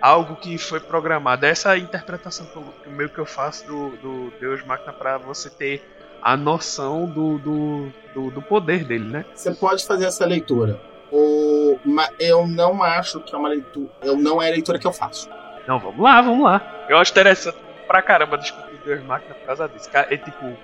algo 0.00 0.36
que 0.36 0.56
foi 0.56 0.80
programado. 0.80 1.44
Essa 1.44 1.76
é 1.76 1.78
interpretação 1.78 2.46
que, 2.46 2.56
eu, 2.56 2.92
meio 2.92 3.10
que 3.10 3.18
eu 3.18 3.26
faço 3.26 3.66
do, 3.66 3.90
do 3.96 4.32
Deus 4.40 4.64
Máquina 4.64 4.92
para 4.92 5.18
você 5.18 5.50
ter 5.50 5.82
a 6.22 6.36
noção 6.36 7.06
do, 7.06 7.38
do, 7.38 7.92
do, 8.14 8.30
do, 8.30 8.42
poder 8.42 8.84
dele, 8.84 9.08
né? 9.08 9.24
Você 9.34 9.54
pode 9.54 9.86
fazer 9.86 10.06
essa 10.06 10.24
leitura. 10.26 10.80
O, 11.12 11.78
eu 12.18 12.46
não 12.46 12.82
acho 12.82 13.20
que 13.20 13.34
é 13.34 13.38
uma 13.38 13.48
leitura. 13.48 13.90
Eu 14.02 14.16
não 14.16 14.40
é 14.40 14.48
a 14.48 14.52
leitura 14.52 14.78
que 14.78 14.86
eu 14.86 14.92
faço. 14.92 15.28
Não, 15.66 15.78
vamos 15.78 16.00
lá, 16.00 16.20
vamos 16.20 16.44
lá. 16.44 16.86
Eu 16.88 16.98
acho 16.98 17.10
interessante 17.10 17.58
pra 17.86 18.00
caramba 18.00 18.38
discutir 18.38 18.78
Deus 18.84 19.02
Máquina 19.02 19.34
por 19.34 19.46
causa 19.46 19.68
disso. 19.68 19.88
É 19.92 20.16
tipo 20.16 20.56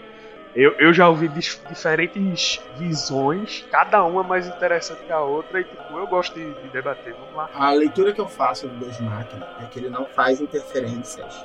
eu, 0.57 0.73
eu 0.79 0.91
já 0.91 1.07
ouvi 1.07 1.29
diferentes 1.29 2.63
visões, 2.79 3.63
cada 3.71 4.03
uma 4.05 4.23
mais 4.23 4.49
interessante 4.49 5.05
que 5.05 5.13
a 5.13 5.21
outra, 5.21 5.61
e 5.61 5.65
tipo, 5.65 5.99
eu 5.99 6.07
gosto 6.07 6.35
de, 6.35 6.51
de 6.51 6.69
debater. 6.71 7.13
Vamos 7.13 7.37
lá. 7.37 7.51
A 7.53 7.73
leitura 7.73 8.11
que 8.11 8.21
eu 8.23 8.27
faço 8.27 8.67
do 8.67 8.75
Deus 8.79 8.99
Máquina 8.99 9.47
é 9.61 9.67
que 9.67 9.79
ele 9.79 9.91
não 9.91 10.07
faz 10.07 10.41
interferências 10.41 11.45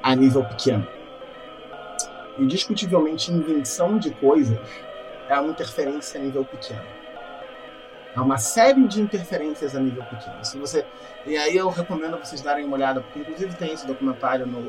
a 0.00 0.14
nível 0.14 0.44
pequeno. 0.44 0.86
Indiscutivelmente, 2.38 3.32
invenção 3.32 3.98
de 3.98 4.12
coisas 4.12 4.56
é 5.28 5.36
uma 5.40 5.50
interferência 5.50 6.20
a 6.20 6.22
nível 6.22 6.44
pequeno. 6.44 7.01
É 8.14 8.20
uma 8.20 8.38
série 8.38 8.86
de 8.86 9.00
interferências 9.00 9.74
a 9.74 9.80
nível 9.80 10.04
pequeno. 10.04 10.44
Se 10.44 10.58
você 10.58 10.84
e 11.24 11.36
aí 11.36 11.56
eu 11.56 11.68
recomendo 11.68 12.18
vocês 12.18 12.40
darem 12.40 12.64
uma 12.64 12.76
olhada, 12.76 13.00
porque 13.00 13.20
inclusive 13.20 13.54
tem 13.54 13.72
esse 13.72 13.86
documentário 13.86 14.46
no 14.46 14.60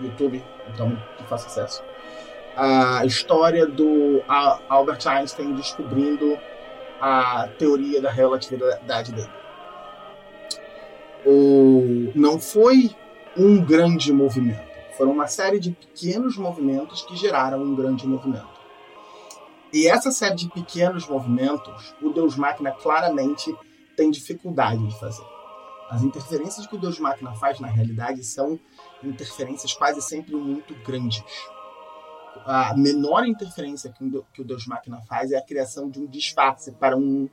YouTube, 0.00 0.42
então 0.68 0.96
que 1.16 1.24
faça 1.24 1.46
acesso 1.46 1.82
a 2.56 3.04
história 3.04 3.66
do 3.66 4.22
Albert 4.68 5.06
Einstein 5.06 5.54
descobrindo 5.54 6.38
a 7.00 7.48
teoria 7.58 8.00
da 8.00 8.10
relatividade 8.10 9.12
dele. 9.12 9.30
O, 11.24 12.12
não 12.14 12.38
foi 12.38 12.90
um 13.36 13.64
grande 13.64 14.12
movimento, 14.12 14.62
foram 14.96 15.12
uma 15.12 15.26
série 15.26 15.58
de 15.58 15.70
pequenos 15.70 16.36
movimentos 16.36 17.02
que 17.02 17.16
geraram 17.16 17.62
um 17.62 17.74
grande 17.74 18.06
movimento. 18.06 18.51
E 19.72 19.86
essa 19.86 20.10
série 20.10 20.36
de 20.36 20.50
pequenos 20.50 21.08
movimentos, 21.08 21.94
o 22.02 22.10
Deus 22.10 22.36
Máquina 22.36 22.72
claramente 22.72 23.54
tem 23.96 24.10
dificuldade 24.10 24.86
de 24.86 24.98
fazer. 24.98 25.24
As 25.90 26.02
interferências 26.02 26.66
que 26.66 26.76
o 26.76 26.78
Deus 26.78 26.98
Máquina 26.98 27.34
faz 27.34 27.60
na 27.60 27.68
realidade 27.68 28.24
são 28.24 28.58
interferências 29.02 29.72
quase 29.74 30.00
sempre 30.00 30.34
muito 30.34 30.74
grandes 30.82 31.22
a 32.44 32.74
menor 32.76 33.26
interferência 33.26 33.90
que, 33.90 34.40
o 34.40 34.44
Deus 34.44 34.66
Máquina 34.66 35.00
faz 35.02 35.32
é 35.32 35.36
a 35.36 35.44
criação 35.44 35.88
de 35.88 36.00
um 36.00 36.06
disfarce 36.06 36.72
para 36.72 36.96
um 36.96 37.28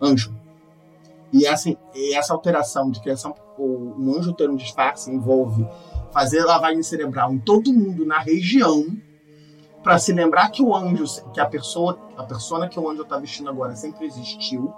anjo. 0.00 0.34
E 1.32 1.46
essa, 1.46 1.76
essa 2.14 2.32
alteração 2.32 2.90
de 2.90 3.00
criação, 3.00 3.34
um 3.58 4.14
anjo 4.16 4.32
ter 4.32 4.48
um 4.48 4.56
disfarce 4.56 5.10
envolve 5.10 5.66
fazer 6.12 6.44
lavagem 6.44 6.82
cerebral 6.82 7.32
em 7.32 7.38
todo 7.38 7.72
mundo 7.72 8.06
na 8.06 8.18
região 8.18 8.86
para 9.86 10.00
se 10.00 10.12
lembrar 10.12 10.50
que 10.50 10.60
o 10.60 10.74
anjo, 10.74 11.04
que 11.32 11.40
a 11.40 11.46
pessoa, 11.46 11.96
a 12.16 12.24
persona 12.24 12.68
que 12.68 12.76
o 12.76 12.90
anjo 12.90 13.02
está 13.02 13.20
vestindo 13.20 13.48
agora 13.48 13.76
sempre 13.76 14.04
existiu 14.04 14.74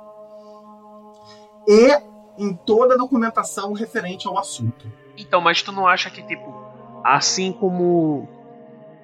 e 1.66 1.90
em 2.36 2.54
toda 2.54 2.92
a 2.92 2.96
documentação 2.98 3.72
referente 3.72 4.28
ao 4.28 4.38
assunto. 4.38 4.86
Então, 5.16 5.40
mas 5.40 5.62
tu 5.62 5.72
não 5.72 5.86
acha 5.86 6.10
que 6.10 6.22
tipo, 6.22 6.54
assim 7.02 7.52
como 7.52 8.28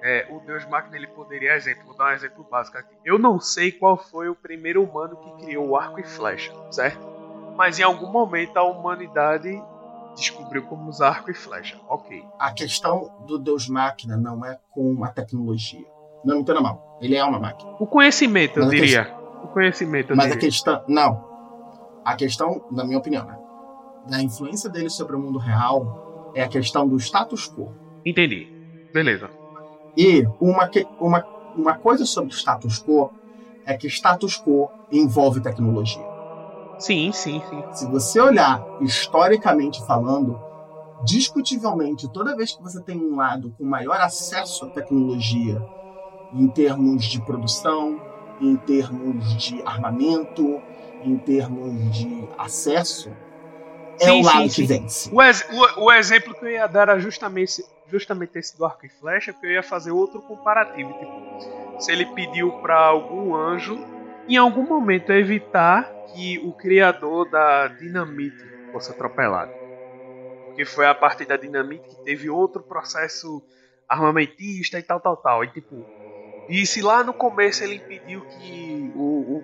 é, 0.03 0.27
o 0.29 0.39
Deus 0.41 0.63
Máquina 0.67 0.95
ele 0.95 1.07
poderia, 1.07 1.55
exemplo, 1.55 1.87
vou 1.87 1.97
dar 1.97 2.11
um 2.11 2.13
exemplo 2.13 2.45
básico 2.51 2.77
aqui. 2.77 2.95
Eu 3.03 3.17
não 3.17 3.39
sei 3.39 3.71
qual 3.71 3.97
foi 3.97 4.29
o 4.29 4.35
primeiro 4.35 4.83
humano 4.83 5.15
que 5.15 5.43
criou 5.43 5.69
o 5.69 5.75
arco 5.75 5.99
e 5.99 6.03
flecha, 6.03 6.53
certo? 6.69 7.03
Mas 7.57 7.79
em 7.79 7.83
algum 7.83 8.11
momento 8.11 8.55
a 8.57 8.63
humanidade 8.63 9.59
descobriu 10.13 10.61
como 10.67 10.87
usar 10.87 11.09
arco 11.09 11.31
e 11.31 11.33
flecha. 11.33 11.81
Ok. 11.89 12.23
A 12.37 12.53
questão 12.53 13.11
do 13.25 13.39
Deus 13.39 13.67
Máquina 13.67 14.15
não 14.15 14.45
é 14.45 14.59
com 14.69 15.03
a 15.03 15.09
tecnologia. 15.09 15.94
Não 16.25 16.35
me 16.35 16.41
entenda 16.41 16.59
mal. 16.59 16.97
Ele 16.99 17.15
é 17.15 17.23
uma 17.23 17.39
máquina. 17.39 17.71
O 17.79 17.85
conhecimento, 17.85 18.59
eu 18.59 18.67
diria. 18.69 19.13
O 19.43 19.47
conhecimento, 19.47 20.11
eu 20.11 20.15
Mas 20.15 20.25
diria. 20.27 20.37
a 20.37 20.41
questão. 20.41 20.83
Não. 20.87 21.23
A 22.03 22.15
questão, 22.15 22.65
na 22.71 22.83
minha 22.83 22.97
opinião, 22.97 23.25
né? 23.25 23.37
Da 24.07 24.21
influência 24.21 24.69
dele 24.69 24.89
sobre 24.89 25.15
o 25.15 25.19
mundo 25.19 25.37
real 25.37 26.31
é 26.35 26.43
a 26.43 26.47
questão 26.47 26.87
do 26.87 26.97
status 26.97 27.47
quo. 27.47 27.71
Entendi. 28.05 28.47
Beleza. 28.93 29.29
E 29.95 30.25
uma, 30.39 30.69
uma, 30.99 31.25
uma 31.55 31.73
coisa 31.77 32.05
sobre 32.05 32.31
o 32.31 32.35
status 32.35 32.83
quo 32.83 33.11
é 33.65 33.75
que 33.75 33.87
status 33.87 34.41
quo 34.41 34.69
envolve 34.91 35.41
tecnologia. 35.41 36.05
Sim, 36.77 37.11
sim, 37.11 37.41
sim. 37.49 37.63
Se 37.71 37.87
você 37.89 38.19
olhar 38.19 38.63
historicamente 38.81 39.83
falando, 39.85 40.39
discutivelmente, 41.03 42.11
toda 42.11 42.35
vez 42.35 42.55
que 42.55 42.61
você 42.61 42.81
tem 42.81 42.97
um 42.97 43.15
lado 43.15 43.53
com 43.57 43.63
maior 43.63 43.99
acesso 43.99 44.65
à 44.65 44.69
tecnologia, 44.69 45.61
em 46.33 46.47
termos 46.47 47.05
de 47.05 47.21
produção, 47.21 48.01
em 48.41 48.55
termos 48.55 49.35
de 49.37 49.61
armamento, 49.63 50.61
em 51.03 51.17
termos 51.17 51.95
de 51.95 52.27
acesso, 52.37 53.09
é 53.99 54.05
sim, 54.05 54.21
o 54.21 54.25
lado 54.25 54.49
sim, 54.49 54.61
que 54.61 54.67
vence. 54.67 55.09
O, 55.13 55.21
ex, 55.21 55.47
o, 55.51 55.85
o, 55.85 55.91
exemplo 55.91 56.33
que 56.33 56.45
eu 56.45 56.49
ia 56.49 56.67
dar 56.67 56.89
era 56.89 56.99
justamente, 56.99 57.63
justamente 57.87 58.37
esse 58.37 58.57
do 58.57 58.65
arco 58.65 58.85
e 58.85 58.89
flecha, 58.89 59.31
porque 59.31 59.47
eu 59.47 59.51
ia 59.51 59.63
fazer 59.63 59.91
outro 59.91 60.21
comparativo. 60.21 60.91
Tipo, 60.93 61.81
se 61.81 61.91
ele 61.91 62.05
pediu 62.07 62.51
para 62.59 62.77
algum 62.77 63.35
anjo, 63.35 63.77
em 64.27 64.37
algum 64.37 64.63
momento, 64.63 65.11
evitar 65.11 65.89
que 66.13 66.39
o 66.39 66.51
criador 66.51 67.29
da 67.29 67.67
dinamite 67.67 68.43
fosse 68.71 68.91
atropelado. 68.91 69.51
Porque 70.47 70.65
foi 70.65 70.85
a 70.87 70.95
partir 70.95 71.25
da 71.25 71.37
dinamite 71.37 71.87
que 71.87 72.03
teve 72.03 72.29
outro 72.29 72.63
processo 72.63 73.41
armamentista 73.87 74.79
e 74.79 74.83
tal, 74.83 74.99
tal, 74.99 75.17
tal. 75.17 75.43
E 75.43 75.47
tipo, 75.49 75.85
e 76.49 76.65
se 76.65 76.81
lá 76.81 77.03
no 77.03 77.13
começo 77.13 77.63
ele 77.63 77.75
impediu 77.75 78.21
que 78.21 78.91
o, 78.95 79.37
o 79.37 79.43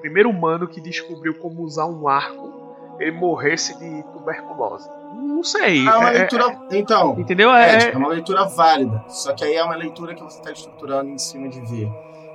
primeiro 0.00 0.30
humano 0.30 0.68
que 0.68 0.80
descobriu 0.80 1.34
como 1.38 1.62
usar 1.62 1.86
um 1.86 2.08
arco 2.08 2.60
ele 2.98 3.12
morresse 3.12 3.78
de 3.78 4.02
tuberculose. 4.12 4.88
Não 5.14 5.42
sei. 5.42 5.86
É 5.86 5.90
uma 5.90 6.10
é, 6.10 6.18
leitura. 6.18 6.44
É, 6.70 6.78
então. 6.78 7.18
Entendeu? 7.18 7.50
É, 7.50 7.84
é, 7.84 7.90
é, 7.92 7.96
uma 7.96 8.08
leitura 8.08 8.44
válida. 8.44 9.02
Só 9.08 9.32
que 9.32 9.42
aí 9.42 9.54
é 9.54 9.64
uma 9.64 9.74
leitura 9.74 10.14
que 10.14 10.22
você 10.22 10.38
está 10.38 10.52
estruturando 10.52 11.10
em 11.10 11.18
cima 11.18 11.48
de 11.48 11.60
ver 11.62 11.90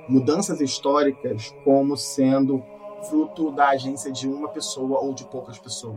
mudanças 0.08 0.60
históricas 0.60 1.54
como 1.64 1.96
sendo 1.96 2.62
fruto 3.08 3.50
da 3.52 3.68
agência 3.68 4.10
de 4.10 4.28
uma 4.28 4.48
pessoa 4.48 5.00
ou 5.00 5.14
de 5.14 5.24
poucas 5.24 5.58
pessoas. 5.58 5.96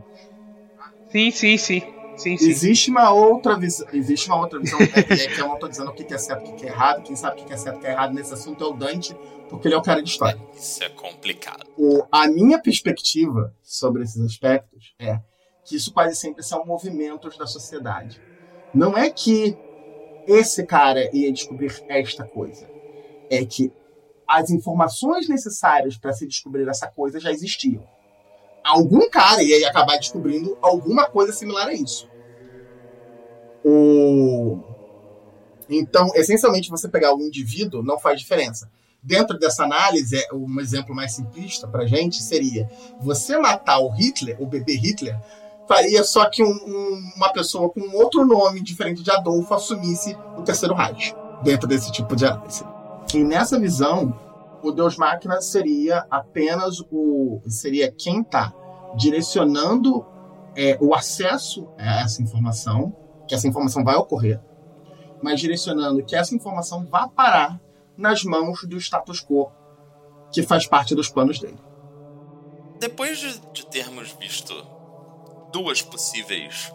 Sim, 1.10 1.32
sim, 1.32 1.58
sim. 1.58 1.82
Sim, 2.20 2.38
sim. 2.38 2.50
Existe 2.50 2.92
uma 2.92 3.12
outra 3.12 3.58
visão. 3.58 3.88
Existe 3.94 4.28
uma 4.28 4.38
outra 4.38 4.60
visão. 4.60 4.78
é, 4.82 5.28
que 5.28 5.40
eu 5.40 5.48
não 5.48 5.54
estou 5.54 5.70
dizendo 5.70 5.90
o 5.90 5.94
que 5.94 6.14
é 6.14 6.18
certo 6.18 6.50
e 6.50 6.52
o 6.52 6.56
que 6.56 6.66
é 6.66 6.70
errado. 6.70 7.02
Quem 7.02 7.16
sabe 7.16 7.42
o 7.42 7.46
que 7.46 7.54
é 7.54 7.58
certo 7.58 7.78
e 7.78 7.80
o 7.80 7.82
que 7.82 7.88
é 7.88 7.92
errado 7.92 8.14
nesse 8.14 8.34
assunto 8.34 8.62
é 8.62 8.68
o 8.68 8.74
Dante, 8.74 9.16
porque 9.50 9.70
ele 9.70 9.76
é 9.76 9.78
o 9.78 9.82
cara 9.82 10.04
de 10.04 10.10
história. 10.10 10.38
Isso 10.54 10.84
é 10.84 10.90
complicado. 10.90 11.66
O, 11.78 12.06
a 12.12 12.28
minha 12.28 12.62
perspectiva 12.62 13.56
sobre 13.64 14.04
esses 14.04 14.22
aspectos 14.22 14.94
é 15.00 15.18
que 15.66 15.78
isso 15.78 15.94
quase 15.94 16.16
sempre 16.16 16.44
são 16.44 16.66
movimentos 16.66 17.38
da 17.38 17.48
sociedade. 17.48 18.20
Não 18.74 18.98
é 18.98 19.10
que 19.10 19.56
esse 20.28 20.66
cara 20.66 21.10
ia 21.16 21.32
descobrir 21.32 21.74
esta 21.88 22.28
coisa. 22.28 22.70
É 23.30 23.46
que 23.46 23.72
as 24.28 24.50
informações 24.50 25.30
necessárias 25.30 25.98
para 25.98 26.12
se 26.12 26.28
descobrir 26.28 26.68
essa 26.68 26.88
coisa 26.88 27.18
já 27.18 27.32
existiam. 27.32 27.84
Algum 28.64 29.10
cara 29.10 29.42
ia 29.42 29.68
acabar 29.70 29.98
descobrindo 29.98 30.58
alguma 30.62 31.06
coisa 31.08 31.32
similar 31.32 31.68
a 31.68 31.74
isso. 31.74 32.10
O... 33.64 34.60
Então, 35.70 36.10
essencialmente, 36.16 36.70
você 36.70 36.88
pegar 36.88 37.16
o 37.16 37.22
indivíduo 37.22 37.84
não 37.84 38.00
faz 38.00 38.20
diferença. 38.20 38.70
Dentro 39.02 39.40
dessa 39.40 39.64
análise, 39.64 40.18
é, 40.18 40.34
um 40.34 40.60
exemplo 40.60 40.94
mais 40.94 41.14
simplista 41.14 41.68
para 41.68 41.86
gente 41.86 42.22
seria 42.22 42.70
você 43.00 43.38
matar 43.38 43.80
o 43.80 43.90
Hitler, 43.90 44.36
o 44.42 44.46
bebê 44.46 44.76
Hitler, 44.76 45.18
faria 45.68 46.04
só 46.04 46.28
que 46.30 46.44
um, 46.44 46.50
um, 46.50 47.12
uma 47.16 47.32
pessoa 47.32 47.70
com 47.70 47.96
outro 47.96 48.26
nome 48.26 48.60
diferente 48.60 49.04
de 49.04 49.12
Adolfo 49.12 49.54
assumisse 49.54 50.18
o 50.36 50.42
terceiro 50.42 50.74
Reich, 50.74 51.16
dentro 51.44 51.68
desse 51.68 51.92
tipo 51.92 52.16
de 52.16 52.26
análise. 52.26 52.66
E 53.14 53.24
nessa 53.24 53.60
visão, 53.60 54.14
o 54.62 54.72
Deus 54.72 54.98
Máquina 54.98 55.42
seria 55.42 56.06
apenas 56.10 56.80
o. 56.92 57.42
seria 57.48 57.92
quem 57.92 58.22
está 58.22 58.54
direcionando 58.96 60.06
é, 60.56 60.78
o 60.82 60.94
acesso 60.94 61.68
a 61.78 62.02
essa 62.02 62.22
informação, 62.22 62.96
que 63.28 63.36
essa 63.36 63.48
informação 63.48 63.84
vai 63.84 63.96
ocorrer, 63.96 64.42
mas 65.22 65.40
direcionando 65.40 66.04
que 66.04 66.16
essa 66.16 66.36
informação 66.36 66.86
vá 66.86 67.08
parar 67.08 67.60
nas 67.96 68.24
mãos 68.24 68.64
do 68.64 68.78
status 68.78 69.22
quo, 69.22 69.52
que 70.32 70.44
faz 70.44 70.66
parte 70.66 70.96
dos 70.96 71.10
planos 71.10 71.40
dele. 71.40 71.60
Depois 72.80 73.20
de, 73.20 73.40
de 73.54 73.66
termos 73.66 74.12
visto 74.20 74.54
duas 75.52 75.82
possíveis 75.82 76.72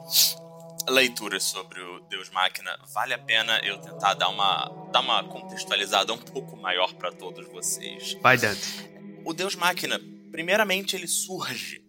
leituras 0.88 1.44
sobre 1.44 1.81
o 1.81 2.01
Deus 2.09 2.31
Máquina, 2.31 2.79
vale 2.92 3.14
a 3.14 3.18
pena 3.18 3.59
eu 3.64 3.79
tentar 3.79 4.14
dar 4.14 4.29
uma, 4.29 4.88
dar 4.92 5.01
uma 5.01 5.25
contextualizada 5.25 6.12
um 6.12 6.18
pouco 6.18 6.57
maior 6.57 6.92
para 6.94 7.12
todos 7.12 7.47
vocês. 7.49 8.14
Vai, 8.20 8.37
Dante. 8.37 8.90
O 9.25 9.33
Deus 9.33 9.55
Máquina, 9.55 10.01
primeiramente, 10.31 10.97
ele 10.97 11.09
surge 11.09 11.83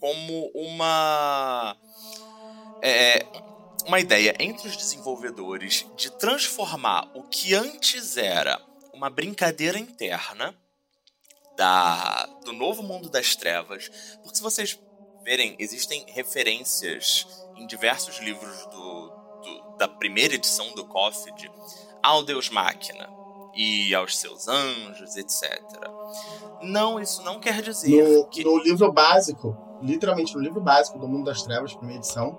como 0.00 0.50
uma. 0.54 1.76
É, 2.82 3.24
uma 3.86 4.00
ideia 4.00 4.34
entre 4.38 4.68
os 4.68 4.76
desenvolvedores 4.76 5.86
de 5.96 6.10
transformar 6.10 7.10
o 7.14 7.22
que 7.24 7.54
antes 7.54 8.16
era 8.16 8.60
uma 8.92 9.10
brincadeira 9.10 9.78
interna 9.78 10.54
da, 11.56 12.26
do 12.44 12.52
novo 12.52 12.82
mundo 12.82 13.08
das 13.08 13.36
trevas. 13.36 13.90
Porque 14.22 14.36
se 14.36 14.42
vocês 14.42 14.78
verem, 15.24 15.56
existem 15.58 16.04
referências 16.08 17.26
em 17.62 17.66
diversos 17.66 18.18
livros 18.20 18.66
do, 18.66 19.12
do, 19.42 19.76
da 19.78 19.86
primeira 19.86 20.34
edição 20.34 20.74
do 20.74 20.84
COFID 20.84 21.48
ao 22.02 22.24
Deus 22.24 22.50
Máquina 22.50 23.08
e 23.54 23.94
aos 23.94 24.18
seus 24.18 24.48
anjos, 24.48 25.16
etc. 25.16 25.62
Não, 26.62 26.98
isso 26.98 27.22
não 27.22 27.38
quer 27.38 27.62
dizer 27.62 28.18
no, 28.18 28.26
que... 28.26 28.42
No 28.42 28.58
livro 28.58 28.90
básico, 28.90 29.56
literalmente 29.80 30.34
no 30.34 30.40
livro 30.40 30.60
básico 30.60 30.98
do 30.98 31.06
Mundo 31.06 31.26
das 31.26 31.42
Trevas, 31.42 31.74
primeira 31.74 32.00
edição, 32.00 32.36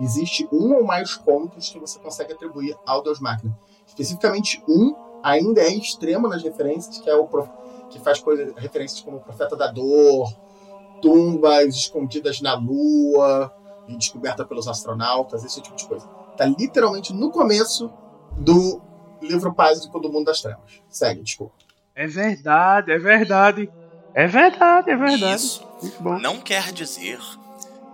existe 0.00 0.46
um 0.52 0.74
ou 0.74 0.84
mais 0.84 1.14
contos 1.14 1.70
que 1.70 1.78
você 1.78 1.98
consegue 1.98 2.34
atribuir 2.34 2.76
ao 2.84 3.02
Deus 3.02 3.18
Máquina. 3.18 3.58
Especificamente 3.86 4.62
um 4.68 4.94
ainda 5.22 5.62
é 5.62 5.72
extremo 5.72 6.28
nas 6.28 6.42
referências, 6.42 6.98
que 6.98 7.08
é 7.08 7.14
o 7.14 7.26
prof... 7.26 7.48
que 7.88 7.98
faz 8.00 8.18
coisas, 8.18 8.52
referências 8.56 9.00
como 9.00 9.16
o 9.16 9.20
Profeta 9.20 9.56
da 9.56 9.68
Dor, 9.68 10.30
tumbas 11.00 11.74
escondidas 11.74 12.40
na 12.40 12.54
lua 12.54 13.54
e 13.88 13.96
descoberta 13.96 14.44
pelos 14.44 14.68
astronautas, 14.68 15.44
esse 15.44 15.60
tipo 15.60 15.76
de 15.76 15.86
coisa. 15.86 16.06
Tá 16.36 16.44
literalmente 16.46 17.12
no 17.12 17.30
começo 17.30 17.90
do 18.36 18.80
livro 19.20 19.52
básico 19.52 19.98
do 19.98 20.10
Mundo 20.10 20.26
das 20.26 20.40
Trevas. 20.40 20.82
Segue, 20.88 21.22
desculpa. 21.22 21.54
É 21.94 22.06
verdade, 22.06 22.92
é 22.92 22.98
verdade. 22.98 23.70
É 24.14 24.26
verdade, 24.26 24.90
é 24.90 24.96
verdade. 24.96 25.36
Isso 25.36 25.66
não 26.20 26.40
quer 26.40 26.72
dizer 26.72 27.20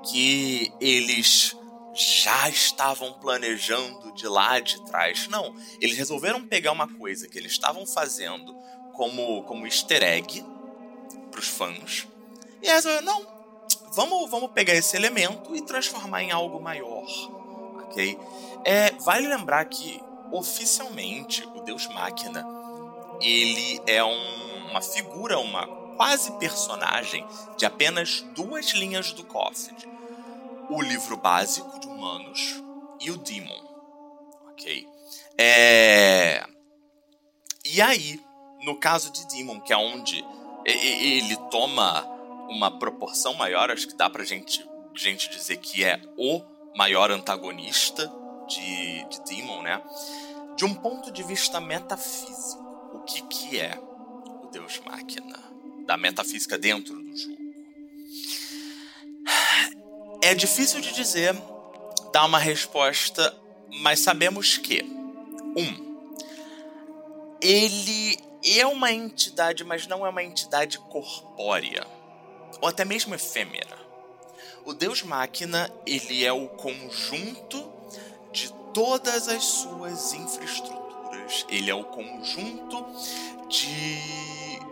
que 0.05 0.73
eles 0.81 1.57
já 1.95 2.49
estavam 2.49 3.13
planejando 3.15 4.13
de 4.13 4.27
lá 4.27 4.59
de 4.61 4.85
trás. 4.87 5.29
Não, 5.29 5.55
eles 5.81 5.97
resolveram 5.97 6.47
pegar 6.47 6.73
uma 6.73 6.89
coisa 6.89 7.29
que 7.29 7.39
eles 7.39 7.53
estavam 7.53 7.87
fazendo 7.87 8.55
como, 8.93 9.43
como 9.45 9.67
easter 9.67 10.03
egg 10.03 10.45
para 11.31 11.41
os 11.41 11.49
fãs 11.49 12.07
e 12.63 12.69
resolveram, 12.69 13.05
não, 13.05 13.27
vamos, 13.93 14.31
vamos 14.31 14.51
pegar 14.53 14.75
esse 14.75 14.97
elemento 14.97 15.55
e 15.55 15.63
transformar 15.63 16.23
em 16.23 16.31
algo 16.31 16.61
maior, 16.61 17.07
ok? 17.85 18.19
É, 18.65 18.91
vale 18.93 19.29
lembrar 19.29 19.65
que 19.67 20.03
oficialmente 20.31 21.47
o 21.55 21.61
Deus 21.63 21.87
Máquina 21.89 22.47
ele 23.21 23.81
é 23.87 24.03
um, 24.03 24.71
uma 24.71 24.81
figura, 24.81 25.39
uma 25.39 25.67
quase 25.97 26.33
personagem 26.39 27.25
de 27.57 27.67
apenas 27.67 28.23
duas 28.35 28.71
linhas 28.71 29.13
do 29.13 29.25
Coffid 29.25 29.93
o 30.69 30.81
livro 30.81 31.17
básico 31.17 31.79
de 31.79 31.87
humanos 31.87 32.63
e 32.99 33.11
o 33.11 33.19
Demon. 33.19 33.63
Ok? 34.51 34.89
É... 35.37 36.47
E 37.65 37.81
aí, 37.83 38.21
no 38.63 38.77
caso 38.77 39.13
de 39.13 39.27
Demon, 39.27 39.61
que 39.61 39.73
é 39.73 39.77
onde 39.77 40.25
ele 40.65 41.37
toma 41.51 42.12
uma 42.53 42.79
proporção 42.79 43.35
maior, 43.35 43.71
acho 43.71 43.89
que 43.89 43.95
dá 43.95 44.09
pra 44.09 44.25
gente, 44.25 44.65
gente 44.95 45.31
dizer 45.31 45.57
que 45.57 45.85
é 45.85 46.01
o 46.17 46.43
maior 46.77 47.11
antagonista 47.11 48.11
de, 48.49 49.05
de 49.09 49.25
Demon, 49.25 49.63
né? 49.63 49.83
De 50.57 50.65
um 50.65 50.75
ponto 50.75 51.11
de 51.11 51.23
vista 51.23 51.61
metafísico, 51.61 52.63
o 52.95 53.01
que, 53.01 53.23
que 53.23 53.59
é 53.59 53.79
o 54.43 54.49
Deus 54.49 54.81
Máquina? 54.85 55.39
Da 55.87 55.97
metafísica 55.97 56.59
dentro 56.59 56.95
do 56.95 57.17
jogo. 57.17 57.43
É 60.23 60.35
difícil 60.35 60.81
de 60.81 60.93
dizer, 60.93 61.35
dar 62.13 62.27
uma 62.27 62.39
resposta, 62.39 63.37
mas 63.81 64.01
sabemos 64.01 64.57
que, 64.57 64.83
um, 65.57 65.93
ele 67.41 68.19
é 68.45 68.67
uma 68.67 68.93
entidade, 68.93 69.65
mas 69.65 69.87
não 69.87 70.07
é 70.07 70.09
uma 70.09 70.23
entidade 70.23 70.79
corpórea, 70.79 71.87
ou 72.61 72.69
até 72.69 72.85
mesmo 72.85 73.15
efêmera. 73.15 73.79
O 74.65 74.73
Deus 74.73 75.03
Máquina, 75.03 75.71
ele 75.85 76.25
é 76.25 76.33
o 76.33 76.49
conjunto 76.49 77.73
de 78.31 78.53
todas 78.73 79.29
as 79.29 79.43
suas 79.43 80.13
infraestruturas. 80.13 81.45
Ele 81.49 81.71
é 81.71 81.75
o 81.75 81.85
conjunto 81.85 82.87
de, 83.49 83.97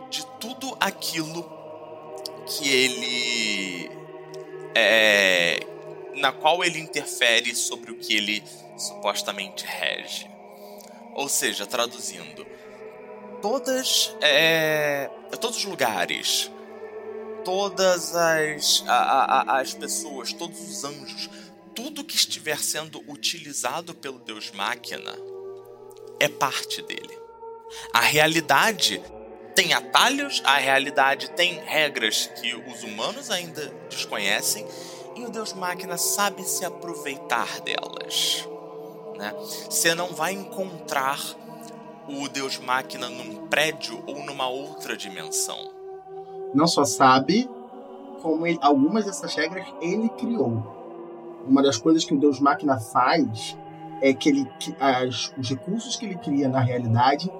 de 0.09 0.25
tudo 0.39 0.75
aquilo 0.79 1.43
que 2.47 2.69
ele 2.69 3.91
é, 4.73 5.59
na 6.15 6.31
qual 6.31 6.63
ele 6.63 6.79
interfere 6.79 7.55
sobre 7.55 7.91
o 7.91 7.95
que 7.95 8.15
ele 8.15 8.43
supostamente 8.77 9.65
rege. 9.65 10.29
Ou 11.13 11.27
seja, 11.27 11.65
traduzindo, 11.65 12.45
todas 13.41 14.15
é, 14.21 15.09
todos 15.39 15.57
os 15.57 15.65
lugares, 15.65 16.49
todas 17.43 18.15
as, 18.15 18.83
a, 18.87 18.93
a, 18.93 19.59
as 19.59 19.73
pessoas, 19.73 20.33
todos 20.33 20.59
os 20.59 20.83
anjos, 20.83 21.29
tudo 21.75 22.03
que 22.03 22.15
estiver 22.15 22.57
sendo 22.59 23.03
utilizado 23.07 23.93
pelo 23.95 24.19
Deus 24.19 24.51
Máquina 24.51 25.13
é 26.19 26.27
parte 26.27 26.81
dele. 26.81 27.17
A 27.93 28.01
realidade 28.01 29.01
tem 29.55 29.73
atalhos, 29.73 30.41
a 30.45 30.57
realidade 30.57 31.31
tem 31.31 31.59
regras 31.65 32.27
que 32.39 32.53
os 32.55 32.83
humanos 32.83 33.29
ainda 33.29 33.67
desconhecem 33.89 34.65
e 35.15 35.23
o 35.23 35.29
Deus 35.29 35.53
Máquina 35.53 35.97
sabe 35.97 36.43
se 36.43 36.65
aproveitar 36.65 37.61
delas. 37.61 38.47
Né? 39.17 39.33
Você 39.69 39.93
não 39.93 40.13
vai 40.13 40.33
encontrar 40.33 41.19
o 42.07 42.27
Deus 42.27 42.57
Máquina 42.57 43.09
num 43.09 43.47
prédio 43.47 44.03
ou 44.07 44.23
numa 44.23 44.47
outra 44.47 44.97
dimensão. 44.97 45.80
Não 46.53 46.67
só 46.67 46.83
sabe, 46.83 47.49
como 48.21 48.45
ele, 48.45 48.59
algumas 48.61 49.05
dessas 49.05 49.33
regras 49.35 49.65
ele 49.81 50.09
criou. 50.09 50.63
Uma 51.47 51.63
das 51.63 51.77
coisas 51.77 52.03
que 52.05 52.13
o 52.13 52.19
Deus 52.19 52.39
Máquina 52.39 52.79
faz 52.79 53.57
é 54.01 54.13
que 54.13 54.29
ele, 54.29 54.51
as, 54.79 55.33
os 55.37 55.49
recursos 55.49 55.95
que 55.95 56.05
ele 56.05 56.15
cria 56.15 56.49
na 56.49 56.59
realidade 56.59 57.31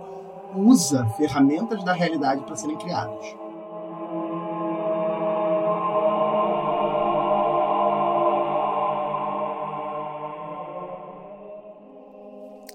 usa 0.56 1.06
ferramentas 1.18 1.84
da 1.84 1.94
realidade 1.94 2.44
para 2.44 2.56
serem 2.56 2.78
criados. 2.78 3.36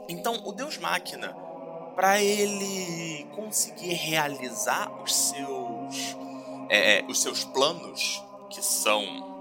Então, 0.08 0.40
o 0.44 0.52
Deus 0.52 0.78
Máquina, 0.78 1.34
para 1.94 2.20
ele 2.22 3.24
conseguir 3.34 3.94
realizar 3.94 4.90
os 5.02 5.14
seus, 5.14 6.16
é, 6.68 7.04
os 7.08 7.20
seus 7.20 7.44
planos, 7.44 8.22
que 8.50 8.62
são 8.62 9.34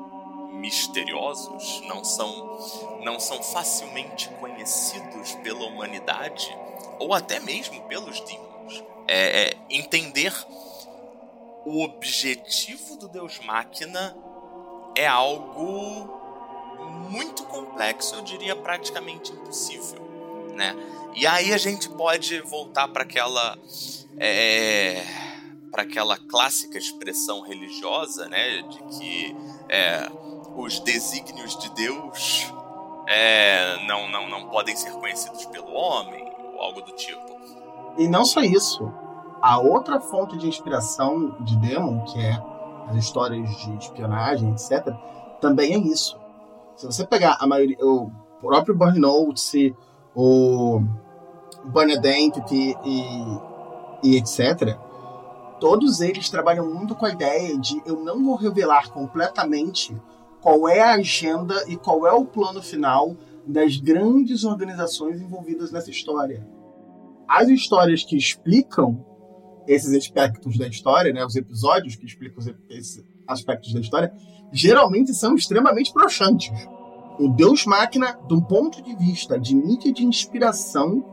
misteriosos, 0.53 1.81
não 1.87 2.03
são, 2.03 2.59
não 3.03 3.19
são 3.19 3.41
facilmente 3.43 4.29
conhecidos 4.39 5.33
pela 5.43 5.65
humanidade, 5.65 6.55
ou 6.99 7.13
até 7.13 7.39
mesmo 7.39 7.81
pelos 7.83 8.19
demônios. 8.21 8.83
É, 9.07 9.43
é, 9.43 9.57
entender 9.69 10.33
o 11.65 11.83
objetivo 11.83 12.95
do 12.97 13.07
Deus 13.07 13.39
Máquina 13.39 14.15
é 14.95 15.05
algo 15.05 16.23
muito 17.09 17.43
complexo, 17.43 18.15
eu 18.15 18.21
diria 18.21 18.55
praticamente 18.55 19.31
impossível, 19.31 20.01
né? 20.53 20.75
E 21.13 21.25
aí 21.25 21.53
a 21.53 21.57
gente 21.57 21.89
pode 21.89 22.41
voltar 22.41 22.87
para 22.87 23.03
aquela 23.03 23.57
é, 24.19 25.03
para 25.75 25.83
aquela 25.83 26.17
clássica 26.17 26.77
expressão 26.77 27.41
religiosa, 27.41 28.29
né, 28.29 28.61
de 28.61 28.81
que 28.97 29.35
é, 29.67 30.09
os 30.55 30.79
desígnios 30.79 31.57
de 31.57 31.69
Deus 31.71 32.49
é, 33.09 33.85
não, 33.85 34.09
não, 34.09 34.29
não 34.29 34.47
podem 34.47 34.73
ser 34.73 34.91
conhecidos 34.91 35.45
pelo 35.47 35.69
homem, 35.73 36.31
ou 36.53 36.61
algo 36.61 36.81
do 36.81 36.93
tipo. 36.93 37.19
E 37.97 38.07
não 38.07 38.23
só 38.23 38.39
isso. 38.39 38.89
A 39.41 39.59
outra 39.59 39.99
fonte 39.99 40.37
de 40.37 40.47
inspiração 40.47 41.35
de 41.41 41.57
Demon, 41.57 42.05
que 42.05 42.21
é 42.21 42.41
as 42.87 42.95
histórias 42.95 43.49
de 43.57 43.75
espionagem, 43.75 44.51
etc., 44.51 44.95
também 45.41 45.73
é 45.73 45.77
isso. 45.77 46.17
Se 46.77 46.85
você 46.85 47.05
pegar 47.05 47.35
a 47.37 47.45
maioria, 47.45 47.77
o 47.81 48.09
próprio 48.39 48.73
Burn 48.73 48.97
Notes, 48.97 49.51
o 50.15 50.81
Burn 51.65 51.93
Identity 51.93 52.77
e, 52.85 53.39
e 54.01 54.15
etc., 54.15 54.84
todos 55.65 55.99
eles 55.99 56.29
trabalham 56.29 56.71
muito 56.71 56.93
com 56.93 57.07
a 57.07 57.09
ideia 57.09 57.57
de 57.57 57.81
eu 57.87 57.99
não 57.99 58.23
vou 58.23 58.35
revelar 58.35 58.91
completamente 58.91 59.99
qual 60.39 60.69
é 60.69 60.79
a 60.79 60.93
agenda 60.93 61.55
e 61.67 61.75
qual 61.75 62.05
é 62.05 62.11
o 62.11 62.23
plano 62.23 62.61
final 62.61 63.17
das 63.47 63.77
grandes 63.77 64.43
organizações 64.43 65.19
envolvidas 65.19 65.71
nessa 65.71 65.89
história. 65.89 66.47
As 67.27 67.49
histórias 67.49 68.03
que 68.03 68.15
explicam 68.15 69.03
esses 69.67 69.91
aspectos 69.91 70.55
da 70.55 70.67
história, 70.67 71.11
né, 71.11 71.25
os 71.25 71.35
episódios 71.35 71.95
que 71.95 72.05
explicam 72.05 72.43
esses 72.69 73.03
aspectos 73.27 73.73
da 73.73 73.79
história, 73.79 74.13
geralmente 74.53 75.15
são 75.15 75.33
extremamente 75.33 75.91
broxantes. 75.91 76.51
O 77.17 77.27
Deus 77.27 77.65
Máquina, 77.65 78.19
de 78.27 78.35
um 78.35 78.41
ponto 78.41 78.83
de 78.83 78.95
vista 78.95 79.39
de 79.39 79.55
mídia 79.55 79.91
de 79.91 80.05
inspiração 80.05 81.03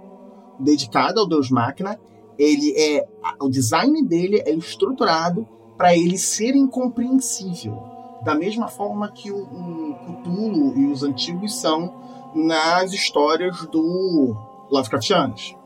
dedicada 0.61 1.21
ao 1.21 1.27
Deus 1.27 1.51
Máquina, 1.51 1.99
ele 2.43 2.75
é 2.77 3.07
o 3.41 3.49
design 3.49 4.03
dele 4.05 4.43
é 4.45 4.53
estruturado 4.53 5.47
para 5.77 5.97
ele 5.97 6.19
ser 6.19 6.55
incompreensível 6.55 7.93
da 8.23 8.35
mesma 8.35 8.69
forma 8.69 9.11
que 9.11 9.31
o, 9.31 9.37
o 9.37 9.95
Cthulhu 9.95 10.79
e 10.79 10.87
os 10.87 11.03
antigos 11.03 11.55
são 11.61 12.33
nas 12.35 12.93
histórias 12.93 13.67
do 13.67 14.37
Lovecraftianos. 14.71 15.57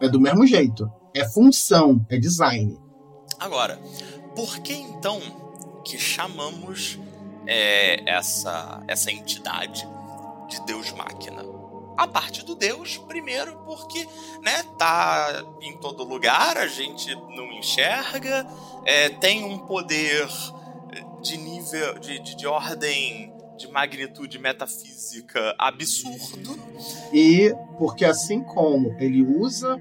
É 0.00 0.08
do 0.08 0.20
mesmo 0.20 0.46
jeito. 0.46 0.90
É 1.14 1.26
função, 1.28 2.04
é 2.08 2.16
design. 2.16 2.78
Agora, 3.38 3.80
por 4.34 4.58
que 4.60 4.72
então 4.72 5.20
que 5.84 5.98
chamamos 5.98 6.98
é, 7.46 8.08
essa, 8.08 8.82
essa 8.86 9.10
entidade 9.10 9.86
de 10.48 10.64
Deus 10.64 10.92
Máquina? 10.92 11.42
A 11.96 12.06
parte 12.06 12.44
do 12.44 12.54
Deus, 12.54 12.98
primeiro, 12.98 13.56
porque 13.64 14.06
né, 14.42 14.62
tá 14.78 15.42
em 15.62 15.76
todo 15.78 16.04
lugar, 16.04 16.56
a 16.56 16.66
gente 16.66 17.14
não 17.14 17.50
enxerga, 17.52 18.46
é, 18.84 19.08
tem 19.08 19.44
um 19.44 19.58
poder 19.58 20.28
de 21.22 21.36
nível, 21.38 21.98
de, 21.98 22.18
de, 22.18 22.36
de 22.36 22.46
ordem 22.46 23.32
de 23.56 23.68
magnitude 23.68 24.38
metafísica 24.38 25.54
absurdo. 25.58 26.58
E 27.12 27.54
porque 27.78 28.04
assim 28.04 28.42
como 28.42 28.94
ele 28.98 29.22
usa 29.22 29.80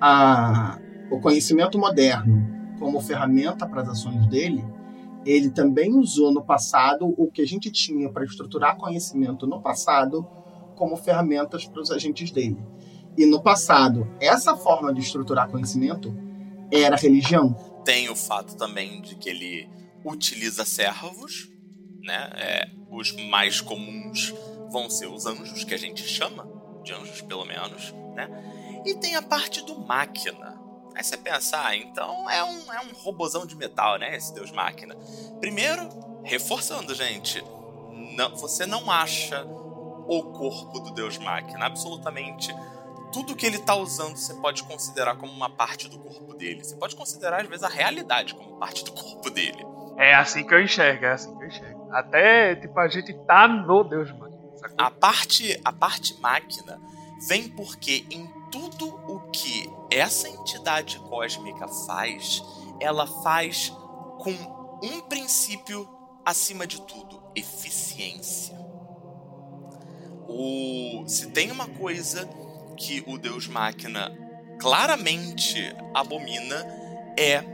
a, 0.00 0.78
o 1.10 1.18
conhecimento 1.20 1.78
moderno 1.78 2.52
como 2.78 3.00
ferramenta 3.00 3.66
para 3.66 3.82
as 3.82 3.88
ações 3.88 4.26
dele, 4.26 4.64
ele 5.24 5.50
também 5.50 5.94
usou 5.94 6.30
no 6.32 6.44
passado 6.44 7.14
o 7.16 7.30
que 7.30 7.40
a 7.40 7.46
gente 7.46 7.70
tinha 7.70 8.10
para 8.10 8.24
estruturar 8.24 8.76
conhecimento 8.76 9.46
no 9.46 9.60
passado 9.62 10.26
como 10.74 10.96
ferramentas 10.96 11.66
para 11.66 11.80
os 11.80 11.90
agentes 11.90 12.30
dele. 12.30 12.58
E 13.16 13.26
no 13.26 13.42
passado, 13.42 14.08
essa 14.20 14.56
forma 14.56 14.92
de 14.92 15.00
estruturar 15.00 15.48
conhecimento 15.48 16.14
era 16.70 16.96
religião. 16.96 17.54
Tem 17.84 18.08
o 18.08 18.16
fato 18.16 18.56
também 18.56 19.00
de 19.00 19.14
que 19.14 19.28
ele 19.28 19.68
utiliza 20.04 20.64
servos, 20.64 21.48
né? 22.02 22.30
É, 22.34 22.70
os 22.90 23.12
mais 23.28 23.60
comuns 23.60 24.34
vão 24.70 24.90
ser 24.90 25.06
os 25.06 25.26
anjos, 25.26 25.64
que 25.64 25.74
a 25.74 25.78
gente 25.78 26.02
chama 26.02 26.48
de 26.82 26.92
anjos 26.92 27.22
pelo 27.22 27.44
menos, 27.44 27.92
né? 28.14 28.28
E 28.84 28.94
tem 28.94 29.16
a 29.16 29.22
parte 29.22 29.64
do 29.64 29.78
máquina. 29.78 30.60
Aí 30.94 31.02
você 31.02 31.16
pensar, 31.16 31.66
ah, 31.66 31.76
então 31.76 32.30
é 32.30 32.42
um, 32.44 32.72
é 32.72 32.80
um 32.80 32.92
robozão 32.94 33.46
de 33.46 33.56
metal, 33.56 33.98
né? 33.98 34.14
Esse 34.16 34.34
Deus 34.34 34.50
máquina. 34.50 34.96
Primeiro, 35.40 35.88
reforçando, 36.22 36.94
gente, 36.94 37.42
não, 38.16 38.36
você 38.36 38.66
não 38.66 38.90
acha 38.90 39.46
o 40.06 40.22
corpo 40.32 40.80
do 40.80 40.90
Deus 40.92 41.18
máquina. 41.18 41.66
Absolutamente 41.66 42.54
tudo 43.14 43.36
que 43.36 43.46
ele 43.46 43.58
está 43.58 43.76
usando 43.76 44.16
você 44.16 44.34
pode 44.34 44.64
considerar 44.64 45.14
como 45.14 45.32
uma 45.32 45.48
parte 45.48 45.88
do 45.88 46.00
corpo 46.00 46.34
dele. 46.34 46.64
Você 46.64 46.74
pode 46.74 46.96
considerar, 46.96 47.42
às 47.42 47.48
vezes, 47.48 47.62
a 47.62 47.68
realidade 47.68 48.34
como 48.34 48.58
parte 48.58 48.84
do 48.84 48.90
corpo 48.90 49.30
dele. 49.30 49.64
É 49.96 50.12
assim 50.16 50.44
que 50.44 50.52
eu 50.52 50.60
enxergo, 50.60 51.04
é 51.04 51.12
assim 51.12 51.32
que 51.36 51.44
eu 51.44 51.46
enxergo. 51.46 51.88
Até, 51.92 52.56
tipo, 52.56 52.76
a 52.80 52.88
gente 52.88 53.14
tá 53.24 53.46
no 53.46 53.84
Deus 53.84 54.10
Máquina. 54.10 54.34
A 54.76 54.90
parte, 54.90 55.60
a 55.64 55.72
parte 55.72 56.20
máquina 56.20 56.80
vem 57.28 57.48
porque 57.50 58.04
em 58.10 58.26
tudo 58.50 58.88
o 59.08 59.20
que 59.30 59.70
essa 59.92 60.28
entidade 60.28 60.98
cósmica 60.98 61.68
faz, 61.86 62.42
ela 62.80 63.06
faz 63.06 63.68
com 64.18 64.32
um 64.82 65.00
princípio 65.02 65.88
acima 66.24 66.66
de 66.66 66.80
tudo: 66.80 67.22
eficiência. 67.36 68.63
O, 70.36 71.04
se 71.06 71.28
tem 71.28 71.52
uma 71.52 71.68
coisa 71.68 72.28
que 72.76 73.04
o 73.06 73.16
Deus 73.16 73.46
Máquina 73.46 74.12
claramente 74.58 75.72
abomina, 75.94 76.56
é 77.16 77.44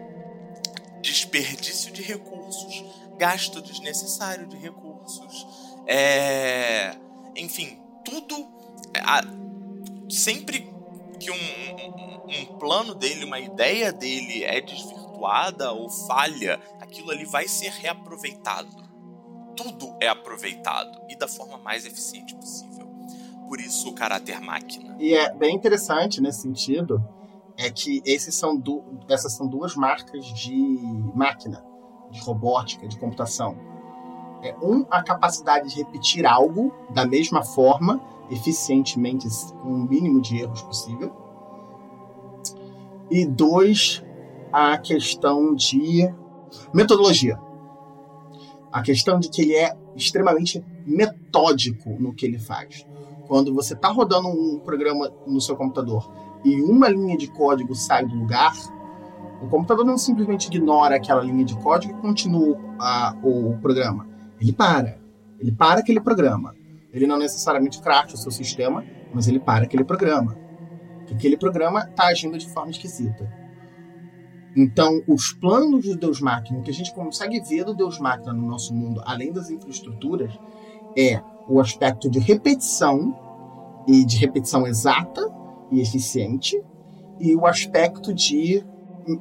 desperdício 1.03 1.93
de 1.93 2.03
recursos, 2.03 2.85
gasto 3.19 3.61
desnecessário 3.61 4.47
de 4.47 4.57
recursos, 4.57 5.47
é, 5.87 6.97
enfim, 7.37 7.79
tudo. 8.03 8.49
A, 8.97 9.23
sempre 10.09 10.67
que 11.19 11.31
um, 11.31 11.35
um, 11.35 12.41
um 12.41 12.59
plano 12.59 12.95
dele, 12.95 13.27
uma 13.27 13.39
ideia 13.39 13.93
dele 13.93 14.43
é 14.43 14.61
desvirtuada 14.61 15.71
ou 15.73 15.91
falha, 15.91 16.59
aquilo 16.81 17.11
ali 17.11 17.27
vai 17.27 17.47
ser 17.47 17.73
reaproveitado. 17.73 18.89
Tudo 19.55 19.95
é 20.01 20.09
aproveitado 20.09 20.99
e 21.11 21.17
da 21.17 21.29
forma 21.29 21.59
mais 21.59 21.85
eficiente 21.85 22.35
possível. 22.35 22.70
Por 23.51 23.59
isso 23.61 23.89
o 23.89 23.93
caráter 23.93 24.41
máquina. 24.41 24.97
E 25.01 25.13
é 25.13 25.35
bem 25.35 25.57
interessante 25.57 26.21
nesse 26.21 26.43
sentido 26.43 27.05
é 27.59 27.69
que 27.69 28.01
esses 28.07 28.33
são 28.33 28.57
du 28.57 28.81
essas 29.09 29.33
são 29.33 29.49
duas 29.49 29.75
marcas 29.75 30.25
de 30.27 30.55
máquina, 31.17 31.61
de 32.13 32.21
robótica, 32.21 32.87
de 32.87 32.97
computação. 32.97 33.59
É, 34.41 34.55
um, 34.63 34.87
a 34.89 35.03
capacidade 35.03 35.69
de 35.69 35.75
repetir 35.75 36.25
algo 36.25 36.73
da 36.95 37.05
mesma 37.05 37.43
forma, 37.43 38.01
eficientemente, 38.31 39.27
com 39.61 39.69
o 39.69 39.89
mínimo 39.89 40.21
de 40.21 40.39
erros 40.39 40.63
possível. 40.63 41.13
E 43.11 43.27
dois, 43.27 44.01
a 44.53 44.79
questão 44.79 45.57
de 45.57 46.09
metodologia. 46.73 47.37
A 48.71 48.81
questão 48.81 49.19
de 49.19 49.29
que 49.29 49.43
ele 49.43 49.57
é 49.57 49.77
extremamente 49.97 50.65
metódico 50.87 51.91
no 51.99 52.15
que 52.15 52.25
ele 52.25 52.39
faz. 52.39 52.87
Quando 53.31 53.55
você 53.55 53.75
está 53.75 53.87
rodando 53.91 54.27
um 54.27 54.59
programa 54.59 55.09
no 55.25 55.41
seu 55.41 55.55
computador 55.55 56.13
e 56.45 56.61
uma 56.63 56.89
linha 56.89 57.17
de 57.17 57.29
código 57.29 57.77
sai 57.77 58.05
do 58.05 58.17
lugar, 58.17 58.53
o 59.41 59.47
computador 59.47 59.87
não 59.87 59.97
simplesmente 59.97 60.49
ignora 60.49 60.97
aquela 60.97 61.23
linha 61.23 61.45
de 61.45 61.57
código 61.59 61.97
e 61.97 62.03
continua 62.03 62.59
a, 62.77 63.17
o 63.23 63.57
programa. 63.63 64.09
Ele 64.41 64.53
para. 64.53 64.99
Ele 65.39 65.53
para 65.53 65.79
aquele 65.79 66.01
programa. 66.01 66.57
Ele 66.93 67.07
não 67.07 67.17
necessariamente 67.17 67.81
crasha 67.81 68.17
o 68.17 68.19
seu 68.19 68.33
sistema, 68.33 68.85
mas 69.15 69.29
ele 69.29 69.39
para 69.39 69.63
aquele 69.63 69.85
programa. 69.85 70.37
Aquele 71.09 71.37
programa 71.37 71.87
está 71.89 72.07
agindo 72.09 72.37
de 72.37 72.49
forma 72.49 72.73
esquisita. 72.73 73.33
Então, 74.57 75.05
os 75.07 75.33
planos 75.33 75.85
do 75.85 75.97
Deus 75.97 76.21
Máquina, 76.21 76.59
o 76.59 76.63
que 76.63 76.71
a 76.73 76.75
gente 76.75 76.93
consegue 76.93 77.39
ver 77.39 77.63
do 77.63 77.75
Deus 77.75 78.01
Máquina 78.01 78.33
no 78.33 78.45
nosso 78.45 78.75
mundo, 78.75 79.01
além 79.07 79.33
das 79.33 79.51
infraestruturas, 79.51 80.37
é 80.99 81.23
o 81.51 81.61
aspecto 81.61 82.09
de 82.09 82.21
repetição 82.21 83.15
e 83.87 84.05
de 84.05 84.17
repetição 84.17 84.67
exata 84.67 85.29
e 85.71 85.81
eficiente, 85.81 86.63
e 87.19 87.35
o 87.35 87.45
aspecto 87.45 88.15
de 88.15 88.65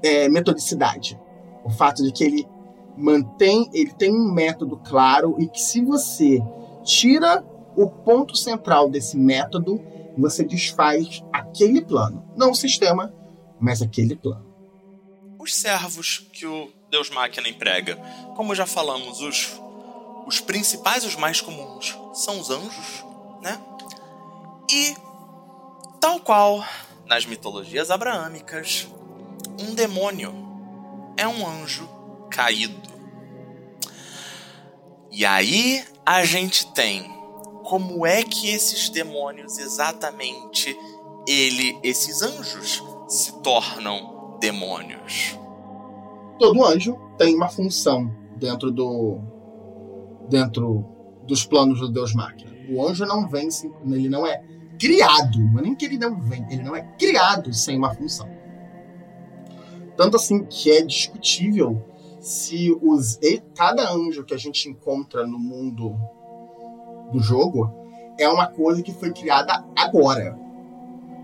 é, 0.04 0.30
metodicidade. 0.30 1.20
O 1.64 1.70
fato 1.70 2.04
de 2.04 2.12
que 2.12 2.24
ele 2.24 2.48
mantém, 2.96 3.70
ele 3.74 3.92
tem 3.92 4.14
um 4.14 4.32
método 4.32 4.78
claro 4.78 5.36
e 5.40 5.48
que 5.48 5.60
se 5.60 5.84
você 5.84 6.40
tira 6.84 7.44
o 7.76 7.90
ponto 7.90 8.36
central 8.36 8.90
desse 8.90 9.18
método, 9.18 9.82
você 10.18 10.44
desfaz 10.44 11.24
aquele 11.32 11.82
plano. 11.82 12.24
Não 12.36 12.52
o 12.52 12.56
sistema, 12.56 13.14
mas 13.60 13.82
aquele 13.82 14.16
plano. 14.16 14.46
Os 15.40 15.56
servos 15.56 16.30
que 16.34 16.46
o 16.46 16.70
Deus 16.92 17.10
Máquina 17.10 17.48
emprega, 17.48 17.96
como 18.36 18.54
já 18.54 18.66
falamos, 18.66 19.22
os, 19.22 19.62
os 20.30 20.40
principais, 20.40 21.04
os 21.04 21.16
mais 21.16 21.42
comuns, 21.42 21.98
são 22.14 22.40
os 22.40 22.50
anjos, 22.50 23.04
né? 23.42 23.60
E 24.72 24.96
Tal 26.00 26.18
qual 26.22 26.64
nas 27.06 27.26
mitologias 27.26 27.92
abraâmicas, 27.92 28.88
um 29.60 29.74
demônio 29.74 30.34
é 31.18 31.28
um 31.28 31.46
anjo 31.46 31.90
caído. 32.32 32.90
E 35.12 35.26
aí 35.26 35.84
a 36.06 36.24
gente 36.24 36.68
tem 36.68 37.04
como 37.66 38.06
é 38.06 38.24
que 38.24 38.50
esses 38.50 38.88
demônios 38.90 39.58
exatamente 39.58 40.74
ele, 41.28 41.78
esses 41.84 42.22
anjos 42.22 42.82
se 43.10 43.34
tornam 43.42 44.38
demônios. 44.40 45.38
Todo 46.40 46.64
anjo 46.64 46.98
tem 47.18 47.36
uma 47.36 47.50
função 47.50 48.10
dentro 48.38 48.72
do 48.72 49.20
dentro 50.30 50.86
dos 51.28 51.46
planos 51.46 51.80
do 51.80 51.90
Deus 51.90 52.14
Máquina. 52.14 52.52
O 52.70 52.86
anjo 52.86 53.06
não 53.06 53.28
vem, 53.28 53.50
ele 53.88 54.10
não 54.10 54.26
é 54.26 54.44
criado, 54.80 55.40
não 55.40 55.60
é 55.60 55.62
nem 55.64 55.76
que 55.76 55.86
ele 55.86 55.98
não 55.98 56.20
vem, 56.22 56.46
ele 56.50 56.64
não 56.64 56.76
é 56.76 56.82
criado 56.98 57.54
sem 57.54 57.78
uma 57.78 57.94
função. 57.94 58.30
Tanto 59.98 60.16
assim 60.16 60.46
que 60.46 60.72
é 60.72 60.82
discutível 60.82 61.84
se 62.22 62.72
os 62.82 63.20
cada 63.56 63.92
anjo 63.92 64.24
que 64.24 64.34
a 64.34 64.38
gente 64.38 64.70
encontra 64.70 65.26
no 65.26 65.40
mundo 65.40 65.96
do 67.12 67.20
jogo 67.20 67.74
é 68.18 68.28
uma 68.28 68.48
coisa 68.48 68.82
que 68.82 68.94
foi 68.94 69.12
criada 69.12 69.66
agora. 69.76 70.38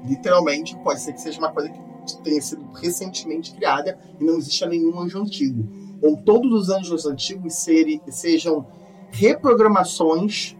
Literalmente, 0.06 0.78
pode 0.78 1.01
ser 1.01 1.14
que 1.14 1.22
seja 1.22 1.39
uma 1.39 1.51
coisa 1.51 1.70
que 1.70 2.18
tenha 2.24 2.41
sido 2.41 2.66
recentemente 2.74 3.53
criada 3.53 3.97
e 4.20 4.24
não 4.24 4.38
exista 4.38 4.68
nenhum 4.68 4.99
anjo 4.99 5.20
antigo. 5.20 5.68
Ou 6.01 6.18
todos 6.18 6.51
os 6.51 6.70
anjos 6.70 7.06
antigos 7.06 7.56
serem, 7.56 8.01
sejam 8.10 8.68
reprogramações 9.16 10.55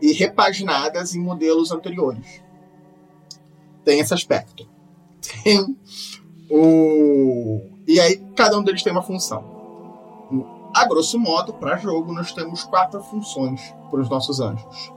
e 0.00 0.12
repaginadas 0.12 1.14
em 1.14 1.20
modelos 1.20 1.70
anteriores. 1.70 2.42
Tem 3.84 4.00
esse 4.00 4.14
aspecto. 4.14 4.66
Tem 5.20 5.76
o. 6.50 7.60
E 7.86 8.00
aí, 8.00 8.16
cada 8.34 8.58
um 8.58 8.62
deles 8.62 8.82
tem 8.82 8.92
uma 8.92 9.02
função. 9.02 9.60
A 10.74 10.86
grosso 10.86 11.18
modo, 11.18 11.52
para 11.54 11.76
jogo, 11.76 12.12
nós 12.12 12.32
temos 12.32 12.64
quatro 12.64 13.02
funções 13.02 13.74
para 13.90 14.00
os 14.00 14.08
nossos 14.08 14.40
anjos: 14.40 14.92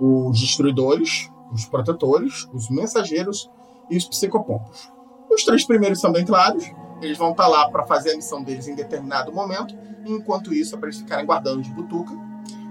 os 0.00 0.38
destruidores, 0.40 1.30
os 1.52 1.64
protetores, 1.64 2.46
os 2.52 2.68
mensageiros 2.68 3.50
e 3.90 3.96
os 3.96 4.04
psicopompos. 4.04 4.92
Os 5.30 5.44
três 5.44 5.64
primeiros 5.64 6.00
são 6.00 6.12
bem 6.12 6.24
claros. 6.24 6.70
Eles 7.04 7.18
vão 7.18 7.30
estar 7.32 7.46
lá 7.46 7.68
para 7.70 7.86
fazer 7.86 8.12
a 8.12 8.16
missão 8.16 8.42
deles 8.42 8.66
em 8.66 8.74
determinado 8.74 9.32
momento. 9.32 9.76
enquanto 10.04 10.52
isso, 10.52 10.74
é 10.74 10.78
para 10.78 10.88
eles 10.88 10.98
ficarem 10.98 11.24
guardando 11.24 11.62
de 11.62 11.70
butuca. 11.70 12.12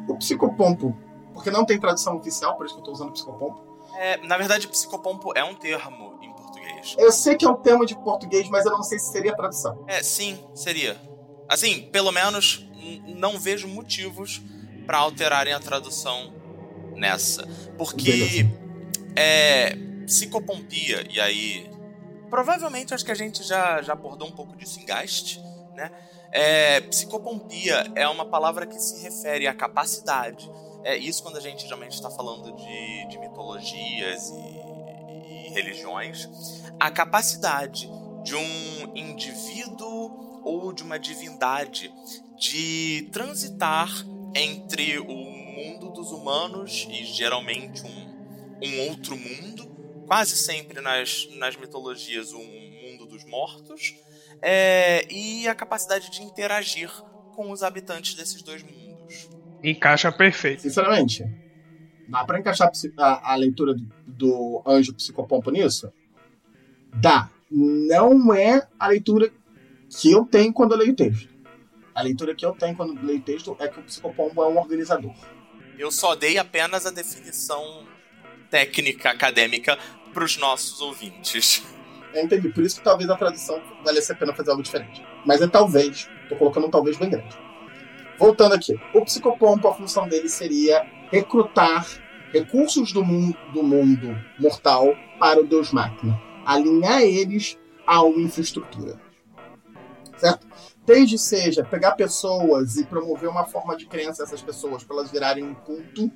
O 0.08 0.16
psicopompo 0.18 0.96
porque 1.34 1.50
não 1.50 1.66
tem 1.66 1.80
tradução 1.80 2.18
oficial, 2.18 2.56
por 2.56 2.66
isso 2.66 2.76
que 2.76 2.82
eu 2.82 2.86
tô 2.86 2.92
usando 2.92 3.12
psicopompo. 3.12 3.62
É, 3.98 4.18
na 4.26 4.38
verdade, 4.38 4.68
psicopompo 4.68 5.34
é 5.36 5.44
um 5.44 5.56
termo 5.56 6.18
em 6.22 6.32
português. 6.32 6.96
Eu 6.98 7.12
sei 7.12 7.36
que 7.36 7.44
é 7.44 7.50
um 7.50 7.56
termo 7.56 7.86
de 7.86 7.96
português, 7.96 8.48
mas 8.50 8.66
eu 8.66 8.72
não 8.72 8.84
sei 8.84 9.00
se 9.00 9.12
seria 9.12 9.36
tradução. 9.36 9.84
É, 9.88 10.02
sim, 10.02 10.40
seria. 10.54 10.96
Assim, 11.50 11.90
pelo 11.92 12.12
menos 12.12 12.68
não 13.06 13.40
vejo 13.40 13.68
motivos 13.68 14.42
para 14.86 15.00
alterarem 15.00 15.54
a 15.54 15.60
tradução 15.60 16.34
nessa. 16.96 17.48
Porque 17.78 18.48
é 19.16 19.76
psicopompia, 20.06 21.06
e 21.10 21.20
aí. 21.20 21.73
Provavelmente 22.34 22.96
acho 22.96 23.06
que 23.06 23.12
a 23.12 23.16
gente 23.16 23.44
já, 23.44 23.80
já 23.84 23.94
abordou 23.94 24.28
um 24.28 24.32
pouco 24.32 24.56
disso 24.56 24.80
em 24.80 24.86
Gast, 24.86 25.40
né? 25.76 25.92
É, 26.32 26.82
psicopompia 26.82 27.92
é 27.94 28.08
uma 28.08 28.26
palavra 28.26 28.66
que 28.66 28.80
se 28.80 29.04
refere 29.04 29.46
à 29.46 29.54
capacidade 29.54 30.50
é 30.84 30.98
isso 30.98 31.24
quando 31.24 31.38
a 31.38 31.40
gente 31.40 31.64
geralmente 31.64 31.94
está 31.94 32.10
falando 32.10 32.52
de, 32.58 33.08
de 33.08 33.18
mitologias 33.18 34.30
e, 34.30 35.48
e 35.48 35.50
religiões. 35.54 36.28
A 36.78 36.92
capacidade 36.92 37.90
de 38.24 38.36
um 38.36 38.96
indivíduo 38.96 40.42
ou 40.44 40.74
de 40.74 40.84
uma 40.84 41.00
divindade 41.00 41.94
de 42.38 43.10
transitar 43.14 43.90
entre 44.36 45.00
o 45.00 45.08
mundo 45.08 45.90
dos 45.92 46.12
humanos 46.12 46.86
e 46.90 47.06
geralmente 47.06 47.82
um, 47.86 48.60
um 48.62 48.90
outro 48.90 49.16
mundo, 49.16 49.73
quase 50.08 50.36
sempre 50.36 50.82
nas, 50.82 51.28
nas 51.36 51.56
mitologias 51.56 52.34
um 52.34 52.44
mundo 52.44 53.06
dos 53.06 53.24
mortos, 53.26 53.96
é, 54.42 55.08
e 55.12 55.48
a 55.48 55.56
capacidade 55.56 56.12
de 56.12 56.22
interagir 56.22 56.90
com 57.36 57.52
os 57.52 57.64
habitantes 57.64 58.14
desses 58.16 58.42
dois 58.42 58.62
mundos. 58.64 59.30
Encaixa 59.64 60.12
perfeito. 60.12 60.62
Sinceramente, 60.62 61.24
dá 62.08 62.24
pra 62.26 62.40
encaixar 62.40 62.70
a, 62.98 63.34
a 63.34 63.36
leitura 63.36 63.74
do, 63.74 63.88
do 64.06 64.64
anjo 64.66 64.94
psicopompo 64.94 65.50
nisso? 65.50 65.92
Dá. 66.96 67.30
Não 67.50 68.34
é 68.34 68.68
a 68.80 68.88
leitura 68.88 69.32
que 69.90 70.12
eu 70.12 70.26
tenho 70.26 70.52
quando 70.52 70.74
eu 70.74 70.80
leio 70.80 70.94
o 70.94 70.96
texto. 70.96 71.30
A 71.94 72.02
leitura 72.02 72.36
que 72.36 72.46
eu 72.46 72.54
tenho 72.54 72.76
quando 72.76 72.98
eu 72.98 73.04
leio 73.04 73.20
o 73.20 73.24
texto 73.24 73.56
é 73.60 73.68
que 73.68 73.80
o 73.80 73.84
psicopompo 73.84 74.42
é 74.42 74.48
um 74.48 74.58
organizador. 74.58 75.14
Eu 75.78 75.92
só 75.92 76.16
dei 76.16 76.38
apenas 76.38 76.86
a 76.86 76.92
definição 76.92 77.86
técnica, 78.54 79.10
acadêmica, 79.10 79.80
para 80.14 80.24
os 80.24 80.38
nossos 80.38 80.80
ouvintes. 80.80 81.64
Eu 82.14 82.24
entendi. 82.24 82.50
Por 82.50 82.64
isso 82.64 82.76
que 82.76 82.84
talvez 82.84 83.10
a 83.10 83.16
tradução 83.16 83.60
valesse 83.84 84.12
a 84.12 84.16
pena 84.16 84.32
fazer 84.32 84.52
algo 84.52 84.62
diferente. 84.62 85.04
Mas 85.26 85.42
é 85.42 85.48
talvez. 85.48 86.08
Tô 86.30 86.36
colocando 86.36 86.68
um 86.68 86.70
talvez 86.70 86.96
bem 86.96 87.10
grande. 87.10 87.36
Voltando 88.20 88.54
aqui, 88.54 88.80
o 88.94 89.04
psicopompo, 89.04 89.68
a 89.68 89.74
função 89.74 90.08
dele 90.08 90.30
seria 90.30 90.86
recrutar 91.12 91.84
recursos 92.32 92.94
do 92.94 93.04
mundo, 93.04 93.36
do 93.52 93.64
mundo 93.64 94.16
mortal 94.40 94.96
para 95.18 95.42
o 95.42 95.48
Deus 95.48 95.72
Máquina, 95.72 96.22
alinhar 96.46 97.02
eles 97.02 97.58
a 97.88 98.04
uma 98.04 98.22
infraestrutura. 98.22 99.02
Certo? 100.16 100.46
Desde 100.86 101.18
seja 101.18 101.64
pegar 101.64 101.94
pessoas 101.94 102.78
e 102.78 102.86
promover 102.86 103.30
uma 103.30 103.46
forma 103.46 103.76
de 103.76 103.88
crença 103.88 104.24
dessas 104.24 104.44
pessoas 104.44 104.84
para 104.84 104.98
elas 104.98 105.12
virarem 105.12 105.44
um 105.44 105.56
culto, 105.56 106.12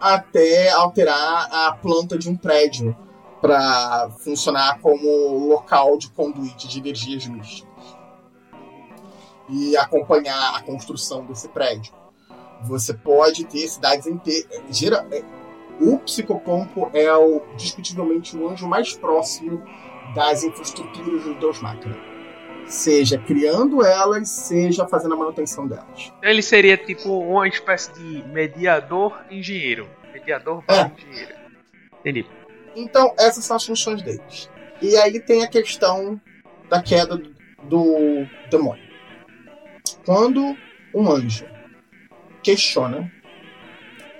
até 0.00 0.70
alterar 0.70 1.48
a 1.52 1.72
planta 1.72 2.16
de 2.16 2.28
um 2.28 2.36
prédio 2.36 2.96
para 3.40 4.10
funcionar 4.18 4.78
como 4.80 5.48
local 5.48 5.96
de 5.96 6.10
conduíte 6.10 6.68
de 6.68 6.78
energias 6.78 7.26
místicas 7.26 7.70
e 9.48 9.76
acompanhar 9.76 10.56
a 10.56 10.62
construção 10.62 11.24
desse 11.26 11.48
prédio. 11.48 11.92
Você 12.62 12.94
pode 12.94 13.44
ter 13.44 13.66
cidades 13.66 14.06
inteiras. 14.06 14.46
É, 15.10 15.24
O 15.80 15.98
psicopompo 15.98 16.90
é 16.92 17.12
o, 17.14 17.40
discutivelmente 17.56 18.36
o 18.36 18.48
anjo 18.48 18.68
mais 18.68 18.92
próximo 18.94 19.62
das 20.14 20.44
infraestruturas 20.44 21.24
do 21.24 21.34
Deus 21.34 21.60
Máquina. 21.60 22.09
Seja 22.70 23.18
criando 23.18 23.84
elas, 23.84 24.28
seja 24.28 24.86
fazendo 24.86 25.14
a 25.14 25.16
manutenção 25.16 25.66
delas. 25.66 26.12
Ele 26.22 26.40
seria 26.40 26.76
tipo 26.76 27.18
uma 27.18 27.48
espécie 27.48 27.92
de 27.94 28.22
mediador 28.28 29.24
engenheiro. 29.28 29.90
Mediador 30.12 30.62
é. 30.68 30.88
engenheiro. 30.96 31.34
Entendi. 31.98 32.26
Então, 32.76 33.12
essas 33.18 33.44
são 33.44 33.56
as 33.56 33.64
funções 33.64 34.00
deles. 34.02 34.48
E 34.80 34.96
aí 34.96 35.18
tem 35.18 35.42
a 35.42 35.48
questão 35.48 36.20
da 36.68 36.80
queda 36.80 37.20
do, 37.64 38.24
demônio. 38.48 38.84
Quando 40.06 40.56
um 40.94 41.10
anjo 41.10 41.46
questiona, 42.40 43.12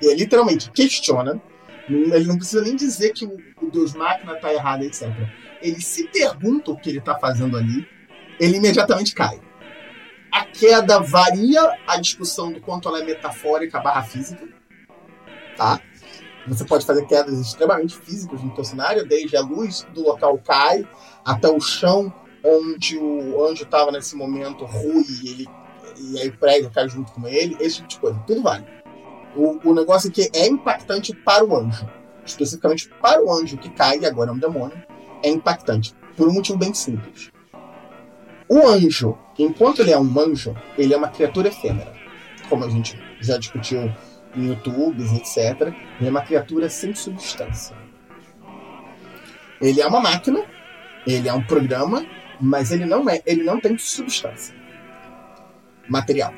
e 0.03 0.07
ele 0.07 0.24
literalmente 0.24 0.72
questiona, 0.72 1.40
ele 1.88 2.26
não 2.26 2.36
precisa 2.36 2.62
nem 2.62 2.74
dizer 2.74 3.12
que 3.12 3.24
o, 3.24 3.36
o 3.62 3.70
Deus 3.70 3.94
Máquina 3.94 4.34
está 4.34 4.53
errado, 4.53 4.82
etc. 4.82 5.09
Ele 5.62 5.80
se 5.80 6.09
pergunta 6.09 6.72
o 6.72 6.76
que 6.76 6.90
ele 6.90 6.98
está 6.98 7.16
fazendo 7.16 7.57
ali, 7.57 7.86
ele 8.41 8.57
imediatamente 8.57 9.14
cai. 9.14 9.38
A 10.32 10.47
queda 10.47 10.99
varia 11.01 11.76
a 11.86 12.01
discussão 12.01 12.51
do 12.51 12.61
quanto 12.61 12.88
ela 12.88 13.01
é 13.01 13.05
metafórica 13.05 13.78
barra 13.80 14.03
física. 14.03 14.49
Tá? 15.57 15.80
Você 16.49 16.64
pode 16.64 16.86
fazer 16.86 17.07
quedas 17.07 17.38
extremamente 17.38 17.97
físicas 17.97 18.43
no 18.43 18.55
seu 18.55 18.64
cenário, 18.64 19.07
desde 19.07 19.36
a 19.36 19.43
luz 19.43 19.86
do 19.93 20.03
local 20.03 20.38
cai 20.38 20.88
até 21.24 21.49
o 21.49 21.61
chão 21.61 22.12
onde 22.43 22.97
o 22.97 23.45
anjo 23.47 23.64
estava 23.64 23.93
nesse 23.93 24.16
momento 24.16 24.64
rui 24.64 25.05
e, 25.22 25.28
ele, 25.28 25.49
e 25.99 26.18
aí 26.18 26.28
o 26.28 26.38
prédio 26.38 26.70
cai 26.70 26.88
junto 26.88 27.12
com 27.12 27.28
ele, 27.28 27.57
esse 27.61 27.76
tipo 27.76 27.88
de 27.88 27.99
coisa. 27.99 28.24
Tudo 28.26 28.43
vale. 28.43 28.64
O, 29.36 29.68
o 29.68 29.74
negócio 29.74 30.09
é 30.09 30.12
que 30.12 30.30
é 30.34 30.47
impactante 30.47 31.14
para 31.14 31.45
o 31.45 31.55
anjo. 31.55 31.86
Especificamente 32.24 32.88
para 33.03 33.22
o 33.22 33.30
anjo 33.30 33.59
que 33.59 33.68
cai, 33.70 33.99
e 33.99 34.07
agora 34.07 34.30
é 34.30 34.32
um 34.32 34.38
demônio, 34.38 34.82
é 35.22 35.28
impactante. 35.28 35.95
Por 36.16 36.28
um 36.28 36.32
motivo 36.32 36.59
bem 36.59 36.72
simples. 36.72 37.30
O 38.53 38.66
anjo, 38.66 39.16
enquanto 39.38 39.80
ele 39.80 39.92
é 39.92 39.98
um 39.98 40.20
anjo, 40.20 40.57
ele 40.76 40.92
é 40.92 40.96
uma 40.96 41.07
criatura 41.07 41.46
efêmera. 41.46 41.94
Como 42.48 42.64
a 42.64 42.68
gente 42.68 43.01
já 43.20 43.38
discutiu 43.38 43.94
em 44.34 44.48
YouTube, 44.48 45.05
etc. 45.14 45.72
Ele 46.01 46.09
é 46.09 46.11
uma 46.11 46.22
criatura 46.22 46.68
sem 46.68 46.92
substância. 46.92 47.76
Ele 49.61 49.80
é 49.80 49.86
uma 49.86 50.01
máquina, 50.01 50.44
ele 51.07 51.28
é 51.28 51.32
um 51.32 51.44
programa, 51.44 52.05
mas 52.40 52.72
ele 52.72 52.84
não 52.84 53.09
é, 53.09 53.22
ele 53.24 53.44
não 53.44 53.61
tem 53.61 53.78
substância 53.78 54.53
material. 55.88 56.34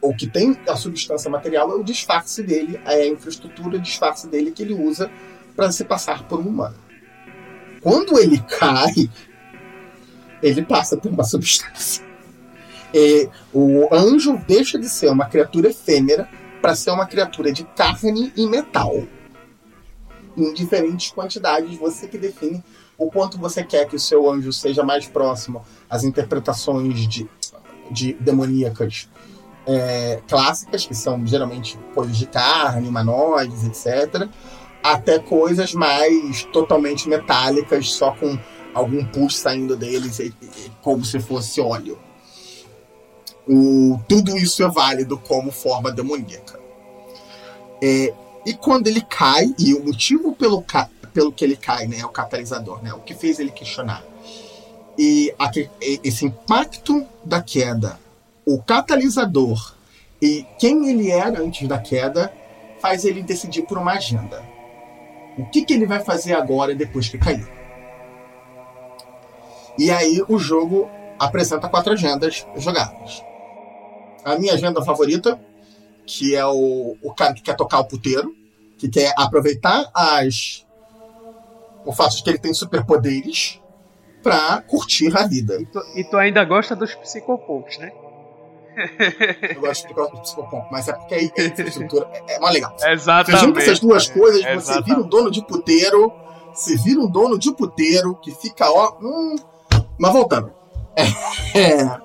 O 0.00 0.12
que 0.16 0.26
tem 0.26 0.58
a 0.68 0.74
substância 0.74 1.30
material 1.30 1.70
é 1.70 1.74
o 1.74 1.84
disfarce 1.84 2.42
dele, 2.42 2.80
é 2.86 3.02
a 3.02 3.06
infraestrutura, 3.06 3.76
o 3.76 3.80
disfarce 3.80 4.26
dele 4.26 4.50
que 4.50 4.64
ele 4.64 4.74
usa 4.74 5.08
para 5.54 5.70
se 5.70 5.84
passar 5.84 6.26
por 6.26 6.40
um 6.40 6.48
humano. 6.48 6.78
Quando 7.80 8.18
ele 8.18 8.38
cai, 8.58 9.08
ele 10.42 10.62
passa 10.62 10.96
por 10.96 11.10
uma 11.10 11.24
substância. 11.24 12.04
E 12.92 13.28
o 13.52 13.88
anjo 13.92 14.36
deixa 14.46 14.78
de 14.78 14.88
ser 14.88 15.10
uma 15.10 15.26
criatura 15.26 15.70
efêmera 15.70 16.28
para 16.60 16.74
ser 16.74 16.90
uma 16.90 17.06
criatura 17.06 17.52
de 17.52 17.64
carne 17.64 18.32
e 18.36 18.46
metal. 18.46 19.02
Em 20.36 20.52
diferentes 20.52 21.10
quantidades, 21.10 21.76
você 21.78 22.06
que 22.06 22.18
define 22.18 22.62
o 22.98 23.10
quanto 23.10 23.38
você 23.38 23.64
quer 23.64 23.86
que 23.86 23.96
o 23.96 24.00
seu 24.00 24.30
anjo 24.30 24.52
seja 24.52 24.82
mais 24.82 25.06
próximo 25.06 25.64
às 25.88 26.04
interpretações 26.04 27.08
de, 27.08 27.28
de 27.90 28.12
demoníacas 28.14 29.08
é, 29.66 30.20
clássicas, 30.28 30.86
que 30.86 30.94
são 30.94 31.26
geralmente 31.26 31.78
coisas 31.94 32.16
de 32.16 32.26
carne, 32.26 32.88
humanoides, 32.88 33.64
etc., 33.64 34.28
até 34.82 35.18
coisas 35.18 35.74
mais 35.74 36.44
totalmente 36.44 37.08
metálicas, 37.08 37.92
só 37.92 38.12
com 38.12 38.38
algum 38.74 39.04
pulso 39.04 39.38
saindo 39.38 39.76
deles, 39.76 40.20
como 40.82 41.04
se 41.04 41.20
fosse 41.20 41.60
óleo. 41.60 41.98
O, 43.48 43.98
tudo 44.08 44.36
isso 44.36 44.62
é 44.62 44.68
válido 44.68 45.18
como 45.18 45.50
forma 45.50 45.90
demoníaca. 45.90 46.58
É, 47.82 48.12
e 48.46 48.54
quando 48.54 48.86
ele 48.86 49.00
cai, 49.00 49.54
e 49.58 49.74
o 49.74 49.84
motivo 49.84 50.34
pelo, 50.34 50.64
pelo 51.12 51.32
que 51.32 51.44
ele 51.44 51.56
cai 51.56 51.86
né, 51.86 51.98
é 52.00 52.06
o 52.06 52.10
catalisador, 52.10 52.82
né, 52.82 52.92
o 52.92 53.00
que 53.00 53.14
fez 53.14 53.38
ele 53.38 53.50
questionar. 53.50 54.04
E 54.98 55.34
a, 55.38 55.50
esse 56.04 56.26
impacto 56.26 57.04
da 57.24 57.42
queda, 57.42 57.98
o 58.46 58.62
catalisador 58.62 59.74
e 60.20 60.44
quem 60.58 60.90
ele 60.90 61.10
era 61.10 61.40
antes 61.40 61.66
da 61.66 61.78
queda, 61.78 62.32
faz 62.80 63.04
ele 63.04 63.22
decidir 63.22 63.62
por 63.62 63.78
uma 63.78 63.92
agenda. 63.92 64.42
O 65.38 65.46
que, 65.46 65.64
que 65.64 65.72
ele 65.72 65.86
vai 65.86 66.00
fazer 66.00 66.34
agora 66.34 66.74
depois 66.74 67.08
que 67.08 67.16
cair? 67.16 67.59
E 69.80 69.90
aí 69.90 70.22
o 70.28 70.38
jogo 70.38 70.88
apresenta 71.18 71.68
quatro 71.68 71.92
agendas 71.92 72.46
jogadas 72.56 73.22
a 74.24 74.38
minha 74.38 74.54
agenda 74.54 74.82
favorita, 74.82 75.40
que 76.06 76.34
é 76.34 76.44
o, 76.44 76.96
o 77.02 77.14
cara 77.14 77.34
que 77.34 77.42
quer 77.42 77.56
tocar 77.56 77.80
o 77.80 77.84
puteiro, 77.84 78.34
que 78.78 78.88
quer 78.88 79.12
aproveitar 79.16 79.90
as 79.94 80.66
o 81.84 81.92
fato 81.92 82.16
de 82.16 82.22
que 82.22 82.30
ele 82.30 82.38
tem 82.38 82.52
superpoderes 82.52 83.60
pra 84.22 84.62
curtir 84.62 85.16
a 85.16 85.26
vida. 85.26 85.60
E 85.60 85.66
tu, 85.66 85.80
e 85.96 86.04
tu 86.04 86.16
ainda 86.18 86.44
gosta 86.44 86.76
dos 86.76 86.94
psicopunks, 86.94 87.78
né? 87.78 87.90
Eu 89.54 89.60
gosto 89.60 89.88
de 89.88 90.20
psicopompo, 90.20 90.68
mas 90.70 90.88
é 90.88 90.92
porque 90.92 91.14
a 91.14 91.22
infraestrutura 91.22 92.08
é, 92.12 92.36
é 92.36 92.38
mais 92.38 92.54
legal. 92.54 92.76
Exatamente. 92.84 93.40
Você 93.40 93.46
junta 93.46 93.60
essas 93.60 93.80
duas 93.80 94.08
coisas, 94.08 94.44
você 94.62 94.82
vira 94.82 95.00
um 95.00 95.08
dono 95.08 95.30
de 95.30 95.44
puteiro, 95.44 96.12
você 96.52 96.76
vira 96.76 97.00
um 97.00 97.10
dono 97.10 97.38
de 97.38 97.52
puteiro 97.52 98.14
que 98.16 98.30
fica, 98.32 98.70
ó. 98.70 98.98
Hum, 99.00 99.36
mas 100.00 100.12
voltando. 100.12 100.50
É, 101.52 102.00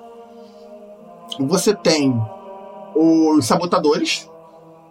você 1.39 1.73
tem 1.75 2.19
os 2.95 3.45
sabotadores, 3.45 4.29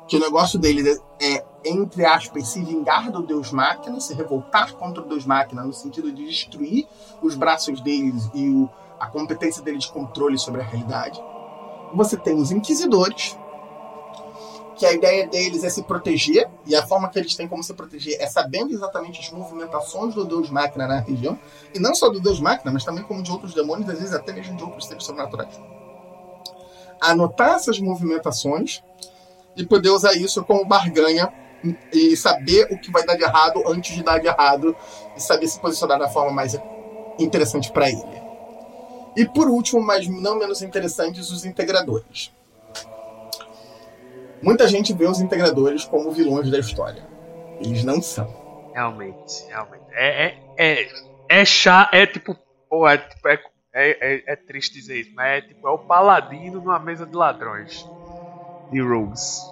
que 0.06 0.16
o 0.16 0.20
negócio 0.20 0.58
deles 0.60 1.00
é, 1.20 1.36
é, 1.36 1.44
entre 1.64 2.04
aspas, 2.04 2.48
se 2.48 2.62
vingar 2.62 3.10
do 3.10 3.22
Deus 3.22 3.50
Máquina, 3.50 3.98
se 4.00 4.14
revoltar 4.14 4.74
contra 4.74 5.02
o 5.02 5.08
Deus 5.08 5.26
Máquina, 5.26 5.64
no 5.64 5.72
sentido 5.72 6.12
de 6.12 6.24
destruir 6.24 6.86
os 7.20 7.34
braços 7.34 7.80
deles 7.80 8.30
e 8.32 8.48
o, 8.48 8.70
a 9.00 9.06
competência 9.08 9.62
dele 9.62 9.78
de 9.78 9.90
controle 9.90 10.38
sobre 10.38 10.60
a 10.60 10.64
realidade. 10.64 11.20
Você 11.94 12.16
tem 12.16 12.34
os 12.34 12.52
Inquisidores, 12.52 13.36
que 14.76 14.84
a 14.84 14.92
ideia 14.92 15.26
deles 15.26 15.62
é 15.64 15.70
se 15.70 15.82
proteger, 15.82 16.48
e 16.66 16.74
a 16.74 16.86
forma 16.86 17.08
que 17.08 17.18
eles 17.18 17.34
têm 17.34 17.46
como 17.46 17.62
se 17.62 17.72
proteger 17.74 18.16
é 18.20 18.26
sabendo 18.26 18.72
exatamente 18.72 19.20
as 19.20 19.30
movimentações 19.30 20.14
do 20.14 20.24
Deus 20.24 20.50
Máquina 20.50 20.86
na 20.86 21.00
região, 21.00 21.38
e 21.74 21.78
não 21.78 21.94
só 21.94 22.08
do 22.08 22.20
Deus 22.20 22.40
Máquina, 22.40 22.72
mas 22.72 22.84
também 22.84 23.04
como 23.04 23.22
de 23.22 23.30
outros 23.30 23.54
demônios, 23.54 23.88
às 23.88 23.98
vezes 23.98 24.14
até 24.14 24.32
mesmo 24.32 24.56
de 24.56 24.62
outros 24.62 24.86
seres 24.86 25.04
sobrenaturais 25.04 25.58
anotar 27.00 27.56
essas 27.56 27.78
movimentações 27.78 28.82
e 29.56 29.64
poder 29.64 29.90
usar 29.90 30.14
isso 30.14 30.42
como 30.44 30.64
barganha 30.64 31.32
e 31.92 32.16
saber 32.16 32.68
o 32.70 32.78
que 32.78 32.90
vai 32.90 33.04
dar 33.04 33.16
de 33.16 33.22
errado 33.22 33.62
antes 33.66 33.94
de 33.94 34.02
dar 34.02 34.18
de 34.18 34.26
errado 34.26 34.76
e 35.16 35.20
saber 35.20 35.46
se 35.46 35.60
posicionar 35.60 35.98
da 35.98 36.08
forma 36.08 36.32
mais 36.32 36.58
interessante 37.18 37.70
para 37.70 37.88
ele. 37.88 38.22
E 39.16 39.24
por 39.26 39.48
último, 39.48 39.80
mas 39.80 40.06
não 40.08 40.38
menos 40.38 40.60
interessantes, 40.60 41.30
os 41.30 41.44
integradores. 41.44 42.32
Muita 44.44 44.68
gente 44.68 44.92
vê 44.92 45.06
os 45.06 45.20
integradores 45.20 45.84
como 45.84 46.10
vilões 46.10 46.50
da 46.50 46.58
história. 46.58 47.02
Eles 47.60 47.82
não 47.82 48.00
são. 48.02 48.28
Realmente, 48.72 49.46
realmente. 49.48 49.84
É, 49.92 50.26
é, 50.26 50.36
é, 50.58 50.88
é 51.28 51.44
chá, 51.44 51.88
é 51.92 52.06
tipo. 52.06 52.36
Pô, 52.68 52.88
é, 52.88 52.98
tipo, 52.98 53.28
é 53.28 53.38
é, 53.76 53.90
é, 54.00 54.22
é, 54.28 54.36
triste 54.36 54.74
dizer 54.74 55.00
isso, 55.00 55.10
mas 55.16 55.38
é 55.38 55.40
tipo, 55.40 55.66
é 55.66 55.70
o 55.72 55.78
paladino 55.78 56.60
numa 56.60 56.78
mesa 56.78 57.04
de 57.04 57.16
ladrões. 57.16 57.84
De 58.70 58.80
Rogues. 58.80 59.42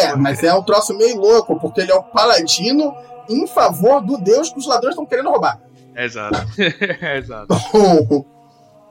é, 0.00 0.16
mas 0.16 0.42
é 0.42 0.52
um 0.52 0.62
troço 0.62 0.92
meio 0.96 1.16
louco, 1.16 1.58
porque 1.60 1.82
ele 1.82 1.92
é 1.92 1.94
o 1.94 2.02
paladino 2.02 2.92
em 3.28 3.46
favor 3.46 4.00
do 4.00 4.18
Deus 4.18 4.50
que 4.50 4.58
os 4.58 4.66
ladrões 4.66 4.94
estão 4.94 5.06
querendo 5.06 5.30
roubar. 5.30 5.60
Exato. 5.94 6.36
Exato. 7.16 7.54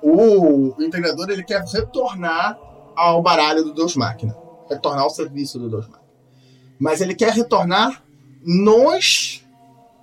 o, 0.01 0.75
o 0.77 0.81
integrador 0.81 1.29
ele 1.29 1.43
quer 1.43 1.61
retornar 1.65 2.57
ao 2.95 3.21
baralho 3.21 3.65
do 3.65 3.73
Deus 3.73 3.97
Máquina. 3.97 4.33
Retornar 4.69 5.03
ao 5.03 5.09
serviço 5.09 5.59
do 5.59 5.69
Deus 5.69 5.87
Máquina. 5.87 6.03
Mas 6.79 7.01
ele 7.01 7.15
quer 7.15 7.33
retornar 7.33 8.03
nos 8.41 9.43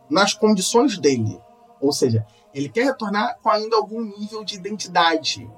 nas 0.09 0.35
condições 0.35 0.99
dele. 0.99 1.41
Ou 1.81 1.93
seja, 1.93 2.27
ele 2.53 2.69
quer 2.69 2.85
retornar 2.85 3.39
com 3.43 3.49
ainda 3.49 3.77
algum 3.77 4.03
nível 4.03 4.45
de 4.45 4.57
identidade, 4.57 5.49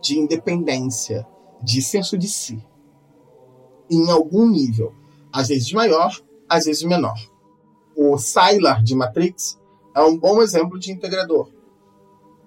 de 0.00 0.18
independência, 0.18 1.26
de 1.62 1.82
senso 1.82 2.18
de 2.18 2.28
si. 2.28 2.62
Em 3.90 4.10
algum 4.10 4.48
nível. 4.48 4.94
Às 5.32 5.48
vezes 5.48 5.72
maior, 5.72 6.20
às 6.48 6.66
vezes 6.66 6.82
menor. 6.82 7.18
O 7.96 8.18
Sylar 8.18 8.82
de 8.82 8.94
Matrix 8.94 9.58
é 9.94 10.02
um 10.02 10.18
bom 10.18 10.42
exemplo 10.42 10.78
de 10.78 10.92
integrador. 10.92 11.48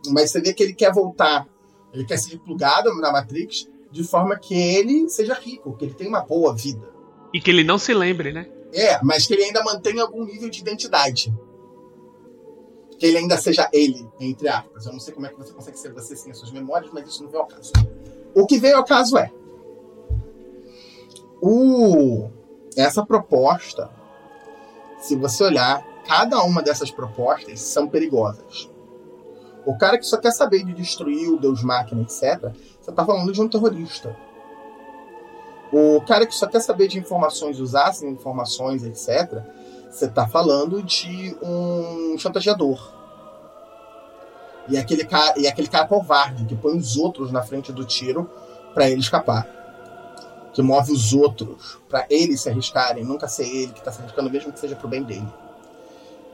Mas 0.10 0.32
você 0.32 0.40
vê 0.40 0.54
que 0.54 0.64
ele 0.64 0.74
quer 0.74 0.94
voltar, 0.94 1.48
ele 1.92 2.06
quer 2.06 2.18
ser 2.18 2.38
plugado 2.40 2.94
na 2.96 3.12
Matrix 3.12 3.68
de 3.92 4.04
forma 4.04 4.38
que 4.38 4.54
ele 4.54 5.10
seja 5.10 5.34
rico, 5.34 5.76
que 5.76 5.86
ele 5.86 5.94
tenha 5.94 6.10
uma 6.10 6.22
boa 6.22 6.54
vida. 6.56 6.90
E 7.34 7.40
que 7.40 7.50
ele 7.50 7.64
não 7.64 7.78
se 7.78 7.94
lembre, 7.94 8.32
né? 8.32 8.50
É, 8.74 9.00
mas 9.04 9.26
que 9.26 9.34
ele 9.34 9.44
ainda 9.44 9.64
mantenha 9.64 10.02
algum 10.02 10.26
nível 10.26 10.50
de 10.50 10.60
identidade. 10.60 11.34
Que 12.98 13.06
ele 13.06 13.18
ainda 13.18 13.38
seja 13.38 13.70
ele, 13.72 14.08
entre 14.20 14.48
aspas. 14.48 14.86
Eu 14.86 14.94
não 14.94 15.00
sei 15.00 15.14
como 15.14 15.26
é 15.26 15.30
que 15.30 15.38
você 15.38 15.54
consegue 15.54 15.80
ser 15.80 15.94
você 15.94 16.16
sem 16.16 16.32
as 16.32 16.38
suas 16.38 16.52
memórias, 16.52 16.92
mas 16.92 17.08
isso 17.08 17.24
não 17.24 17.30
veio 17.30 17.44
ao 17.44 17.48
caso. 17.48 17.72
O 18.34 18.46
que 18.46 18.58
veio 18.58 18.78
ao 18.78 18.86
caso 18.86 19.18
é. 19.18 19.32
O, 21.42 22.30
essa 22.76 23.06
proposta, 23.06 23.90
se 25.00 25.16
você 25.16 25.44
olhar, 25.44 25.86
cada 26.08 26.42
uma 26.44 26.64
dessas 26.64 26.90
propostas 26.90 27.60
são 27.60 27.88
perigosas. 27.88 28.70
O 29.68 29.78
cara 29.78 29.98
que 29.98 30.06
só 30.06 30.16
quer 30.16 30.32
saber 30.32 30.64
de 30.64 30.74
destruir 30.74 31.28
o 31.28 31.38
Deus 31.38 31.62
Máquina, 31.62 32.02
etc., 32.02 32.54
você 32.80 32.90
está 32.90 33.06
falando 33.06 33.34
de 33.34 33.42
um 33.42 33.50
terrorista. 33.50 34.16
O 35.74 36.00
cara 36.08 36.26
que 36.26 36.34
só 36.34 36.48
quer 36.48 36.62
saber 36.62 36.88
de 36.88 36.98
informações, 36.98 37.60
usar 37.60 37.94
informações, 38.02 38.86
etc., 38.86 39.44
você 39.92 40.06
está 40.06 40.26
falando 40.26 40.82
de 40.82 41.36
um 41.44 42.18
chantageador. 42.18 42.94
E 44.70 44.78
aquele, 44.78 45.04
cara, 45.04 45.38
e 45.38 45.46
aquele 45.46 45.68
cara 45.68 45.86
covarde 45.86 46.46
que 46.46 46.56
põe 46.56 46.78
os 46.78 46.96
outros 46.96 47.30
na 47.30 47.44
frente 47.44 47.74
do 47.74 47.84
tiro 47.84 48.30
para 48.74 48.90
ele 48.90 49.02
escapar. 49.02 49.46
Que 50.54 50.62
move 50.62 50.94
os 50.94 51.12
outros 51.12 51.78
para 51.90 52.06
eles 52.10 52.40
se 52.40 52.50
arriscarem, 52.50 53.04
nunca 53.04 53.28
ser 53.28 53.46
ele 53.46 53.74
que 53.74 53.80
está 53.80 53.92
se 53.92 54.02
arriscando, 54.02 54.30
mesmo 54.30 54.54
que 54.54 54.62
seja 54.62 54.78
pro 54.78 54.88
bem 54.88 55.04
dele. 55.04 55.28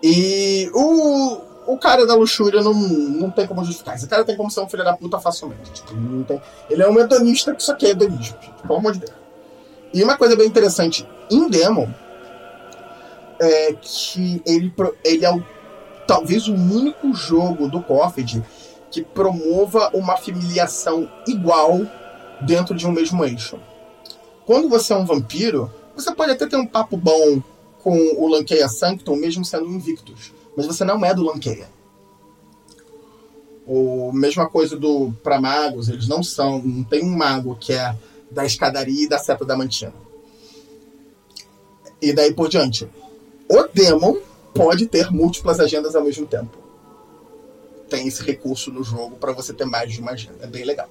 E 0.04 0.70
o, 0.76 1.53
o 1.66 1.78
cara 1.78 2.06
da 2.06 2.16
luxúria 2.16 2.62
não, 2.62 2.74
não 2.74 3.30
tem 3.30 3.48
como 3.48 3.64
justificar. 3.64 3.96
Esse 3.96 4.08
cara 4.08 4.24
tem 4.24 4.36
como 4.36 4.52
ser 4.52 4.62
um 4.62 4.70
filho 4.70 4.84
da 4.84 4.96
puta 4.96 5.20
facilmente. 5.20 5.72
Tipo, 5.72 5.94
não 5.96 6.24
tem, 6.24 6.42
ele 6.70 6.82
é 6.82 6.90
um 6.90 7.00
hedonista 7.00 7.54
que 7.54 7.64
só 7.64 7.76
quer 7.76 7.92
hedonismo, 7.92 8.38
gente, 8.42 8.62
pelo 8.62 8.76
amor 8.80 8.94
de 8.94 9.00
Deus. 9.00 9.14
E 9.94 10.04
uma 10.04 10.18
coisa 10.18 10.36
bem 10.36 10.48
interessante 10.48 11.08
em 11.30 11.48
Demon 11.50 11.88
é 13.40 13.74
que 13.82 14.42
ele, 14.46 14.74
ele 15.04 15.26
é 15.26 15.34
o, 15.34 15.44
talvez 16.08 16.48
o 16.48 16.54
único 16.54 17.14
jogo 17.14 17.68
do 17.68 17.82
Coffee 17.82 18.44
que 18.90 19.04
promova 19.04 19.90
uma 19.94 20.18
filiação 20.18 21.10
igual 21.28 21.82
dentro 22.42 22.76
de 22.76 22.86
um 22.88 22.92
mesmo 22.92 23.24
eixo. 23.26 23.60
Quando 24.46 24.70
você 24.70 24.94
é 24.94 24.96
um 24.96 25.06
vampiro, 25.06 25.72
você 25.96 26.14
pode 26.14 26.32
até 26.32 26.46
ter 26.46 26.58
um 26.58 26.66
papo 26.66 26.98
bom 26.98 27.42
com 27.82 27.98
o 28.18 28.28
Lankeia 28.28 28.68
Sanctum, 28.68 29.16
mesmo 29.16 29.44
sendo 29.44 29.68
invictus. 29.68 30.32
Mas 30.56 30.66
você 30.66 30.84
não 30.84 31.04
é 31.04 31.14
do 31.14 31.24
Lankeia. 31.24 31.68
O 33.66 34.12
mesma 34.12 34.50
coisa 34.50 34.76
do 34.78 35.12
para 35.24 35.40
magos, 35.40 35.88
eles 35.88 36.08
não 36.08 36.22
são, 36.22 36.62
não 36.62 36.84
tem 36.84 37.04
um 37.04 37.16
mago 37.16 37.56
que 37.56 37.74
é 37.74 37.96
da 38.30 38.46
escadaria 38.46 39.06
e 39.06 39.08
da 39.08 39.18
seta 39.18 39.46
da 39.46 39.56
mantina. 39.56 39.94
E 42.02 42.12
daí 42.12 42.34
por 42.34 42.50
diante. 42.50 42.90
O 43.50 43.64
Demon 43.74 44.18
pode 44.54 44.88
ter 44.88 45.12
múltiplas 45.12 45.60
agendas 45.60 45.96
ao 45.96 46.04
mesmo 46.04 46.26
tempo. 46.26 46.58
Tem 47.90 48.08
esse 48.08 48.22
recurso 48.24 48.72
no 48.72 48.84
jogo 48.84 49.16
para 49.16 49.32
você 49.32 49.54
ter 49.54 49.66
mais 49.66 49.92
de 49.92 50.02
uma 50.02 50.12
agenda. 50.12 50.40
É 50.42 50.48
bem 50.48 50.66
legal. 50.66 50.90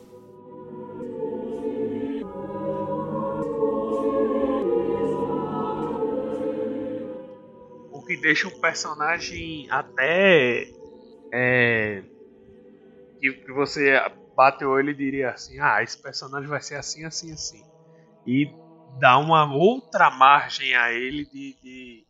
Que 8.13 8.21
deixa 8.21 8.47
um 8.49 8.61
personagem 8.61 9.67
até. 9.71 10.67
É, 11.33 12.03
que, 13.19 13.33
que 13.33 13.53
você 13.53 13.99
bate 14.37 14.65
o 14.65 14.71
olho 14.71 14.91
e 14.91 14.95
diria 14.95 15.31
assim: 15.31 15.59
ah, 15.61 15.83
esse 15.83 16.01
personagem 16.01 16.49
vai 16.49 16.61
ser 16.61 16.77
assim, 16.77 17.05
assim, 17.05 17.33
assim. 17.33 17.63
E 18.27 18.51
dá 18.99 19.17
uma 19.19 19.51
outra 19.55 20.11
margem 20.11 20.75
a 20.75 20.93
ele 20.93 21.25
de, 21.25 21.55
de, 21.63 22.07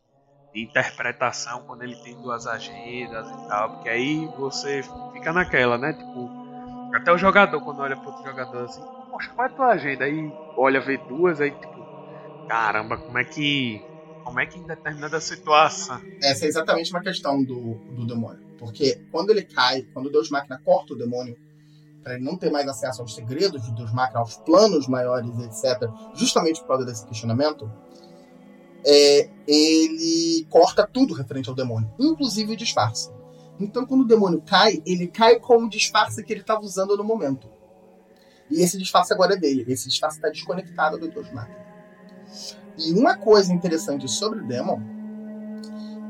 de, 0.53 0.63
interpretação 0.63 1.63
quando 1.65 1.83
ele 1.83 1.95
tem 1.95 2.19
duas 2.19 2.45
agendas 2.45 3.29
e 3.31 3.47
tal, 3.47 3.69
porque 3.69 3.87
aí 3.87 4.27
você 4.35 4.81
fica 5.13 5.31
naquela, 5.31 5.77
né? 5.77 5.93
Tipo, 5.93 6.29
até 6.93 7.11
o 7.13 7.17
jogador, 7.17 7.61
quando 7.61 7.79
olha 7.79 7.95
pro 7.95 8.09
outro 8.09 8.23
jogador 8.23 8.65
assim, 8.65 8.81
poxa, 9.09 9.31
qual 9.33 9.47
é 9.47 9.49
a 9.49 9.53
tua 9.53 9.67
agenda? 9.69 10.03
Aí 10.03 10.33
olha, 10.57 10.81
vê 10.81 10.97
duas, 10.97 11.39
aí 11.39 11.51
tipo, 11.51 11.87
caramba, 12.47 12.97
como 12.97 13.17
é 13.17 13.23
que. 13.23 13.92
Como 14.23 14.39
é 14.39 14.45
que 14.45 14.57
em 14.57 14.63
determinada 14.63 15.19
situação. 15.19 16.01
Essa 16.21 16.45
é 16.45 16.47
exatamente 16.47 16.91
uma 16.91 17.01
questão 17.01 17.43
do, 17.43 17.75
do 17.95 18.05
demônio. 18.05 18.43
Porque 18.57 19.01
quando 19.11 19.29
ele 19.31 19.43
cai, 19.43 19.83
quando 19.93 20.09
Deus 20.09 20.29
Máquina 20.29 20.59
corta 20.63 20.93
o 20.93 20.97
demônio, 20.97 21.37
para 22.03 22.15
ele 22.15 22.23
não 22.23 22.37
ter 22.37 22.51
mais 22.51 22.67
acesso 22.67 23.01
aos 23.01 23.15
segredos 23.15 23.63
de 23.63 23.73
Deus 23.73 23.93
Máquina, 23.93 24.19
aos 24.19 24.37
planos 24.37 24.87
maiores, 24.87 25.37
etc., 25.39 25.89
justamente 26.15 26.61
por 26.61 26.67
causa 26.67 26.85
desse 26.85 27.05
questionamento, 27.05 27.71
é, 28.85 29.29
ele 29.47 30.45
corta 30.49 30.85
tudo 30.85 31.13
referente 31.13 31.49
ao 31.49 31.55
demônio, 31.55 31.91
inclusive 31.99 32.53
o 32.53 32.57
disfarce. 32.57 33.09
Então, 33.59 33.85
quando 33.85 34.01
o 34.01 34.07
demônio 34.07 34.41
cai, 34.41 34.81
ele 34.85 35.07
cai 35.07 35.39
com 35.39 35.63
o 35.63 35.69
disfarce 35.69 36.23
que 36.23 36.33
ele 36.33 36.41
estava 36.41 36.61
usando 36.61 36.97
no 36.97 37.03
momento. 37.03 37.49
E 38.49 38.61
esse 38.61 38.77
disfarce 38.77 39.13
agora 39.13 39.35
é 39.35 39.37
dele. 39.37 39.63
Esse 39.67 39.87
disfarce 39.87 40.17
está 40.17 40.29
desconectado 40.29 40.97
do 40.97 41.07
Deus 41.07 41.31
Máquina. 41.31 41.63
E 42.77 42.93
uma 42.93 43.17
coisa 43.17 43.53
interessante 43.53 44.07
sobre 44.07 44.39
o 44.39 44.47
Demon 44.47 44.79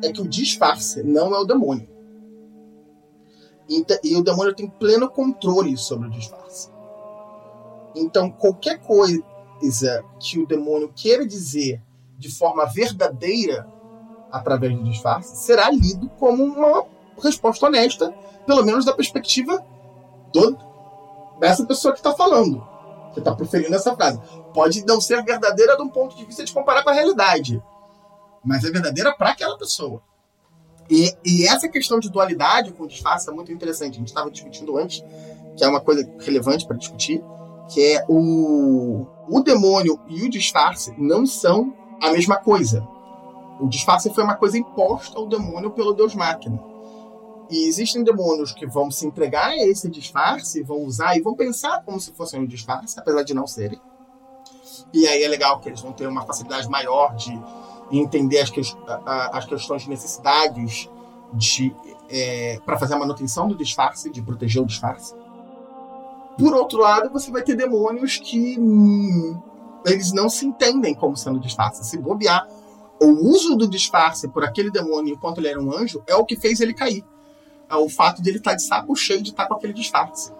é 0.01 0.11
que 0.11 0.21
o 0.21 0.27
disfarce 0.27 1.03
não 1.03 1.33
é 1.33 1.39
o 1.39 1.45
demônio. 1.45 1.87
E 3.69 4.15
o 4.15 4.23
demônio 4.23 4.53
tem 4.53 4.67
pleno 4.67 5.09
controle 5.09 5.77
sobre 5.77 6.07
o 6.07 6.11
disfarce. 6.11 6.69
Então, 7.95 8.29
qualquer 8.29 8.79
coisa 8.79 9.23
que 10.19 10.39
o 10.39 10.45
demônio 10.45 10.91
queira 10.93 11.25
dizer 11.25 11.81
de 12.17 12.29
forma 12.29 12.65
verdadeira 12.65 13.67
através 14.31 14.75
do 14.75 14.83
disfarce 14.83 15.37
será 15.37 15.69
lido 15.69 16.09
como 16.19 16.43
uma 16.43 16.85
resposta 17.21 17.67
honesta, 17.67 18.13
pelo 18.45 18.63
menos 18.63 18.83
da 18.83 18.93
perspectiva 18.93 19.63
do, 20.33 20.57
dessa 21.39 21.65
pessoa 21.65 21.93
que 21.93 21.99
está 21.99 22.13
falando, 22.13 22.67
que 23.13 23.19
está 23.19 23.33
proferindo 23.35 23.75
essa 23.75 23.95
frase. 23.95 24.19
Pode 24.53 24.85
não 24.85 24.99
ser 24.99 25.23
verdadeira 25.23 25.77
de 25.77 25.83
um 25.83 25.89
ponto 25.89 26.15
de 26.15 26.25
vista 26.25 26.43
de 26.43 26.51
comparar 26.51 26.83
com 26.83 26.89
a 26.89 26.93
realidade, 26.93 27.61
mas 28.43 28.63
é 28.63 28.71
verdadeira 28.71 29.15
para 29.15 29.29
aquela 29.29 29.57
pessoa. 29.57 30.01
E, 30.89 31.15
e, 31.25 31.47
essa 31.47 31.69
questão 31.69 31.99
de 31.99 32.09
dualidade 32.09 32.73
com 32.73 32.85
disfarce 32.85 33.29
é 33.29 33.33
muito 33.33 33.51
interessante. 33.51 33.95
A 33.95 33.99
gente 33.99 34.09
estava 34.09 34.29
discutindo 34.29 34.77
antes, 34.77 35.03
que 35.55 35.63
é 35.63 35.67
uma 35.67 35.79
coisa 35.79 36.07
relevante 36.19 36.67
para 36.67 36.75
discutir, 36.75 37.23
que 37.69 37.81
é 37.81 38.05
o, 38.09 39.07
o 39.29 39.39
demônio 39.41 39.99
e 40.09 40.23
o 40.23 40.29
disfarce 40.29 40.93
não 40.97 41.25
são 41.25 41.73
a 42.01 42.11
mesma 42.11 42.35
coisa. 42.35 42.85
O 43.59 43.67
disfarce 43.67 44.13
foi 44.13 44.23
uma 44.23 44.35
coisa 44.35 44.57
imposta 44.57 45.17
ao 45.17 45.27
demônio 45.27 45.71
pelo 45.71 45.93
Deus 45.93 46.13
Máquina. 46.13 46.61
E 47.49 47.67
existem 47.67 48.03
demônios 48.03 48.51
que 48.51 48.65
vão 48.65 48.89
se 48.89 49.05
entregar 49.05 49.49
a 49.49 49.67
esse 49.67 49.89
disfarce, 49.89 50.63
vão 50.63 50.83
usar 50.83 51.15
e 51.17 51.21
vão 51.21 51.35
pensar 51.35 51.83
como 51.83 51.99
se 51.99 52.11
fossem 52.13 52.39
um 52.39 52.45
disfarce, 52.45 52.99
apesar 52.99 53.23
de 53.23 53.33
não 53.33 53.45
serem. 53.45 53.79
E 54.93 55.07
aí 55.07 55.23
é 55.23 55.27
legal 55.27 55.59
que 55.59 55.69
eles 55.69 55.81
vão 55.81 55.91
ter 55.91 56.07
uma 56.07 56.25
facilidade 56.25 56.69
maior 56.69 57.15
de 57.15 57.37
entender 57.91 58.39
as, 58.39 58.49
que, 58.49 58.61
as 59.05 59.45
questões 59.45 59.83
de 59.83 59.89
necessidades 59.89 60.89
de, 61.33 61.75
é, 62.09 62.59
para 62.65 62.77
fazer 62.77 62.93
a 62.93 62.99
manutenção 62.99 63.47
do 63.47 63.55
disfarce, 63.55 64.09
de 64.09 64.21
proteger 64.21 64.61
o 64.61 64.65
disfarce. 64.65 65.15
Por 66.37 66.53
outro 66.53 66.79
lado, 66.79 67.11
você 67.11 67.31
vai 67.31 67.43
ter 67.43 67.55
demônios 67.55 68.17
que 68.17 68.57
hum, 68.59 69.39
eles 69.85 70.11
não 70.11 70.29
se 70.29 70.45
entendem 70.45 70.93
como 70.95 71.15
sendo 71.15 71.39
disfarce. 71.39 71.83
Se 71.83 71.97
bobear, 71.97 72.47
o 72.99 73.07
uso 73.29 73.55
do 73.55 73.67
disfarce 73.67 74.27
por 74.27 74.43
aquele 74.43 74.71
demônio 74.71 75.13
enquanto 75.13 75.39
ele 75.39 75.49
era 75.49 75.61
um 75.61 75.75
anjo 75.75 76.01
é 76.07 76.15
o 76.15 76.25
que 76.25 76.35
fez 76.35 76.59
ele 76.59 76.73
cair. 76.73 77.03
O 77.77 77.89
fato 77.89 78.21
de 78.21 78.29
ele 78.29 78.37
estar 78.37 78.51
tá 78.51 78.57
de 78.57 78.63
saco 78.63 78.95
cheio 78.95 79.21
de 79.21 79.29
estar 79.29 79.43
tá 79.43 79.49
com 79.49 79.55
aquele 79.55 79.73
disfarce. 79.73 80.31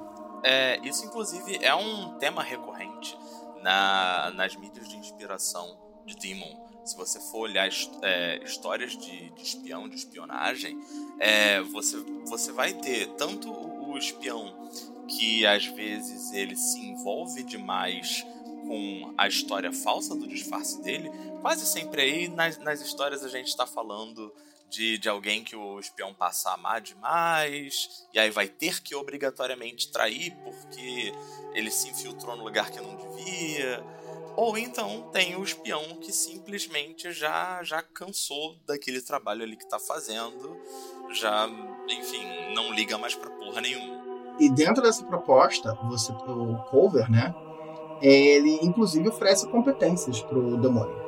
É, 0.44 0.80
isso, 0.84 1.06
inclusive, 1.06 1.58
é 1.62 1.74
um 1.74 2.18
tema 2.18 2.44
recorrente 2.44 3.18
na, 3.62 4.32
nas 4.36 4.56
mídias 4.56 4.88
de 4.90 4.98
inspiração 4.98 5.78
de 6.06 6.16
Demon 6.16 6.64
se 6.86 6.98
você 6.98 7.20
for 7.20 7.40
olhar 7.42 7.70
é, 8.02 8.44
histórias 8.44 8.92
de, 8.98 9.30
de, 9.30 9.42
espião, 9.42 9.88
de 9.88 9.96
espionagem, 9.96 10.78
é, 11.20 11.62
você, 11.62 11.98
você 12.26 12.52
vai 12.52 12.74
ter 12.74 13.08
tanto 13.16 13.50
o 13.52 13.98
espião 13.98 14.70
que 15.08 15.46
às 15.46 15.66
vezes 15.66 16.34
ele 16.34 16.56
se 16.56 16.80
envolve 16.80 17.44
demais 17.44 18.26
com 18.68 19.14
a 19.18 19.28
história 19.28 19.72
falsa 19.72 20.16
do 20.16 20.28
disfarce 20.28 20.82
dele, 20.82 21.12
quase 21.42 21.66
sempre 21.66 22.02
aí 22.02 22.28
nas, 22.30 22.58
nas 22.58 22.82
histórias 22.82 23.24
a 23.24 23.30
gente 23.30 23.48
está 23.48 23.66
falando 23.66 24.34
de, 24.70 24.98
de 24.98 25.08
alguém 25.08 25.44
que 25.44 25.56
o 25.56 25.80
espião 25.80 26.14
passa 26.14 26.50
a 26.50 26.54
amar 26.54 26.82
demais, 26.82 28.08
e 28.14 28.20
aí 28.20 28.30
vai 28.30 28.48
ter 28.48 28.82
que 28.82 28.96
obrigatoriamente 28.96 29.92
trair 29.92 30.36
porque 30.44 31.14
ele 31.54 31.70
se 31.70 31.90
infiltrou 31.90 32.36
no 32.36 32.44
lugar 32.44 32.72
que 32.72 32.82
não 32.82 32.96
devia. 32.96 33.84
Ou 34.36 34.58
então 34.58 35.10
tem 35.12 35.36
o 35.36 35.44
espião 35.44 35.82
que 36.02 36.12
simplesmente 36.12 37.12
já, 37.12 37.62
já 37.64 37.84
cansou 37.84 38.58
daquele 38.66 39.00
trabalho 39.02 39.44
ali 39.44 39.56
que 39.56 39.70
tá 39.70 39.78
fazendo, 39.78 40.58
já, 41.12 41.48
enfim, 41.88 42.26
não 42.56 42.74
liga 42.74 42.98
mais 42.98 43.14
pra 43.14 43.30
porra 43.30 43.62
nenhuma. 43.62 44.02
E 44.40 44.50
dentro 44.50 44.82
dessa 44.82 45.06
proposta, 45.06 45.76
você, 45.84 46.12
o 46.12 46.58
cover, 46.72 47.10
né? 47.12 47.34
Ele 48.02 48.60
inclusive 48.64 49.08
oferece 49.08 49.48
competências 49.50 50.22
pro 50.24 50.58
demônio. 50.58 51.03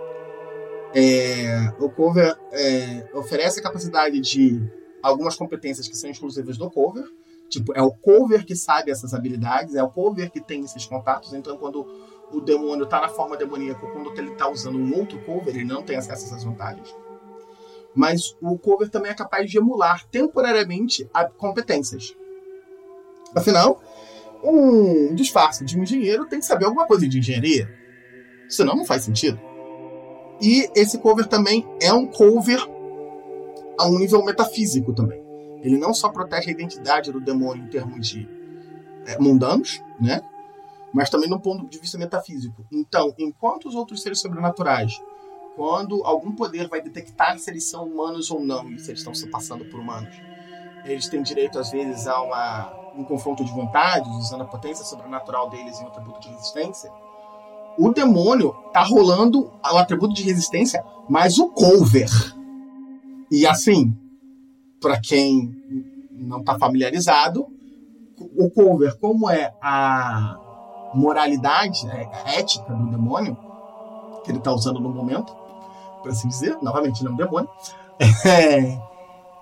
É, 0.98 1.74
o 1.78 1.90
cover 1.90 2.38
é, 2.54 3.10
oferece 3.14 3.60
a 3.60 3.64
capacidade 3.64 4.18
de 4.22 4.62
algumas 5.04 5.36
competências 5.36 5.90
que 5.90 5.98
são 5.98 6.10
exclusivas 6.10 6.58
do 6.58 6.72
cover. 6.72 7.04
Tipo, 7.50 7.74
é 7.76 7.82
o 7.82 7.92
cover 7.92 8.46
que 8.46 8.56
sabe 8.56 8.92
essas 8.92 9.14
habilidades, 9.14 9.76
é 9.76 9.84
o 9.84 9.90
cover 9.90 10.32
que 10.32 10.40
tem 10.40 10.64
esses 10.64 10.86
contatos. 10.86 11.34
Então, 11.34 11.58
quando 11.58 11.86
o 12.32 12.40
demônio 12.40 12.86
está 12.86 13.02
na 13.02 13.10
forma 13.10 13.36
demoníaca, 13.36 13.86
quando 13.88 14.18
ele 14.18 14.32
está 14.32 14.50
usando 14.50 14.78
um 14.78 14.98
outro 14.98 15.20
cover, 15.26 15.54
ele 15.54 15.66
não 15.66 15.84
tem 15.84 15.98
acesso 15.98 16.24
a 16.24 16.28
essas 16.28 16.44
vantagens. 16.46 16.96
Mas 17.94 18.36
o 18.42 18.58
cover 18.58 18.90
também 18.90 19.12
é 19.12 19.16
capaz 19.16 19.52
de 19.52 19.58
emular 19.58 20.06
temporariamente 20.08 21.10
competências. 21.38 22.16
Afinal, 23.36 23.82
um 24.42 25.14
disfarce 25.14 25.66
de 25.66 25.78
um 25.78 25.84
engenheiro 25.84 26.26
tem 26.26 26.40
que 26.40 26.46
saber 26.46 26.66
alguma 26.66 26.88
coisa 26.88 27.08
de 27.08 27.20
engenharia. 27.20 27.70
Senão 28.48 28.76
não 28.76 28.86
faz 28.86 29.04
sentido. 29.04 29.40
E 30.42 30.70
esse 30.76 30.98
cover 30.98 31.28
também 31.28 31.66
é 31.82 31.94
um 31.94 32.06
cover 32.08 32.60
a 33.78 33.88
um 33.88 33.98
nível 33.98 34.24
metafísico 34.24 34.94
também. 34.94 35.24
Ele 35.62 35.78
não 35.78 35.94
só 35.94 36.10
protege 36.10 36.50
a 36.50 36.52
identidade 36.52 37.12
do 37.12 37.20
demônio 37.20 37.66
em 37.66 37.70
termos 37.70 38.08
de 38.08 38.28
é, 39.06 39.18
mundanos, 39.20 39.82
né? 40.00 40.22
Mas 40.94 41.10
também 41.10 41.30
no 41.30 41.40
ponto 41.40 41.68
de 41.68 41.80
vista 41.80 41.98
metafísico. 41.98 42.66
Então, 42.72 43.14
enquanto 43.18 43.68
os 43.68 43.76
outros 43.76 44.02
seres 44.02 44.20
sobrenaturais, 44.20 45.02
quando 45.56 46.04
algum 46.04 46.34
poder 46.34 46.68
vai 46.68 46.82
detectar 46.82 47.38
se 47.40 47.50
eles 47.50 47.70
são 47.70 47.86
humanos 47.86 48.30
ou 48.30 48.40
não, 48.40 48.72
e 48.72 48.80
se 48.80 48.92
eles 48.92 49.00
estão 49.00 49.14
se 49.14 49.28
passando 49.28 49.66
por 49.66 49.80
humanos, 49.80 50.16
eles 50.86 51.08
têm 51.10 51.22
direito, 51.22 51.58
às 51.58 51.72
vezes, 51.72 52.08
a 52.08 52.22
uma, 52.22 52.74
um 52.96 53.04
confronto 53.04 53.44
de 53.44 53.52
vontades, 53.52 54.10
usando 54.18 54.44
a 54.44 54.46
potência 54.46 54.86
sobrenatural 54.86 55.50
deles 55.50 55.80
em 55.80 55.84
um 55.84 55.88
atributo 55.88 56.20
de 56.20 56.30
resistência 56.30 56.92
o 57.78 57.92
demônio 57.92 58.54
tá 58.74 58.84
rolando 58.84 59.52
o 59.64 59.78
atributo 59.78 60.14
de 60.14 60.24
resistência, 60.24 60.84
mas 61.10 61.38
o 61.38 61.50
cover. 61.50 62.10
E 63.32 63.46
assim, 63.46 63.96
para 64.80 65.00
quem 65.00 65.56
não 66.12 66.44
tá 66.44 66.58
familiarizado, 66.58 67.48
o 68.38 68.50
cover, 68.50 68.98
como 69.00 69.30
é 69.30 69.54
a 69.62 70.40
moralidade, 70.94 71.86
é 71.88 72.10
a 72.12 72.40
ética 72.40 72.74
do 72.74 72.90
demônio, 72.90 73.38
que 74.24 74.32
ele 74.32 74.40
tá 74.40 74.54
usando 74.54 74.80
no 74.80 74.90
momento, 74.90 75.36
por 76.02 76.12
assim 76.12 76.28
dizer, 76.28 76.58
novamente 76.62 77.04
não 77.04 77.14
é 77.14 77.18
demônio, 77.18 77.50
é, 78.26 78.80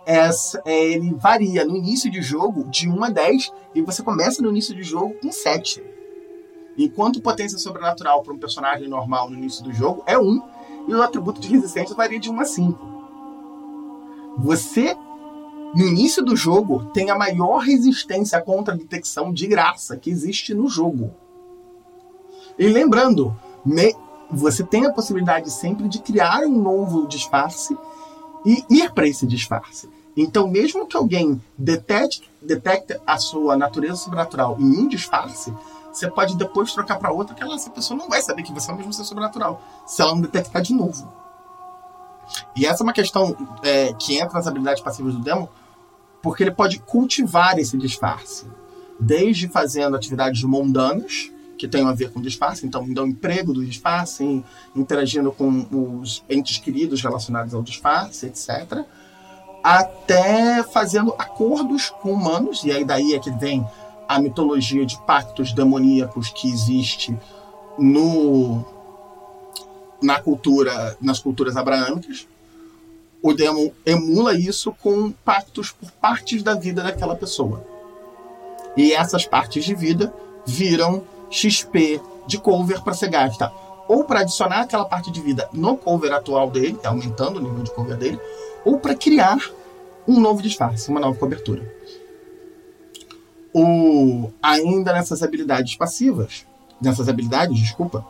essa, 0.06 0.62
é, 0.66 0.92
ele 0.92 1.14
varia 1.14 1.64
no 1.66 1.76
início 1.76 2.10
de 2.10 2.22
jogo 2.22 2.66
de 2.66 2.90
1 2.90 3.04
a 3.04 3.10
10 3.10 3.54
e 3.76 3.82
você 3.82 4.04
começa 4.04 4.42
no 4.42 4.50
início 4.50 4.76
de 4.76 4.84
jogo 4.84 5.14
com 5.22 5.32
7. 5.32 5.84
Enquanto 6.78 7.22
potência 7.22 7.58
sobrenatural 7.58 8.24
para 8.24 8.34
um 8.34 8.38
personagem 8.38 8.88
normal 8.88 9.30
no 9.30 9.38
início 9.38 9.64
do 9.64 9.74
jogo 9.74 10.04
é 10.06 10.18
1, 10.18 10.42
e 10.88 10.94
o 10.94 11.02
atributo 11.02 11.40
de 11.40 11.48
resistência 11.48 11.96
varia 11.96 12.20
de 12.20 12.30
1 12.30 12.40
a 12.40 12.46
5. 12.46 12.94
Você, 14.40 14.96
no 15.76 15.86
início 15.86 16.24
do 16.24 16.36
jogo, 16.36 16.86
tem 16.94 17.10
a 17.10 17.18
maior 17.18 17.60
resistência 17.60 18.42
contra 18.42 18.74
a 18.74 18.78
detecção 18.78 19.32
de 19.32 19.48
graça 19.48 19.96
que 19.96 20.10
existe 20.10 20.54
no 20.54 20.68
jogo. 20.68 21.12
E 22.58 22.68
lembrando, 22.68 23.36
me, 23.66 23.96
você 24.30 24.64
tem 24.64 24.86
a 24.86 24.92
possibilidade 24.92 25.52
sempre 25.52 25.88
de 25.88 26.00
criar 26.00 26.42
um 26.42 26.62
novo 26.62 27.08
disfarce 27.08 27.78
e 28.46 28.64
ir 28.70 28.92
para 28.92 29.08
esse 29.08 29.26
disfarce. 29.26 29.90
Então, 30.16 30.48
mesmo 30.48 30.86
que 30.86 30.96
alguém 30.96 31.42
detecte, 31.58 32.30
detecte 32.42 33.00
a 33.06 33.18
sua 33.18 33.58
natureza 33.58 33.96
sobrenatural 33.96 34.58
em 34.60 34.80
um 34.80 34.88
disfarce, 34.88 35.52
você 35.94 36.10
pode 36.10 36.36
depois 36.36 36.74
trocar 36.74 36.98
para 36.98 37.12
outra 37.12 37.36
que 37.36 37.44
ela, 37.44 37.54
essa 37.54 37.70
pessoa 37.70 37.98
não 37.98 38.10
vai 38.10 38.22
saber 38.22 38.42
que 38.42 38.52
você 38.52 38.72
é 38.72 38.74
o 38.74 38.78
mesmo 38.78 38.92
ser 38.92 39.04
sobrenatural, 39.04 39.62
se 39.86 40.02
ela 40.02 40.14
não 40.14 40.22
detectar 40.22 40.62
de 40.62 40.74
novo. 40.74 41.14
E 42.56 42.66
essa 42.66 42.82
é 42.82 42.86
uma 42.86 42.94
questão 42.94 43.36
é, 43.62 43.94
que 43.94 44.16
entra 44.16 44.34
nas 44.34 44.48
habilidades 44.48 44.82
passivas 44.82 45.14
do 45.14 45.20
demo, 45.20 45.48
porque 46.22 46.42
ele 46.42 46.52
pode 46.52 46.80
cultivar 46.80 47.60
esse 47.60 47.78
disfarce. 47.78 48.48
Desde 49.00 49.48
fazendo 49.48 49.96
atividades 49.96 50.44
mundanas, 50.44 51.32
que 51.58 51.68
tenham 51.68 51.88
a 51.88 51.94
ver 51.94 52.12
com 52.12 52.22
disfarce, 52.22 52.66
então 52.66 52.84
me 52.84 52.94
dão 52.94 53.06
emprego 53.06 53.54
do 53.54 53.64
disfarce, 53.64 54.44
interagindo 54.76 55.32
com 55.32 56.00
os 56.02 56.24
entes 56.30 56.58
queridos 56.58 57.02
relacionados 57.02 57.54
ao 57.54 57.62
disfarce, 57.62 58.26
etc. 58.26 58.84
Até 59.64 60.64
fazendo 60.64 61.14
acordos 61.18 61.90
com 61.90 62.12
humanos, 62.12 62.64
e 62.64 62.72
aí 62.72 62.84
daí 62.84 63.14
é 63.14 63.20
que 63.20 63.32
vem 63.32 63.66
a 64.08 64.20
mitologia 64.20 64.86
de 64.86 64.98
pactos 65.06 65.54
demoníacos 65.54 66.30
que 66.30 66.50
existe 66.50 67.18
no 67.78 68.66
na 70.02 70.20
cultura 70.20 70.98
nas 71.02 71.20
culturas 71.20 71.56
abraâmicas. 71.56 72.28
O 73.22 73.34
demon 73.34 73.72
emula 73.86 74.34
isso 74.34 74.74
com 74.82 75.12
pactos 75.12 75.72
por 75.72 75.90
partes 75.92 76.44
da 76.44 76.56
vida 76.56 76.84
daquela 76.84 77.16
pessoa. 77.16 77.66
E 78.76 78.92
essas 78.92 79.26
partes 79.26 79.64
de 79.64 79.74
vida 79.74 80.14
viram 80.46 81.04
XP 81.30 82.02
de 82.28 82.38
cover 82.38 82.82
para 82.84 82.94
ser 82.94 83.10
gasta. 83.10 83.52
Ou 83.88 84.04
para 84.04 84.22
adicionar 84.22 84.62
aquela 84.62 84.86
parte 84.86 85.10
de 85.10 85.22
vida 85.22 85.48
no 85.54 85.78
cover 85.78 86.12
atual 86.12 86.50
dele, 86.50 86.78
aumentando 86.84 87.40
o 87.40 87.42
nível 87.42 87.64
de 87.64 87.72
cover 87.72 87.98
dele, 87.98 88.20
ou 88.66 88.78
para 88.78 88.96
criar 88.96 89.38
um 90.06 90.20
novo 90.20 90.42
disfarce, 90.42 90.90
uma 90.90 91.00
nova 91.00 91.18
cobertura 91.18 91.64
o, 93.54 94.32
ainda 94.42 94.94
nessas 94.94 95.22
habilidades 95.22 95.76
passivas, 95.76 96.46
nessas 96.82 97.08
habilidades, 97.08 97.60
desculpa, 97.60 98.06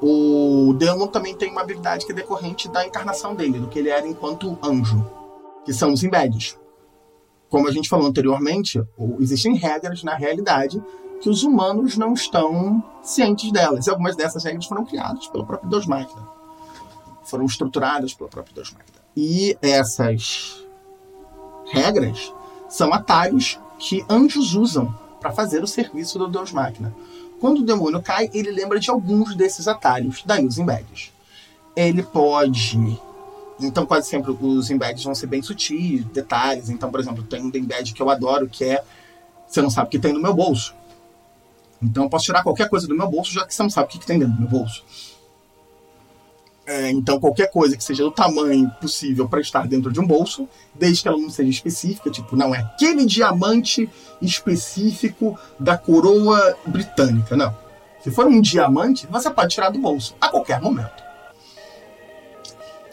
o 0.00 0.74
Demon 0.78 1.08
também 1.08 1.34
tem 1.34 1.50
uma 1.50 1.62
habilidade 1.62 2.06
que 2.06 2.12
é 2.12 2.14
decorrente 2.14 2.68
da 2.68 2.86
encarnação 2.86 3.34
dele, 3.34 3.58
do 3.58 3.68
que 3.68 3.78
ele 3.78 3.88
era 3.88 4.06
enquanto 4.06 4.56
anjo, 4.62 5.04
que 5.64 5.72
são 5.72 5.92
os 5.92 6.04
embeds. 6.04 6.56
Como 7.48 7.66
a 7.66 7.72
gente 7.72 7.88
falou 7.88 8.06
anteriormente, 8.06 8.80
existem 9.18 9.54
regras 9.54 10.04
na 10.04 10.14
realidade 10.14 10.80
que 11.20 11.28
os 11.28 11.42
humanos 11.42 11.96
não 11.96 12.12
estão 12.12 12.82
cientes 13.02 13.50
delas. 13.50 13.86
E 13.86 13.90
algumas 13.90 14.14
dessas 14.14 14.44
regras 14.44 14.66
foram 14.66 14.84
criadas 14.84 15.26
pelo 15.28 15.46
próprio 15.46 15.68
Deus 15.70 15.86
Máquina. 15.86 16.28
Foram 17.24 17.44
estruturadas 17.46 18.14
pelo 18.14 18.28
próprio 18.28 18.54
Deus 18.54 18.70
Máquina. 18.70 18.98
E 19.16 19.56
essas 19.60 20.64
regras 21.72 22.32
são 22.68 22.92
atalhos 22.92 23.58
que 23.78 24.04
anjos 24.08 24.54
usam 24.54 24.94
para 25.20 25.32
fazer 25.32 25.62
o 25.62 25.66
serviço 25.66 26.18
do 26.18 26.28
Deus 26.28 26.52
Máquina. 26.52 26.94
Quando 27.40 27.58
o 27.58 27.64
demônio 27.64 28.02
cai, 28.02 28.28
ele 28.34 28.50
lembra 28.50 28.80
de 28.80 28.90
alguns 28.90 29.34
desses 29.36 29.68
atalhos, 29.68 30.24
os 30.46 30.58
embeds. 30.58 31.12
Ele 31.76 32.02
pode. 32.02 33.00
Então, 33.60 33.86
quase 33.86 34.08
sempre 34.08 34.36
os 34.40 34.70
embeds 34.70 35.04
vão 35.04 35.14
ser 35.14 35.26
bem 35.26 35.40
sutis, 35.42 36.04
detalhes. 36.06 36.68
Então, 36.68 36.90
por 36.90 36.98
exemplo, 36.98 37.22
tem 37.22 37.42
um 37.42 37.50
embed 37.54 37.92
que 37.92 38.02
eu 38.02 38.10
adoro, 38.10 38.48
que 38.48 38.64
é. 38.64 38.82
Você 39.46 39.62
não 39.62 39.70
sabe 39.70 39.86
o 39.86 39.90
que 39.90 39.98
tem 39.98 40.12
no 40.12 40.20
meu 40.20 40.34
bolso. 40.34 40.74
Então, 41.80 42.04
eu 42.04 42.10
posso 42.10 42.24
tirar 42.24 42.42
qualquer 42.42 42.68
coisa 42.68 42.86
do 42.86 42.96
meu 42.96 43.08
bolso, 43.08 43.32
já 43.32 43.46
que 43.46 43.54
você 43.54 43.62
não 43.62 43.70
sabe 43.70 43.86
o 43.86 43.90
que 43.90 44.04
tem 44.04 44.18
dentro 44.18 44.34
do 44.34 44.40
meu 44.40 44.50
bolso. 44.50 44.84
É, 46.68 46.90
então, 46.90 47.18
qualquer 47.18 47.50
coisa 47.50 47.74
que 47.78 47.82
seja 47.82 48.02
do 48.02 48.10
tamanho 48.10 48.70
possível 48.78 49.26
para 49.26 49.40
estar 49.40 49.66
dentro 49.66 49.90
de 49.90 49.98
um 49.98 50.06
bolso, 50.06 50.46
desde 50.74 51.00
que 51.00 51.08
ela 51.08 51.16
não 51.16 51.30
seja 51.30 51.48
específica, 51.48 52.10
tipo, 52.10 52.36
não 52.36 52.54
é 52.54 52.58
aquele 52.58 53.06
diamante 53.06 53.88
específico 54.20 55.34
da 55.58 55.78
coroa 55.78 56.58
britânica, 56.66 57.34
não. 57.34 57.56
Se 58.04 58.10
for 58.10 58.26
um 58.26 58.38
diamante, 58.38 59.06
você 59.06 59.30
pode 59.30 59.54
tirar 59.54 59.70
do 59.70 59.78
bolso 59.78 60.14
a 60.20 60.28
qualquer 60.28 60.60
momento. 60.60 61.02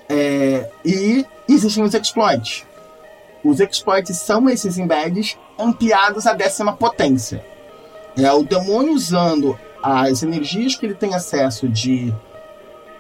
É, 0.08 0.72
e 0.86 1.26
existem 1.50 1.84
os 1.84 1.94
exploits. 1.94 2.66
Os 3.44 3.60
exploits 3.60 4.18
são 4.18 4.50
esses 4.50 4.78
embeds 4.78 5.38
ampliados 5.60 6.26
à 6.26 6.34
décima 6.34 6.72
potência. 6.72 7.46
É 8.16 8.32
o 8.32 8.42
demônio 8.42 8.94
usando 8.94 9.60
as 9.84 10.24
energias 10.24 10.78
que 10.78 10.86
ele 10.86 10.96
tem 10.96 11.14
acesso 11.14 11.68
de 11.68 12.14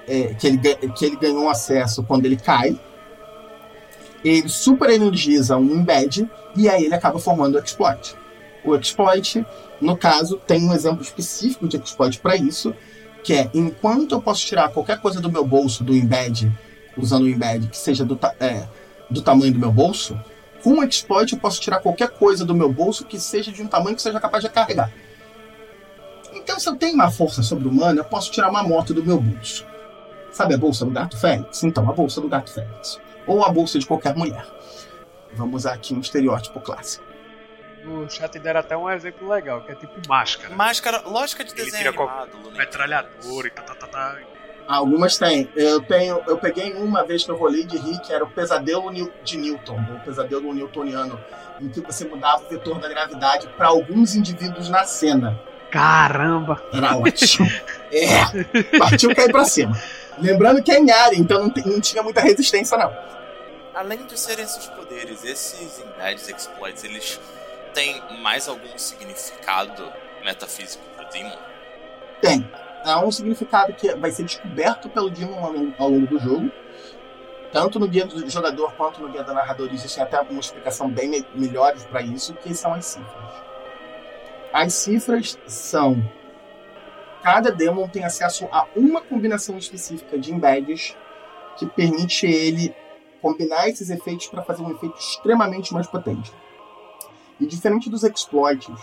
é, 0.08 0.34
que, 0.34 0.48
ele, 0.48 0.58
que 0.96 1.06
ele 1.06 1.16
ganhou 1.16 1.50
acesso 1.50 2.04
quando 2.04 2.26
ele 2.26 2.38
cai. 2.38 2.80
Ele 4.24 4.50
super 4.50 4.90
energiza 4.90 5.58
um 5.58 5.76
embed 5.76 6.30
e 6.56 6.68
aí 6.68 6.86
ele 6.86 6.96
acaba 6.96 7.20
formando 7.20 7.56
o 7.56 7.60
exploit. 7.60 8.16
O 8.64 8.76
exploit, 8.76 9.46
no 9.80 9.96
caso, 9.96 10.38
tem 10.48 10.68
um 10.68 10.74
exemplo 10.74 11.02
específico 11.02 11.68
de 11.68 11.78
exploit 11.78 12.20
para 12.20 12.36
isso, 12.36 12.74
que 13.24 13.34
é 13.34 13.50
enquanto 13.54 14.14
eu 14.14 14.22
posso 14.22 14.46
tirar 14.46 14.70
qualquer 14.70 15.00
coisa 15.00 15.22
do 15.22 15.32
meu 15.32 15.46
bolso 15.46 15.84
do 15.84 15.94
embed, 15.94 16.52
usando 16.98 17.24
o 17.24 17.30
embed 17.30 17.68
que 17.68 17.78
seja 17.78 18.04
do, 18.04 18.20
é, 18.40 18.68
do 19.10 19.22
tamanho 19.22 19.54
do 19.54 19.60
meu 19.60 19.72
bolso, 19.72 20.20
com 20.64 20.80
o 20.80 20.84
exploit 20.84 21.32
eu 21.32 21.40
posso 21.40 21.62
tirar 21.62 21.80
qualquer 21.80 22.10
coisa 22.10 22.44
do 22.44 22.56
meu 22.56 22.72
bolso 22.72 23.06
que 23.06 23.20
seja 23.20 23.52
de 23.52 23.62
um 23.62 23.68
tamanho 23.68 23.96
que 23.96 24.02
seja 24.02 24.20
capaz 24.20 24.44
de 24.44 24.50
carregar. 24.50 24.92
Então, 26.34 26.60
se 26.60 26.68
eu 26.68 26.76
tenho 26.76 26.96
uma 26.96 27.12
força 27.12 27.44
sobre-humana, 27.44 28.02
eu 28.02 28.06
posso 28.06 28.32
tirar 28.32 28.50
uma 28.50 28.64
moto 28.64 28.94
do 28.94 29.04
meu 29.04 29.20
bolso. 29.20 29.66
Sabe 30.36 30.54
a 30.54 30.58
bolsa 30.58 30.84
do 30.84 30.92
gato 30.92 31.18
Félix? 31.18 31.64
Então, 31.64 31.90
a 31.90 31.94
bolsa 31.94 32.20
do 32.20 32.28
gato 32.28 32.52
Félix. 32.54 33.00
Ou 33.26 33.46
a 33.46 33.50
bolsa 33.50 33.80
de 33.80 33.86
qualquer 33.86 34.14
mulher. 34.18 34.46
Vamos 35.32 35.62
usar 35.62 35.72
aqui 35.72 35.94
um 35.94 36.02
estereótipo 36.02 36.60
clássico. 36.60 37.06
No 37.86 38.10
chat 38.10 38.38
deram 38.38 38.60
até 38.60 38.76
um 38.76 38.90
exemplo 38.90 39.30
legal, 39.30 39.62
que 39.62 39.72
é 39.72 39.76
tipo 39.76 39.94
máscara. 40.10 40.54
Máscara, 40.54 41.04
lógica 41.06 41.42
de 41.42 41.54
Ele 41.54 41.64
desenho 41.64 41.90
tira 41.90 42.04
animado, 42.04 42.32
com 42.44 42.52
metralhador 42.52 43.46
e 43.46 43.50
tá, 43.50 43.62
tá, 43.62 43.76
tá, 43.76 43.88
tá. 43.88 44.18
Algumas 44.68 45.18
tem. 45.18 45.48
Eu 45.56 45.80
tenho, 45.82 46.22
eu 46.28 46.38
peguei 46.38 46.74
uma 46.74 47.06
vez 47.06 47.24
que 47.24 47.32
eu 47.32 47.38
rolei 47.38 47.64
de 47.64 47.78
rir, 47.78 47.98
que 48.02 48.12
era 48.12 48.26
o 48.26 48.30
pesadelo 48.30 48.92
de 49.24 49.38
Newton, 49.38 49.80
o 49.96 50.00
pesadelo 50.02 50.54
newtoniano, 50.54 51.18
em 51.62 51.70
que 51.70 51.80
você 51.80 52.04
mudava 52.04 52.44
o 52.44 52.50
vetor 52.50 52.78
da 52.78 52.90
gravidade 52.90 53.48
para 53.56 53.68
alguns 53.68 54.16
indivíduos 54.16 54.68
na 54.68 54.84
cena. 54.84 55.40
Caramba! 55.72 56.62
Era 56.74 56.98
ótimo. 56.98 57.50
é, 57.90 58.78
partiu 58.78 59.16
cair 59.16 59.32
para 59.32 59.46
cima. 59.46 59.80
Lembrando 60.18 60.64
que 60.64 60.72
é 60.72 60.80
em 60.80 60.92
área, 60.92 61.18
então 61.18 61.42
não, 61.42 61.54
não 61.66 61.82
tinha 61.82 62.02
muita 62.02 62.22
resistência, 62.22 62.78
não. 62.78 62.96
Além 63.74 64.06
de 64.06 64.18
serem 64.18 64.46
esses 64.46 64.66
poderes, 64.68 65.24
esses 65.24 65.80
Embeds 65.80 66.30
Exploits, 66.30 66.84
eles 66.84 67.20
têm 67.74 68.02
mais 68.22 68.48
algum 68.48 68.78
significado 68.78 69.92
metafísico 70.24 70.84
pro 70.96 71.06
Demon? 71.10 71.38
Tem 72.22 72.50
é 72.86 72.96
um 72.98 73.12
significado 73.12 73.74
que 73.74 73.94
vai 73.96 74.12
ser 74.12 74.24
descoberto 74.24 74.88
pelo 74.90 75.10
Demon 75.10 75.74
ao 75.80 75.90
longo 75.90 76.06
do 76.06 76.20
jogo. 76.20 76.52
Tanto 77.52 77.80
no 77.80 77.88
guia 77.88 78.06
do 78.06 78.30
jogador 78.30 78.74
quanto 78.74 79.02
no 79.02 79.10
guia 79.10 79.24
do 79.24 79.34
narrador 79.34 79.70
existe 79.74 80.00
até 80.00 80.22
uma 80.22 80.40
explicação 80.40 80.90
bem 80.90 81.10
me 81.10 81.26
melhores 81.34 81.84
para 81.86 82.02
isso, 82.02 82.34
que 82.36 82.54
são 82.54 82.74
as 82.74 82.86
cifras. 82.86 83.34
As 84.54 84.74
cifras 84.74 85.40
são 85.48 86.04
cada 87.26 87.52
demon 87.52 87.88
tem 87.88 88.06
acesso 88.06 88.48
a 88.52 88.68
uma 88.76 89.02
combinação 89.02 89.58
específica 89.58 90.16
de 90.16 90.32
embeds 90.32 90.96
que 91.58 91.66
permite 91.66 92.28
ele 92.28 92.72
combinar 93.20 93.68
esses 93.68 93.90
efeitos 93.90 94.28
para 94.28 94.44
fazer 94.44 94.62
um 94.62 94.70
efeito 94.70 94.96
extremamente 95.00 95.74
mais 95.74 95.88
potente. 95.88 96.32
E 97.40 97.48
diferente 97.48 97.90
dos 97.90 98.04
exploits, 98.04 98.80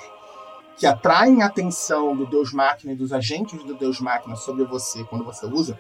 que 0.76 0.84
atraem 0.84 1.40
a 1.40 1.46
atenção 1.46 2.16
do 2.16 2.26
Deus 2.26 2.52
Máquina 2.52 2.92
e 2.92 2.96
dos 2.96 3.12
agentes 3.12 3.62
do 3.62 3.74
Deus 3.74 4.00
Máquina 4.00 4.34
sobre 4.34 4.64
você 4.64 5.04
quando 5.04 5.24
você 5.24 5.46
usa, 5.46 5.78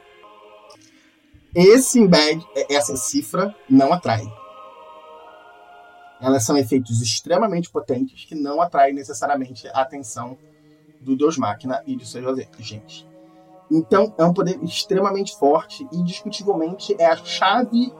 esse 1.52 1.98
embed, 1.98 2.46
essa 2.70 2.96
cifra, 2.96 3.52
não 3.68 3.92
atrai. 3.92 4.22
Elas 6.20 6.44
são 6.44 6.56
efeitos 6.56 7.02
extremamente 7.02 7.68
potentes 7.68 8.24
que 8.24 8.36
não 8.36 8.60
atraem 8.60 8.94
necessariamente 8.94 9.66
a 9.66 9.80
atenção 9.80 10.38
do 11.02 11.16
Deus 11.16 11.36
Máquina 11.36 11.82
e 11.86 11.96
de 11.96 12.06
seus 12.06 12.26
agentes. 12.58 13.06
Então, 13.70 14.12
é 14.18 14.24
um 14.24 14.34
poder 14.34 14.62
extremamente 14.62 15.36
forte 15.36 15.86
e, 15.92 16.02
discutivelmente, 16.02 16.94
é 16.98 17.06
a 17.06 17.16
chave, 17.16 17.92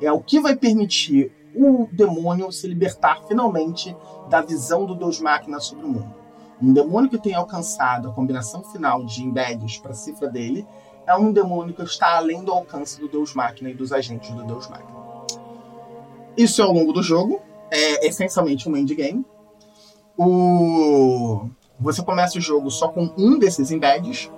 é 0.00 0.10
o 0.10 0.20
que 0.20 0.40
vai 0.40 0.56
permitir 0.56 1.32
o 1.54 1.88
demônio 1.92 2.50
se 2.52 2.66
libertar 2.66 3.22
finalmente 3.26 3.96
da 4.28 4.40
visão 4.40 4.86
do 4.86 4.94
Deus 4.94 5.20
Máquina 5.20 5.60
sobre 5.60 5.84
o 5.84 5.88
mundo. 5.88 6.14
Um 6.60 6.72
demônio 6.72 7.10
que 7.10 7.18
tem 7.18 7.34
alcançado 7.34 8.08
a 8.08 8.12
combinação 8.12 8.64
final 8.64 9.04
de 9.04 9.22
embeds 9.22 9.78
para 9.78 9.92
a 9.92 9.94
cifra 9.94 10.28
dele 10.28 10.66
é 11.06 11.14
um 11.14 11.32
demônio 11.32 11.74
que 11.74 11.82
está 11.82 12.16
além 12.16 12.44
do 12.44 12.52
alcance 12.52 13.00
do 13.00 13.08
Deus 13.08 13.34
Máquina 13.34 13.70
e 13.70 13.74
dos 13.74 13.92
agentes 13.92 14.30
do 14.30 14.44
Deus 14.44 14.68
Máquina. 14.68 14.98
Isso 16.36 16.60
é 16.60 16.64
ao 16.64 16.72
longo 16.72 16.92
do 16.92 17.02
jogo, 17.02 17.40
é 17.70 18.06
essencialmente 18.06 18.68
um 18.68 18.76
endgame. 18.76 19.24
O... 20.16 21.48
Você 21.80 22.02
começa 22.02 22.38
o 22.38 22.40
jogo 22.40 22.70
só 22.70 22.88
com 22.88 23.10
um 23.16 23.38
desses 23.38 23.70
embeds, 23.70 24.30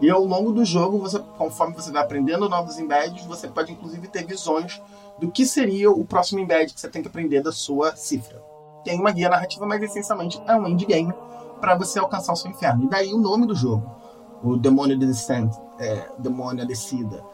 e 0.00 0.10
ao 0.10 0.24
longo 0.24 0.52
do 0.52 0.64
jogo, 0.64 0.98
você, 0.98 1.18
conforme 1.36 1.74
você 1.74 1.90
vai 1.90 2.02
aprendendo 2.02 2.48
novos 2.48 2.78
embeds, 2.78 3.24
você 3.24 3.48
pode 3.48 3.72
inclusive 3.72 4.06
ter 4.08 4.24
visões 4.24 4.80
do 5.18 5.30
que 5.30 5.44
seria 5.44 5.90
o 5.90 6.04
próximo 6.04 6.38
embed 6.38 6.72
que 6.72 6.80
você 6.80 6.88
tem 6.88 7.02
que 7.02 7.08
aprender 7.08 7.42
da 7.42 7.50
sua 7.50 7.96
cifra. 7.96 8.40
Tem 8.84 8.98
uma 8.98 9.10
guia 9.10 9.28
narrativa, 9.28 9.66
mas 9.66 9.82
essencialmente 9.82 10.40
é 10.46 10.54
um 10.54 10.66
endgame 10.68 11.12
para 11.60 11.76
você 11.76 11.98
alcançar 11.98 12.32
o 12.32 12.36
seu 12.36 12.50
inferno. 12.50 12.84
E 12.84 12.88
daí 12.88 13.12
o 13.12 13.18
nome 13.18 13.46
do 13.46 13.56
jogo, 13.56 13.90
o 14.42 14.56
Demônio 14.56 14.96
Descent, 14.96 15.52
é, 15.80 16.08
Demônio 16.18 16.64
Descida, 16.64 17.24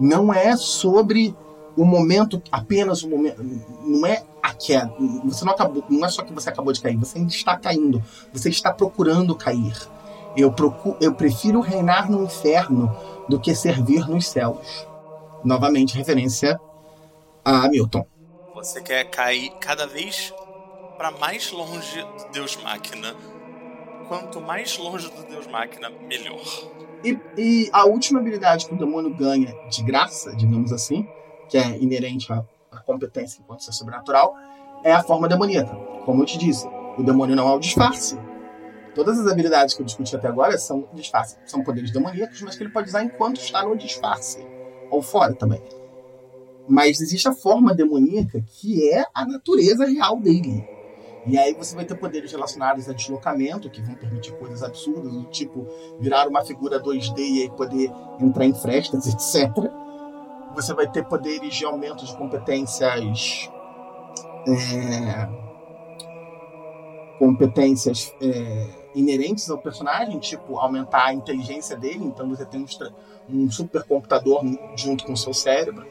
não 0.00 0.32
é 0.32 0.56
sobre 0.56 1.36
o 1.76 1.84
momento, 1.84 2.42
apenas 2.50 3.02
o 3.02 3.08
momento, 3.08 3.42
não 3.82 4.06
é 4.06 4.24
a 4.42 4.52
queda. 4.54 4.92
Você 5.24 5.44
não 5.44 5.52
acabou, 5.52 5.84
não 5.88 6.04
é 6.04 6.08
só 6.08 6.22
que 6.22 6.32
você 6.32 6.48
acabou 6.48 6.72
de 6.72 6.80
cair, 6.80 6.96
você 6.96 7.18
ainda 7.18 7.30
está 7.30 7.56
caindo, 7.56 8.02
você 8.32 8.48
está 8.48 8.72
procurando 8.72 9.34
cair. 9.34 9.76
Eu, 10.36 10.52
procuro, 10.52 10.96
eu 11.00 11.14
prefiro 11.14 11.60
reinar 11.60 12.10
no 12.10 12.24
inferno 12.24 12.94
do 13.28 13.38
que 13.38 13.54
servir 13.54 14.08
nos 14.08 14.28
céus. 14.28 14.86
Novamente, 15.44 15.96
referência 15.96 16.60
a 17.44 17.68
Milton. 17.68 18.06
Você 18.54 18.80
quer 18.80 19.04
cair 19.04 19.50
cada 19.60 19.86
vez 19.86 20.32
para 20.96 21.10
mais 21.12 21.50
longe 21.50 22.02
do 22.02 22.32
Deus 22.32 22.56
Máquina 22.62 23.14
quanto 24.10 24.40
mais 24.40 24.76
longe 24.76 25.08
do 25.08 25.22
Deus 25.22 25.46
Máquina, 25.46 25.88
melhor. 25.88 26.42
E, 27.04 27.16
e, 27.38 27.70
a 27.72 27.86
última 27.86 28.18
habilidade 28.18 28.66
que 28.66 28.74
o 28.74 28.76
demônio 28.76 29.14
ganha 29.14 29.54
de 29.70 29.84
graça, 29.84 30.34
digamos 30.34 30.72
assim, 30.72 31.06
que 31.50 31.58
é 31.58 31.76
inerente 31.78 32.32
à, 32.32 32.44
competência 32.86 33.40
enquanto 33.40 33.64
ser 33.64 33.72
sobrenatural, 33.72 34.34
é 34.84 34.92
a 34.92 35.02
forma 35.02 35.28
demoníaca. 35.28 35.74
Como 36.04 36.22
eu 36.22 36.26
te 36.26 36.38
disse, 36.38 36.66
o 36.96 37.02
demônio 37.02 37.34
não 37.34 37.48
é 37.48 37.52
o 37.52 37.58
disfarce. 37.58 38.16
Todas 38.94 39.18
as 39.18 39.30
habilidades 39.30 39.74
que 39.74 39.82
eu 39.82 39.86
discuti 39.86 40.14
até 40.14 40.28
agora 40.28 40.56
são 40.56 40.88
disfarce, 40.92 41.36
são 41.44 41.62
poderes 41.62 41.90
demoníacos, 41.90 42.40
mas 42.42 42.56
que 42.56 42.62
ele 42.62 42.72
pode 42.72 42.88
usar 42.88 43.02
enquanto 43.02 43.38
está 43.38 43.64
no 43.64 43.76
disfarce, 43.76 44.46
ou 44.90 45.02
fora 45.02 45.34
também. 45.34 45.62
Mas 46.68 47.00
existe 47.00 47.28
a 47.28 47.32
forma 47.32 47.74
demoníaca 47.74 48.40
que 48.46 48.88
é 48.90 49.04
a 49.12 49.26
natureza 49.26 49.84
real 49.84 50.18
dele. 50.18 50.64
E 51.26 51.36
aí 51.36 51.52
você 51.54 51.74
vai 51.74 51.84
ter 51.84 51.94
poderes 51.96 52.32
relacionados 52.32 52.88
a 52.88 52.92
deslocamento, 52.92 53.68
que 53.68 53.82
vão 53.82 53.94
permitir 53.94 54.32
coisas 54.32 54.62
absurdas, 54.62 55.12
do 55.12 55.24
tipo 55.24 55.66
virar 56.00 56.26
uma 56.26 56.44
figura 56.44 56.82
2D 56.82 57.44
e 57.44 57.50
poder 57.50 57.90
entrar 58.18 58.46
em 58.46 58.54
frestas, 58.54 59.06
etc. 59.06 59.70
Você 60.54 60.74
vai 60.74 60.90
ter 60.90 61.04
poderes 61.04 61.54
de 61.54 61.64
aumento 61.64 62.04
de 62.04 62.16
competências. 62.16 63.50
É, 64.46 65.28
competências 67.18 68.14
é, 68.22 68.66
inerentes 68.94 69.50
ao 69.50 69.58
personagem, 69.58 70.18
tipo 70.18 70.56
aumentar 70.56 71.06
a 71.06 71.14
inteligência 71.14 71.76
dele, 71.76 72.04
então 72.04 72.28
você 72.28 72.46
tem 72.46 72.64
um, 72.64 73.44
um 73.44 73.50
supercomputador 73.50 74.42
junto 74.74 75.04
com 75.04 75.12
o 75.12 75.16
seu 75.16 75.34
cérebro 75.34 75.86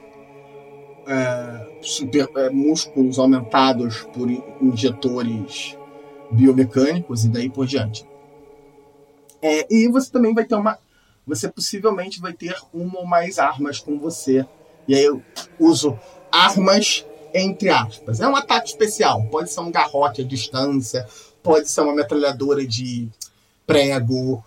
é, 1.09 1.79
super, 1.81 2.29
é, 2.37 2.49
músculos 2.51 3.17
aumentados 3.17 4.03
por 4.13 4.29
injetores 4.61 5.75
biomecânicos 6.29 7.25
e 7.25 7.29
daí 7.29 7.49
por 7.49 7.65
diante. 7.65 8.07
É, 9.41 9.65
e 9.73 9.87
você 9.87 10.11
também 10.11 10.33
vai 10.33 10.45
ter 10.45 10.55
uma. 10.55 10.77
Você 11.29 11.47
possivelmente 11.47 12.19
vai 12.19 12.33
ter 12.33 12.55
uma 12.73 12.99
ou 12.99 13.05
mais 13.05 13.39
armas 13.39 13.79
com 13.79 13.97
você. 13.97 14.45
E 14.87 14.95
aí 14.95 15.03
eu 15.03 15.23
uso 15.59 15.97
armas 16.31 17.05
entre 17.33 17.69
aspas. 17.69 18.19
É 18.19 18.27
um 18.27 18.35
ataque 18.35 18.69
especial. 18.69 19.23
Pode 19.29 19.51
ser 19.51 19.59
um 19.61 19.71
garrote 19.71 20.21
à 20.21 20.23
distância, 20.25 21.07
pode 21.43 21.69
ser 21.69 21.81
uma 21.81 21.93
metralhadora 21.93 22.65
de 22.65 23.07
prego, 23.65 24.43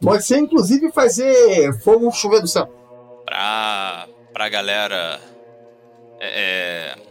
pode 0.00 0.24
ser 0.24 0.38
inclusive 0.38 0.92
fazer 0.92 1.72
fogo 1.80 2.10
chover 2.12 2.40
do 2.40 2.48
céu. 2.48 2.66
Pra, 3.24 4.08
pra 4.32 4.48
galera 4.48 5.20
é, 6.20 6.94
é, 6.94 7.06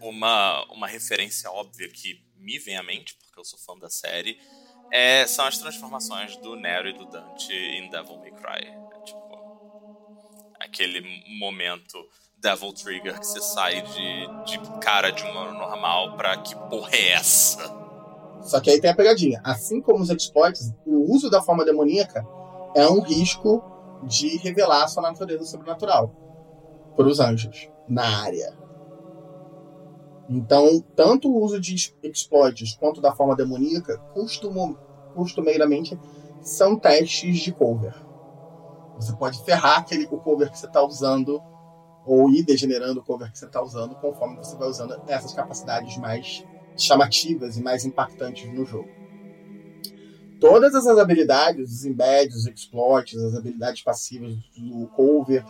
uma, 0.00 0.64
uma 0.72 0.86
referência 0.86 1.50
óbvia 1.50 1.88
que 1.88 2.22
me 2.36 2.58
vem 2.58 2.76
à 2.76 2.82
mente, 2.82 3.16
porque 3.16 3.38
eu 3.38 3.44
sou 3.44 3.58
fã 3.58 3.76
da 3.78 3.90
série, 3.90 4.38
é, 4.92 5.26
são 5.26 5.46
as 5.46 5.58
transformações 5.58 6.36
do 6.36 6.56
Nero 6.56 6.88
e 6.88 6.92
do 6.92 7.06
Dante 7.06 7.52
em 7.52 7.88
Devil 7.90 8.18
May 8.18 8.32
Cry. 8.32 8.66
É, 8.66 9.04
tipo, 9.04 9.38
aquele 10.58 11.02
momento 11.38 11.98
Devil 12.38 12.72
Trigger 12.72 13.18
que 13.18 13.26
você 13.26 13.40
sai 13.40 13.82
de, 13.82 14.26
de 14.46 14.80
cara 14.80 15.10
de 15.10 15.22
humano 15.22 15.52
normal 15.58 16.16
pra 16.16 16.38
que 16.38 16.54
porra 16.68 16.94
é 16.94 17.12
essa? 17.12 17.80
Só 18.42 18.60
que 18.60 18.70
aí 18.70 18.80
tem 18.80 18.90
a 18.90 18.96
pegadinha. 18.96 19.40
Assim 19.44 19.80
como 19.80 20.02
os 20.02 20.10
exploits, 20.10 20.72
o 20.86 21.12
uso 21.12 21.28
da 21.30 21.42
forma 21.42 21.64
demoníaca 21.64 22.26
é 22.74 22.88
um 22.88 23.00
risco 23.00 23.62
de 24.04 24.38
revelar 24.38 24.88
sua 24.88 25.02
natureza 25.02 25.44
sobrenatural 25.44 26.08
para 26.96 27.06
os 27.06 27.20
anjos 27.20 27.68
na 27.88 28.22
área. 28.22 28.59
Então, 30.32 30.80
tanto 30.94 31.28
o 31.28 31.42
uso 31.42 31.60
de 31.60 31.74
exploits 32.04 32.76
quanto 32.76 33.00
da 33.00 33.12
forma 33.12 33.34
demoníaca, 33.34 33.98
costumam, 34.14 34.78
costumeiramente, 35.12 35.98
são 36.40 36.78
testes 36.78 37.40
de 37.40 37.50
cover. 37.50 37.92
Você 38.94 39.12
pode 39.14 39.42
ferrar 39.42 39.80
aquele, 39.80 40.04
o 40.04 40.18
cover 40.18 40.48
que 40.48 40.56
você 40.56 40.66
está 40.66 40.84
usando 40.84 41.42
ou 42.06 42.30
ir 42.30 42.44
degenerando 42.44 43.00
o 43.00 43.02
cover 43.02 43.30
que 43.32 43.38
você 43.38 43.46
está 43.46 43.60
usando 43.60 43.96
conforme 43.96 44.36
você 44.36 44.56
vai 44.56 44.68
usando 44.68 44.94
essas 45.08 45.32
capacidades 45.32 45.96
mais 45.96 46.44
chamativas 46.76 47.56
e 47.56 47.62
mais 47.62 47.84
impactantes 47.84 48.48
no 48.54 48.64
jogo. 48.64 48.88
Todas 50.40 50.74
essas 50.74 50.96
habilidades, 50.96 51.70
os 51.70 51.84
embeds, 51.84 52.36
os 52.36 52.46
exploits, 52.46 53.18
as 53.18 53.34
habilidades 53.34 53.82
passivas 53.82 54.32
do 54.56 54.86
cover, 54.96 55.44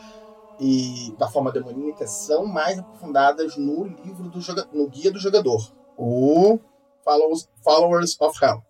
e 0.61 1.15
da 1.19 1.27
forma 1.27 1.51
demoníaca 1.51 2.07
são 2.07 2.45
mais 2.45 2.79
aprofundadas 2.79 3.57
no 3.57 3.85
livro 3.85 4.29
do 4.29 4.41
no 4.73 4.89
guia 4.89 5.11
do 5.11 5.19
jogador, 5.19 5.73
o 5.97 6.59
Followers, 7.03 7.49
Followers 7.65 8.21
of 8.21 8.45
Hell, 8.45 8.63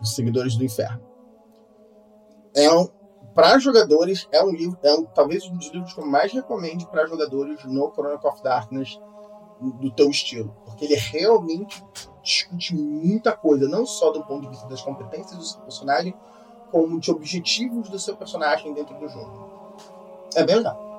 os 0.00 0.14
seguidores 0.14 0.54
do 0.54 0.64
inferno. 0.64 1.00
É 2.54 2.70
um, 2.72 2.88
para 3.34 3.58
jogadores, 3.58 4.28
é 4.30 4.44
um 4.44 4.50
livro, 4.50 4.78
é 4.82 4.92
um, 4.92 5.04
talvez 5.04 5.44
um 5.46 5.56
dos 5.56 5.68
livros 5.68 5.94
que 5.94 6.00
eu 6.00 6.06
mais 6.06 6.30
recomende 6.30 6.86
para 6.86 7.06
jogadores 7.06 7.64
no 7.64 7.90
Chronicle 7.92 8.28
of 8.28 8.42
Darkness 8.42 9.00
do 9.60 9.90
teu 9.90 10.10
estilo. 10.10 10.54
Porque 10.66 10.84
ele 10.84 10.94
realmente 10.94 11.82
discute 12.22 12.74
muita 12.76 13.32
coisa, 13.32 13.66
não 13.66 13.86
só 13.86 14.10
do 14.10 14.22
ponto 14.24 14.42
de 14.42 14.48
vista 14.50 14.68
das 14.68 14.82
competências 14.82 15.36
do 15.36 15.44
seu 15.44 15.60
personagem, 15.62 16.14
como 16.70 17.00
de 17.00 17.10
objetivos 17.10 17.88
do 17.88 17.98
seu 17.98 18.16
personagem 18.16 18.72
dentro 18.74 18.96
do 18.98 19.08
jogo. 19.08 19.48
É 20.34 20.44
bem 20.44 20.56
legal. 20.56 20.93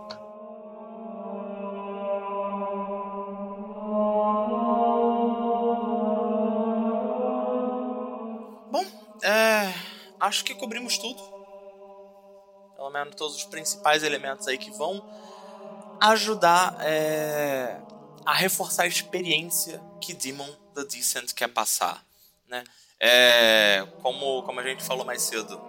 Acho 10.26 10.44
que 10.44 10.54
cobrimos 10.54 10.98
tudo 10.98 11.36
pelo 12.76 12.90
menos 12.90 13.16
todos 13.16 13.36
os 13.36 13.46
principais 13.46 14.04
elementos 14.04 14.48
aí 14.48 14.58
que 14.58 14.70
vão 14.72 15.04
ajudar 16.00 16.78
é, 16.82 17.80
a 18.26 18.34
reforçar 18.34 18.84
a 18.84 18.88
experiência 18.88 19.82
que 20.02 20.14
Demon 20.14 20.50
the 20.74 20.84
Descent 20.84 21.34
quer 21.34 21.48
passar. 21.48 22.06
Né? 22.48 22.64
É, 23.00 23.88
como, 24.02 24.44
como 24.44 24.60
a 24.60 24.64
gente 24.64 24.84
falou 24.84 25.06
mais 25.06 25.22
cedo, 25.22 25.60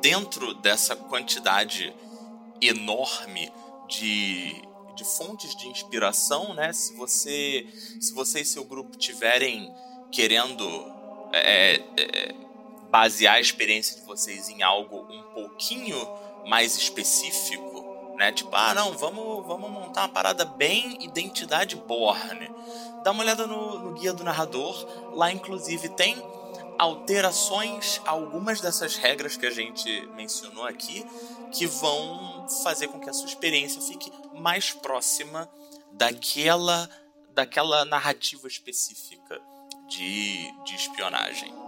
dentro 0.00 0.54
dessa 0.54 0.94
quantidade 0.94 1.94
enorme 2.60 3.50
de, 3.88 4.62
de 4.94 5.04
fontes 5.16 5.56
de 5.56 5.68
inspiração, 5.68 6.54
né? 6.54 6.72
se, 6.72 6.94
você, 6.94 7.66
se 8.00 8.12
você 8.12 8.42
e 8.42 8.44
seu 8.44 8.64
grupo 8.64 8.96
tiverem 8.96 9.74
querendo 10.12 10.64
é, 11.32 11.76
é, 11.96 12.34
basear 12.94 13.34
a 13.34 13.40
experiência 13.40 13.96
de 13.96 14.06
vocês 14.06 14.48
em 14.48 14.62
algo 14.62 15.04
um 15.12 15.20
pouquinho 15.34 15.96
mais 16.46 16.76
específico, 16.76 18.14
né? 18.16 18.30
Tipo, 18.30 18.54
ah, 18.54 18.72
não, 18.72 18.96
vamos, 18.96 19.44
vamos 19.44 19.68
montar 19.68 20.02
uma 20.02 20.10
parada 20.10 20.44
bem 20.44 21.02
identidade 21.02 21.74
Borne. 21.74 22.48
Dá 23.02 23.10
uma 23.10 23.24
olhada 23.24 23.48
no, 23.48 23.80
no 23.80 23.94
guia 23.94 24.12
do 24.12 24.22
narrador. 24.22 24.86
Lá, 25.12 25.32
inclusive, 25.32 25.88
tem 25.88 26.14
alterações 26.78 28.00
a 28.06 28.10
algumas 28.10 28.60
dessas 28.60 28.94
regras 28.94 29.36
que 29.36 29.46
a 29.46 29.50
gente 29.50 30.06
mencionou 30.14 30.64
aqui, 30.64 31.04
que 31.50 31.66
vão 31.66 32.46
fazer 32.62 32.86
com 32.86 33.00
que 33.00 33.10
a 33.10 33.12
sua 33.12 33.26
experiência 33.26 33.82
fique 33.82 34.12
mais 34.34 34.70
próxima 34.70 35.50
daquela, 35.90 36.88
daquela 37.30 37.84
narrativa 37.84 38.46
específica 38.46 39.40
de, 39.88 40.52
de 40.62 40.76
espionagem. 40.76 41.63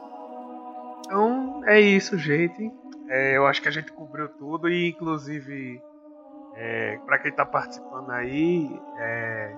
Então 1.07 1.61
é 1.65 1.81
isso, 1.81 2.19
gente. 2.19 2.75
É, 3.09 3.37
eu 3.37 3.47
acho 3.47 3.63
que 3.63 3.69
a 3.69 3.73
gente 3.73 3.93
cobriu 3.93 4.29
tudo 4.37 4.69
e 4.69 4.89
inclusive 4.91 5.81
é, 6.53 6.99
para 7.07 7.19
quem 7.19 7.31
está 7.31 7.47
participando 7.47 8.11
aí, 8.11 8.83
é, 8.97 9.57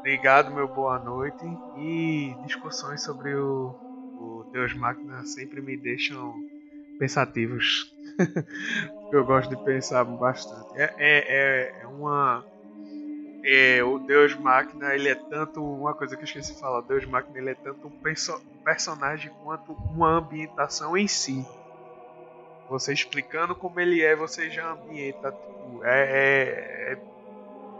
obrigado, 0.00 0.50
meu 0.50 0.68
boa 0.68 0.98
noite 0.98 1.60
e 1.72 2.36
discussões 2.42 3.02
sobre 3.02 3.36
o, 3.36 3.76
o 4.16 4.44
Deus 4.52 4.74
Máquina 4.74 5.24
sempre 5.24 5.60
me 5.62 5.76
deixam 5.76 6.34
pensativos. 6.98 7.94
eu 9.12 9.24
gosto 9.24 9.50
de 9.50 9.62
pensar 9.62 10.04
bastante. 10.04 10.76
É, 10.76 10.94
é, 10.98 11.78
é, 11.78 11.82
é 11.82 11.86
uma 11.86 12.44
é, 13.44 13.82
o 13.82 13.98
Deus 13.98 14.34
Máquina, 14.34 14.94
ele 14.94 15.08
é 15.08 15.14
tanto 15.14 15.62
uma 15.62 15.94
coisa 15.94 16.16
que 16.16 16.22
eu 16.22 16.24
esqueci 16.24 16.54
de 16.54 16.60
falar, 16.60 16.78
o 16.78 16.82
Deus 16.82 17.04
Máquina 17.06 17.38
ele 17.38 17.50
é 17.50 17.54
tanto 17.54 17.86
um, 17.86 17.90
perso 17.90 18.40
personagem 18.64 19.30
quanto 19.42 19.72
uma 19.72 20.18
ambientação 20.18 20.96
em 20.96 21.08
si. 21.08 21.46
Você 22.68 22.92
explicando 22.92 23.54
como 23.54 23.80
ele 23.80 24.02
é, 24.02 24.14
você 24.14 24.50
já 24.50 24.72
ambienta. 24.72 25.32
Tipo, 25.32 25.84
é, 25.84 26.00
é, 26.00 26.98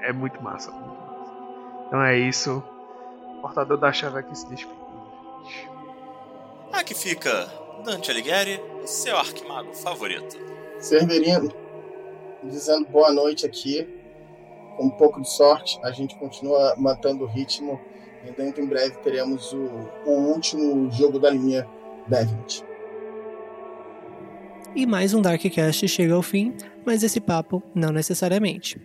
é, 0.00 0.08
é, 0.08 0.12
muito 0.12 0.42
massa, 0.42 0.70
muito 0.70 0.88
massa. 0.88 1.86
Então 1.86 2.02
é 2.02 2.16
isso. 2.16 2.62
O 3.36 3.40
portador 3.42 3.76
da 3.76 3.92
chave 3.92 4.18
aqui 4.18 4.34
se 4.36 4.48
despedindo, 4.48 4.88
Aqui 6.72 6.94
fica 6.94 7.50
Dante 7.84 8.10
Alighieri, 8.10 8.60
seu 8.86 9.16
arquimago 9.16 9.74
favorito. 9.74 10.36
Severino, 10.78 11.52
dizendo 12.44 12.86
boa 12.88 13.12
noite 13.12 13.44
aqui 13.44 13.97
com 14.78 14.86
um 14.86 14.90
pouco 14.90 15.20
de 15.20 15.28
sorte, 15.28 15.78
a 15.82 15.90
gente 15.90 16.16
continua 16.16 16.74
mantendo 16.78 17.24
o 17.24 17.26
ritmo 17.26 17.78
e 18.24 18.30
dentro 18.30 18.62
em 18.62 18.66
breve 18.66 18.96
teremos 18.98 19.52
o, 19.52 19.68
o 20.06 20.10
último 20.32 20.88
jogo 20.92 21.18
da 21.18 21.28
linha 21.28 21.68
Devent. 22.06 22.62
E 24.76 24.86
mais 24.86 25.12
um 25.12 25.20
Darkcast 25.20 25.88
chega 25.88 26.14
ao 26.14 26.22
fim, 26.22 26.54
mas 26.86 27.02
esse 27.02 27.20
papo 27.20 27.60
não 27.74 27.90
necessariamente. 27.90 28.80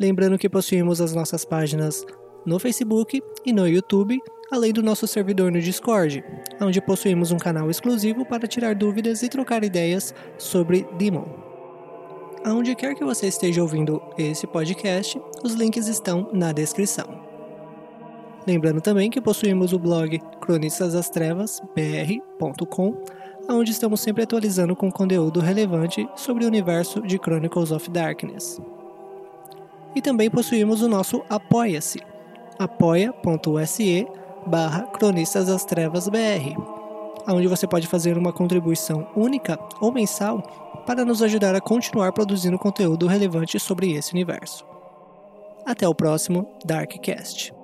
Lembrando 0.00 0.38
que 0.38 0.48
possuímos 0.48 1.00
as 1.00 1.14
nossas 1.14 1.44
páginas 1.44 2.04
no 2.46 2.58
Facebook 2.58 3.22
e 3.44 3.52
no 3.52 3.68
YouTube, 3.68 4.18
além 4.50 4.72
do 4.72 4.82
nosso 4.82 5.06
servidor 5.06 5.52
no 5.52 5.60
Discord, 5.60 6.24
onde 6.60 6.80
possuímos 6.80 7.30
um 7.32 7.38
canal 7.38 7.70
exclusivo 7.70 8.24
para 8.24 8.48
tirar 8.48 8.74
dúvidas 8.74 9.22
e 9.22 9.28
trocar 9.28 9.62
ideias 9.62 10.14
sobre 10.38 10.86
Demon 10.96 11.43
aonde 12.44 12.74
quer 12.74 12.94
que 12.94 13.04
você 13.04 13.26
esteja 13.26 13.62
ouvindo 13.62 14.02
esse 14.18 14.46
podcast, 14.46 15.18
os 15.42 15.54
links 15.54 15.88
estão 15.88 16.28
na 16.32 16.52
descrição. 16.52 17.06
Lembrando 18.46 18.82
também 18.82 19.10
que 19.10 19.22
possuímos 19.22 19.72
o 19.72 19.78
blog 19.78 20.20
cronistasastrevas.br.com, 20.40 22.94
onde 23.48 23.70
estamos 23.70 24.00
sempre 24.00 24.24
atualizando 24.24 24.76
com 24.76 24.92
conteúdo 24.92 25.40
relevante 25.40 26.06
sobre 26.14 26.44
o 26.44 26.46
universo 26.46 27.00
de 27.00 27.16
Chronicles 27.16 27.72
of 27.72 27.90
Darkness. 27.90 28.60
E 29.96 30.02
também 30.02 30.28
possuímos 30.28 30.82
o 30.82 30.88
nosso 30.88 31.24
Apoia-se, 31.30 32.02
apoia.se 32.58 34.06
barra 34.46 34.82
Cronistas 34.82 35.46
das 35.46 35.64
Trevas 35.64 36.06
BR, 36.08 36.54
onde 37.26 37.46
você 37.46 37.66
pode 37.66 37.86
fazer 37.86 38.18
uma 38.18 38.32
contribuição 38.32 39.06
única 39.16 39.58
ou 39.80 39.90
mensal 39.90 40.63
para 40.86 41.04
nos 41.04 41.22
ajudar 41.22 41.54
a 41.54 41.60
continuar 41.60 42.12
produzindo 42.12 42.58
conteúdo 42.58 43.06
relevante 43.06 43.58
sobre 43.58 43.92
esse 43.92 44.12
universo. 44.12 44.64
Até 45.66 45.88
o 45.88 45.94
próximo 45.94 46.46
Darkcast. 46.64 47.63